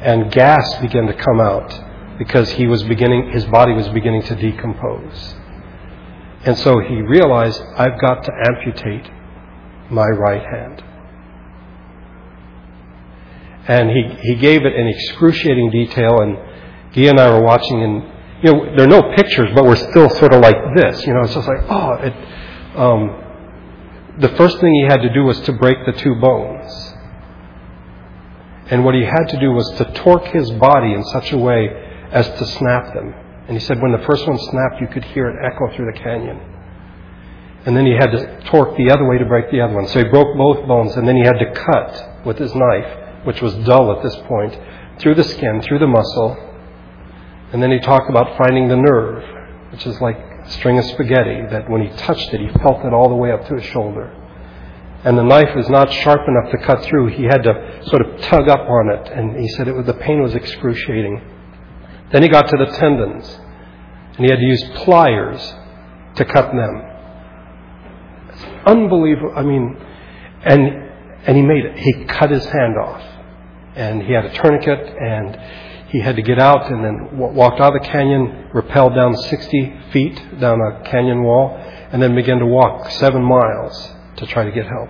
and 0.00 0.32
gas 0.32 0.80
began 0.80 1.06
to 1.06 1.14
come 1.14 1.40
out 1.40 2.18
because 2.18 2.50
he 2.52 2.66
was 2.66 2.82
beginning, 2.84 3.30
his 3.32 3.44
body 3.46 3.72
was 3.72 3.88
beginning 3.90 4.22
to 4.22 4.34
decompose. 4.34 5.34
And 6.44 6.56
so 6.58 6.80
he 6.80 7.02
realized, 7.02 7.60
I've 7.76 8.00
got 8.00 8.24
to 8.24 8.32
amputate 8.46 9.10
my 9.90 10.06
right 10.06 10.42
hand. 10.42 10.82
And 13.68 13.90
he, 13.90 14.16
he 14.22 14.34
gave 14.36 14.64
it 14.64 14.74
in 14.74 14.86
excruciating 14.86 15.70
detail 15.70 16.20
and 16.20 16.38
he 16.92 17.08
and 17.08 17.18
I 17.18 17.30
were 17.30 17.42
watching 17.42 17.82
and, 17.82 18.02
you 18.44 18.52
know, 18.52 18.76
there 18.76 18.84
are 18.84 19.02
no 19.02 19.14
pictures, 19.16 19.48
but 19.54 19.64
we're 19.64 19.76
still 19.76 20.08
sort 20.10 20.32
of 20.32 20.40
like 20.40 20.56
this, 20.76 21.04
you 21.04 21.12
know, 21.12 21.20
it's 21.22 21.34
just 21.34 21.48
like, 21.48 21.62
oh, 21.68 21.94
it, 21.94 22.14
um, 22.76 23.22
the 24.18 24.28
first 24.36 24.60
thing 24.60 24.72
he 24.74 24.86
had 24.86 25.02
to 25.02 25.12
do 25.12 25.24
was 25.24 25.40
to 25.42 25.52
break 25.52 25.76
the 25.86 25.92
two 25.92 26.14
bones. 26.16 26.94
And 28.68 28.84
what 28.84 28.94
he 28.94 29.04
had 29.04 29.28
to 29.28 29.38
do 29.38 29.52
was 29.52 29.68
to 29.78 29.92
torque 29.92 30.26
his 30.26 30.50
body 30.52 30.92
in 30.92 31.04
such 31.04 31.32
a 31.32 31.38
way 31.38 31.68
as 32.10 32.26
to 32.28 32.46
snap 32.46 32.94
them. 32.94 33.14
And 33.46 33.56
he 33.56 33.64
said 33.64 33.80
when 33.80 33.92
the 33.92 34.04
first 34.06 34.26
one 34.26 34.38
snapped, 34.38 34.80
you 34.80 34.88
could 34.88 35.04
hear 35.04 35.28
it 35.28 35.36
echo 35.44 35.74
through 35.74 35.92
the 35.92 35.98
canyon. 35.98 36.40
And 37.64 37.76
then 37.76 37.86
he 37.86 37.92
had 37.92 38.10
to 38.10 38.40
torque 38.46 38.76
the 38.76 38.90
other 38.90 39.08
way 39.08 39.18
to 39.18 39.24
break 39.24 39.50
the 39.50 39.60
other 39.60 39.74
one. 39.74 39.86
So 39.88 40.02
he 40.02 40.08
broke 40.08 40.36
both 40.36 40.66
bones, 40.66 40.96
and 40.96 41.06
then 41.06 41.16
he 41.16 41.22
had 41.22 41.38
to 41.38 41.52
cut 41.52 42.24
with 42.24 42.38
his 42.38 42.54
knife, 42.54 43.24
which 43.24 43.40
was 43.40 43.54
dull 43.66 43.96
at 43.96 44.02
this 44.02 44.16
point, 44.28 44.58
through 44.98 45.14
the 45.14 45.24
skin, 45.24 45.62
through 45.62 45.80
the 45.80 45.86
muscle. 45.86 46.36
And 47.52 47.62
then 47.62 47.70
he 47.70 47.78
talked 47.78 48.10
about 48.10 48.36
finding 48.36 48.68
the 48.68 48.76
nerve, 48.76 49.22
which 49.72 49.86
is 49.86 50.00
like 50.00 50.18
string 50.48 50.78
of 50.78 50.84
spaghetti 50.84 51.42
that 51.50 51.68
when 51.68 51.82
he 51.82 51.88
touched 51.96 52.32
it, 52.32 52.40
he 52.40 52.48
felt 52.60 52.84
it 52.84 52.92
all 52.92 53.08
the 53.08 53.14
way 53.14 53.32
up 53.32 53.46
to 53.48 53.54
his 53.56 53.64
shoulder. 53.64 54.12
and 55.04 55.16
the 55.16 55.22
knife 55.22 55.54
was 55.54 55.68
not 55.68 55.90
sharp 55.92 56.20
enough 56.26 56.50
to 56.50 56.58
cut 56.66 56.82
through. 56.84 57.06
He 57.08 57.24
had 57.24 57.42
to 57.44 57.80
sort 57.86 58.02
of 58.02 58.20
tug 58.22 58.48
up 58.48 58.60
on 58.60 58.90
it, 58.90 59.08
and 59.12 59.38
he 59.38 59.48
said 59.50 59.68
it 59.68 59.72
was, 59.74 59.86
the 59.86 59.94
pain 59.94 60.20
was 60.20 60.34
excruciating. 60.34 61.20
Then 62.10 62.22
he 62.22 62.28
got 62.28 62.48
to 62.48 62.56
the 62.56 62.66
tendons, 62.76 63.28
and 64.16 64.24
he 64.24 64.30
had 64.30 64.38
to 64.38 64.44
use 64.44 64.64
pliers 64.76 65.40
to 66.16 66.24
cut 66.24 66.50
them. 66.52 66.82
It's 68.30 68.44
unbelievable. 68.66 69.32
I 69.36 69.42
mean, 69.42 69.76
and 70.42 70.90
and 71.24 71.36
he 71.36 71.42
made 71.42 71.64
it. 71.64 71.78
He 71.78 72.04
cut 72.04 72.30
his 72.30 72.44
hand 72.44 72.76
off, 72.76 73.02
and 73.74 74.02
he 74.02 74.12
had 74.12 74.24
a 74.24 74.32
tourniquet, 74.32 74.96
and 75.00 75.38
he 75.88 76.00
had 76.00 76.16
to 76.16 76.22
get 76.22 76.38
out 76.38 76.70
and 76.70 76.84
then 76.84 77.16
walked 77.16 77.60
out 77.60 77.74
of 77.74 77.82
the 77.82 77.88
canyon, 77.88 78.50
rappelled 78.52 78.94
down 78.94 79.16
60 79.16 79.80
feet 79.92 80.40
down 80.40 80.60
a 80.60 80.82
canyon 80.90 81.22
wall, 81.22 81.56
and 81.92 82.02
then 82.02 82.14
began 82.14 82.38
to 82.38 82.46
walk 82.46 82.90
seven 82.92 83.22
miles 83.22 83.92
to 84.16 84.26
try 84.26 84.44
to 84.44 84.50
get 84.50 84.66
help. 84.66 84.88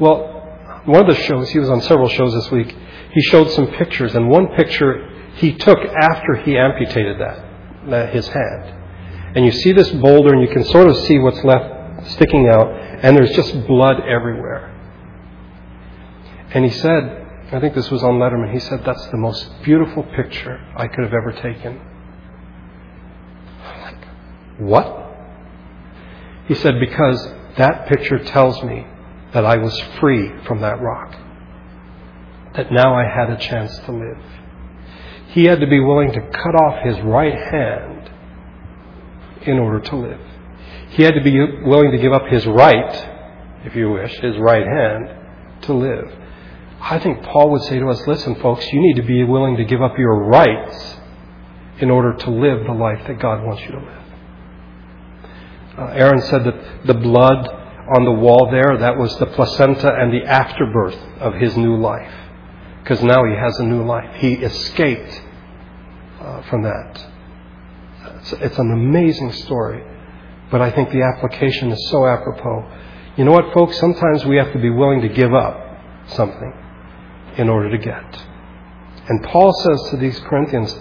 Well, 0.00 0.38
one 0.84 1.08
of 1.08 1.14
the 1.14 1.22
shows, 1.22 1.50
he 1.50 1.58
was 1.58 1.70
on 1.70 1.80
several 1.82 2.08
shows 2.08 2.32
this 2.34 2.50
week, 2.50 2.74
he 3.12 3.20
showed 3.22 3.50
some 3.50 3.68
pictures, 3.68 4.14
and 4.14 4.28
one 4.28 4.48
picture 4.56 5.08
he 5.36 5.54
took 5.54 5.78
after 5.78 6.36
he 6.36 6.56
amputated 6.58 7.20
that, 7.20 7.44
that 7.90 8.14
his 8.14 8.26
hand. 8.26 8.74
And 9.36 9.44
you 9.44 9.52
see 9.52 9.72
this 9.72 9.90
boulder, 9.90 10.32
and 10.32 10.42
you 10.42 10.48
can 10.48 10.64
sort 10.64 10.88
of 10.88 10.96
see 10.96 11.18
what's 11.18 11.42
left 11.44 12.10
sticking 12.10 12.48
out, 12.48 12.68
and 12.70 13.16
there's 13.16 13.34
just 13.36 13.66
blood 13.66 14.00
everywhere. 14.00 14.74
And 16.50 16.64
he 16.64 16.70
said, 16.70 17.17
I 17.50 17.60
think 17.60 17.74
this 17.74 17.90
was 17.90 18.02
on 18.02 18.18
Letterman, 18.18 18.52
he 18.52 18.60
said, 18.60 18.82
That's 18.84 19.06
the 19.06 19.16
most 19.16 19.50
beautiful 19.62 20.02
picture 20.02 20.60
I 20.76 20.86
could 20.86 21.04
have 21.04 21.14
ever 21.14 21.32
taken. 21.32 21.80
I'm 23.64 23.80
like, 23.80 24.04
what? 24.58 25.14
He 26.46 26.54
said, 26.54 26.78
Because 26.78 27.26
that 27.56 27.88
picture 27.88 28.18
tells 28.18 28.62
me 28.62 28.86
that 29.32 29.46
I 29.46 29.56
was 29.56 29.78
free 29.98 30.30
from 30.44 30.60
that 30.60 30.80
rock, 30.80 31.16
that 32.54 32.70
now 32.70 32.94
I 32.94 33.04
had 33.04 33.30
a 33.30 33.38
chance 33.38 33.78
to 33.80 33.92
live. 33.92 34.22
He 35.28 35.44
had 35.44 35.60
to 35.60 35.66
be 35.66 35.80
willing 35.80 36.12
to 36.12 36.20
cut 36.20 36.54
off 36.54 36.84
his 36.84 37.00
right 37.00 37.34
hand 37.34 38.10
in 39.42 39.58
order 39.58 39.80
to 39.80 39.96
live. 39.96 40.20
He 40.90 41.02
had 41.02 41.14
to 41.14 41.22
be 41.22 41.38
willing 41.62 41.92
to 41.92 41.98
give 41.98 42.12
up 42.12 42.26
his 42.26 42.46
right, 42.46 43.08
if 43.64 43.74
you 43.74 43.90
wish, 43.90 44.12
his 44.20 44.36
right 44.38 44.66
hand 44.66 45.62
to 45.62 45.72
live. 45.72 46.14
I 46.80 46.98
think 47.00 47.22
Paul 47.24 47.50
would 47.50 47.62
say 47.62 47.78
to 47.78 47.88
us, 47.88 48.06
listen, 48.06 48.36
folks, 48.36 48.66
you 48.72 48.80
need 48.80 48.96
to 48.96 49.02
be 49.02 49.24
willing 49.24 49.56
to 49.56 49.64
give 49.64 49.82
up 49.82 49.98
your 49.98 50.24
rights 50.24 50.96
in 51.80 51.90
order 51.90 52.14
to 52.14 52.30
live 52.30 52.64
the 52.66 52.72
life 52.72 53.06
that 53.06 53.18
God 53.18 53.44
wants 53.44 53.62
you 53.62 53.72
to 53.72 53.78
live. 53.78 54.02
Uh, 55.78 55.82
Aron 55.92 56.22
said 56.22 56.44
that 56.44 56.86
the 56.86 56.94
blood 56.94 57.48
on 57.96 58.04
the 58.04 58.12
wall 58.12 58.48
there, 58.50 58.76
that 58.78 58.96
was 58.96 59.16
the 59.18 59.26
placenta 59.26 59.92
and 59.92 60.12
the 60.12 60.24
afterbirth 60.24 60.98
of 61.20 61.34
his 61.34 61.56
new 61.56 61.76
life. 61.76 62.12
Because 62.82 63.02
now 63.02 63.24
he 63.24 63.34
has 63.34 63.58
a 63.58 63.64
new 63.64 63.84
life. 63.84 64.14
He 64.16 64.34
escaped 64.34 65.22
uh, 66.20 66.42
from 66.42 66.62
that. 66.62 67.06
It's, 68.20 68.32
it's 68.32 68.58
an 68.58 68.72
amazing 68.72 69.32
story, 69.32 69.84
but 70.50 70.60
I 70.60 70.70
think 70.70 70.90
the 70.90 71.02
application 71.02 71.70
is 71.70 71.90
so 71.90 72.06
apropos. 72.06 72.66
You 73.16 73.24
know 73.24 73.32
what, 73.32 73.52
folks? 73.52 73.78
Sometimes 73.78 74.24
we 74.24 74.36
have 74.36 74.52
to 74.52 74.58
be 74.58 74.70
willing 74.70 75.02
to 75.02 75.08
give 75.08 75.34
up 75.34 75.64
something 76.08 76.52
in 77.38 77.48
order 77.48 77.70
to 77.70 77.78
get. 77.78 78.26
And 79.08 79.22
Paul 79.24 79.52
says 79.52 79.90
to 79.90 79.96
these 79.96 80.18
Corinthians, 80.20 80.74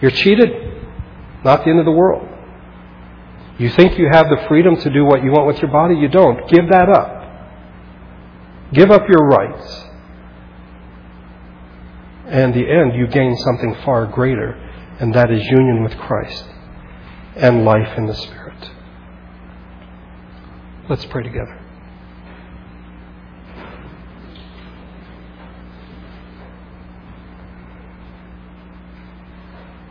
You're 0.00 0.12
cheated. 0.12 0.50
Not 1.44 1.64
the 1.64 1.70
end 1.70 1.80
of 1.80 1.84
the 1.84 1.92
world. 1.92 2.28
You 3.58 3.70
think 3.70 3.98
you 3.98 4.08
have 4.10 4.28
the 4.28 4.44
freedom 4.48 4.76
to 4.76 4.90
do 4.90 5.04
what 5.04 5.22
you 5.22 5.30
want 5.30 5.46
with 5.46 5.58
your 5.58 5.70
body? 5.70 5.94
You 5.96 6.08
don't. 6.08 6.48
Give 6.48 6.68
that 6.70 6.88
up. 6.88 7.24
Give 8.72 8.90
up 8.90 9.02
your 9.08 9.26
rights. 9.28 9.84
And 12.26 12.54
the 12.54 12.68
end, 12.68 12.94
you 12.94 13.06
gain 13.06 13.36
something 13.36 13.76
far 13.84 14.06
greater, 14.06 14.52
and 14.98 15.14
that 15.14 15.30
is 15.30 15.42
union 15.44 15.82
with 15.82 15.96
Christ 15.98 16.44
and 17.36 17.64
life 17.64 17.98
in 17.98 18.06
the 18.06 18.14
Spirit. 18.14 18.70
Let's 20.88 21.04
pray 21.04 21.22
together. 21.22 21.63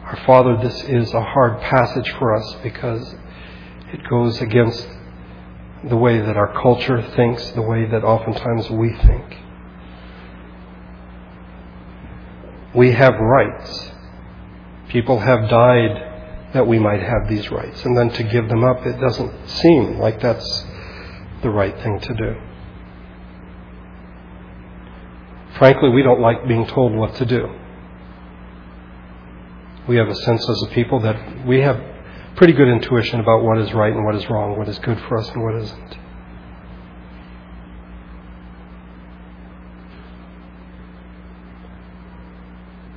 Our 0.04 0.20
Father, 0.26 0.58
this 0.62 0.84
is 0.84 1.14
a 1.14 1.22
hard 1.22 1.62
passage 1.62 2.10
for 2.20 2.36
us 2.36 2.56
because 2.62 3.16
it 3.94 4.02
goes 4.10 4.42
against 4.42 4.86
the 5.86 5.96
way 5.96 6.20
that 6.20 6.36
our 6.36 6.62
culture 6.62 7.02
thinks, 7.16 7.50
the 7.52 7.62
way 7.62 7.86
that 7.86 8.04
oftentimes 8.04 8.70
we 8.70 8.94
think. 8.94 9.38
We 12.76 12.92
have 12.92 13.14
rights. 13.14 13.92
People 14.90 15.20
have 15.20 15.50
died 15.50 16.52
that 16.54 16.68
we 16.68 16.80
might 16.80 17.02
have 17.02 17.30
these 17.30 17.50
rights. 17.50 17.86
And 17.86 17.98
then 17.98 18.10
to 18.12 18.24
give 18.24 18.50
them 18.50 18.64
up, 18.64 18.86
it 18.86 19.00
doesn't 19.00 19.48
seem 19.48 20.00
like 20.00 20.20
that's 20.20 20.66
the 21.44 21.50
right 21.50 21.76
thing 21.82 22.00
to 22.02 22.14
do. 22.14 22.36
Frankly, 25.58 25.90
we 25.90 26.04
don't 26.04 26.20
like 26.20 26.46
being 26.46 26.68
told 26.68 26.94
what 26.94 27.16
to 27.16 27.26
do. 27.26 27.48
We 29.88 29.98
have 29.98 30.08
a 30.08 30.16
sense 30.16 30.50
as 30.50 30.64
a 30.64 30.68
people 30.68 31.02
that 31.02 31.46
we 31.46 31.60
have 31.60 31.82
pretty 32.36 32.54
good 32.54 32.70
intuition 32.70 33.20
about 33.20 33.44
what 33.44 33.58
is 33.60 33.74
right 33.74 33.94
and 33.94 34.06
what 34.06 34.16
is 34.16 34.30
wrong, 34.30 34.58
what 34.58 34.70
is 34.70 34.80
good 34.80 35.00
for 35.08 35.18
us 35.18 35.30
and 35.30 35.44
what 35.44 35.56
isn't. 35.56 35.98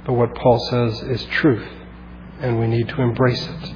But 0.07 0.12
what 0.12 0.34
Paul 0.37 0.61
says 0.70 1.03
is 1.03 1.24
truth, 1.24 1.68
and 2.41 2.61
we 2.61 2.68
need 2.68 2.89
to 2.89 3.03
embrace 3.03 3.45
it. 3.45 3.74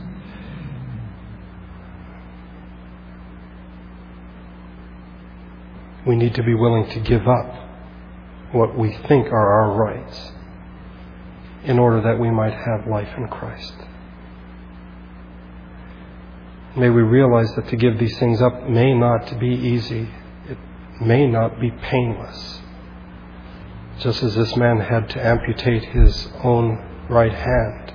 We 6.07 6.15
need 6.15 6.37
to 6.37 6.45
be 6.45 6.55
willing 6.55 6.89
to 6.91 7.01
give 7.01 7.27
up 7.27 7.55
what 8.53 8.79
we 8.79 8.97
think 9.09 9.27
are 9.27 9.63
our 9.63 9.77
rights 9.77 10.33
in 11.65 11.79
order 11.79 12.01
that 12.01 12.19
we 12.19 12.31
might 12.31 12.55
have 12.55 12.87
life 12.87 13.11
in 13.17 13.29
Christ. 13.29 13.75
May 16.77 16.89
we 16.89 17.03
realize 17.03 17.53
that 17.55 17.69
to 17.69 17.77
give 17.77 17.99
these 17.99 18.17
things 18.19 18.41
up 18.41 18.69
may 18.69 18.95
not 18.95 19.39
be 19.39 19.49
easy. 19.49 20.09
It 20.49 20.59
may 21.01 21.27
not 21.27 21.61
be 21.61 21.71
painless. 21.71 22.61
Just 23.99 24.23
as 24.23 24.35
this 24.35 24.57
man 24.57 24.81
had 24.81 25.11
to 25.11 25.27
amputate 25.27 25.85
his 25.87 26.29
own 26.43 26.79
right 27.09 27.33
hand. 27.33 27.93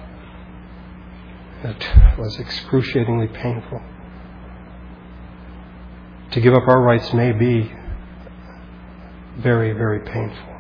It 1.63 2.20
was 2.20 2.38
excruciatingly 2.38 3.28
painful. 3.28 3.82
To 6.32 6.41
give 6.41 6.53
up 6.53 6.68
our 6.68 6.82
rights 6.82 7.13
may 7.13 7.32
be 7.32 7.72
very, 9.38 9.72
very 9.72 10.01
painful. 10.01 10.55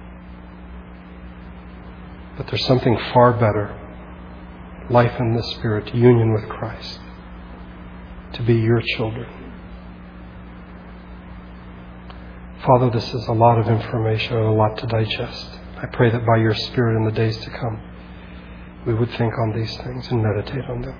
But 2.37 2.47
there's 2.47 2.65
something 2.65 2.97
far 3.13 3.33
better 3.33 3.81
life 4.89 5.19
in 5.19 5.35
the 5.35 5.43
Spirit, 5.55 5.93
union 5.95 6.33
with 6.33 6.47
Christ 6.49 6.99
to 8.33 8.43
be 8.43 8.55
your 8.55 8.81
children. 8.95 9.27
Father, 12.65 12.89
this 12.89 13.13
is 13.13 13.27
a 13.27 13.31
lot 13.31 13.59
of 13.59 13.67
information 13.67 14.35
and 14.35 14.45
a 14.45 14.51
lot 14.51 14.77
to 14.79 14.87
digest. 14.87 15.49
I 15.77 15.85
pray 15.87 16.09
that 16.11 16.25
by 16.25 16.37
your 16.37 16.53
Spirit 16.53 16.97
in 16.97 17.05
the 17.05 17.11
days 17.11 17.37
to 17.37 17.49
come, 17.49 17.81
we 18.85 18.93
would 18.93 19.09
think 19.11 19.33
on 19.37 19.53
these 19.55 19.75
things 19.77 20.07
and 20.09 20.21
meditate 20.21 20.65
on 20.69 20.81
them. 20.81 20.97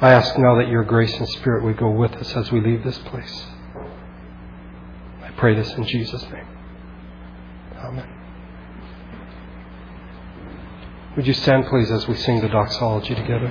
I 0.00 0.12
ask 0.12 0.36
now 0.38 0.56
that 0.56 0.68
your 0.68 0.84
grace 0.84 1.14
and 1.14 1.28
Spirit 1.28 1.64
would 1.64 1.76
go 1.76 1.90
with 1.90 2.12
us 2.14 2.36
as 2.36 2.50
we 2.50 2.60
leave 2.60 2.82
this 2.84 2.98
place. 2.98 3.46
I 5.22 5.30
pray 5.36 5.54
this 5.54 5.70
in 5.72 5.84
Jesus' 5.86 6.22
name. 6.24 6.48
Amen. 7.78 8.15
Would 11.16 11.26
you 11.26 11.32
stand, 11.32 11.64
please, 11.66 11.90
as 11.90 12.06
we 12.06 12.14
sing 12.14 12.42
the 12.42 12.48
doxology 12.48 13.14
together? 13.14 13.50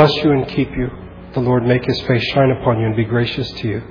Bless 0.00 0.24
you 0.24 0.32
and 0.32 0.48
keep 0.48 0.70
you. 0.78 0.88
The 1.34 1.40
Lord 1.40 1.66
make 1.66 1.84
his 1.84 2.00
face 2.02 2.24
shine 2.32 2.50
upon 2.50 2.80
you 2.80 2.86
and 2.86 2.96
be 2.96 3.04
gracious 3.04 3.50
to 3.52 3.68
you. 3.68 3.82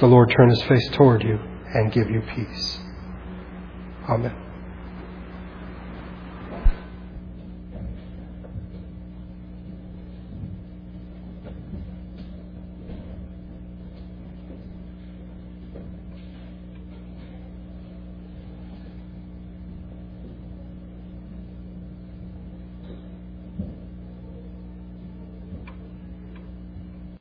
The 0.00 0.06
Lord 0.06 0.32
turn 0.36 0.50
his 0.50 0.62
face 0.62 0.88
toward 0.94 1.22
you 1.22 1.38
and 1.74 1.92
give 1.92 2.10
you 2.10 2.22
peace. 2.34 2.80
Amen. 4.08 4.41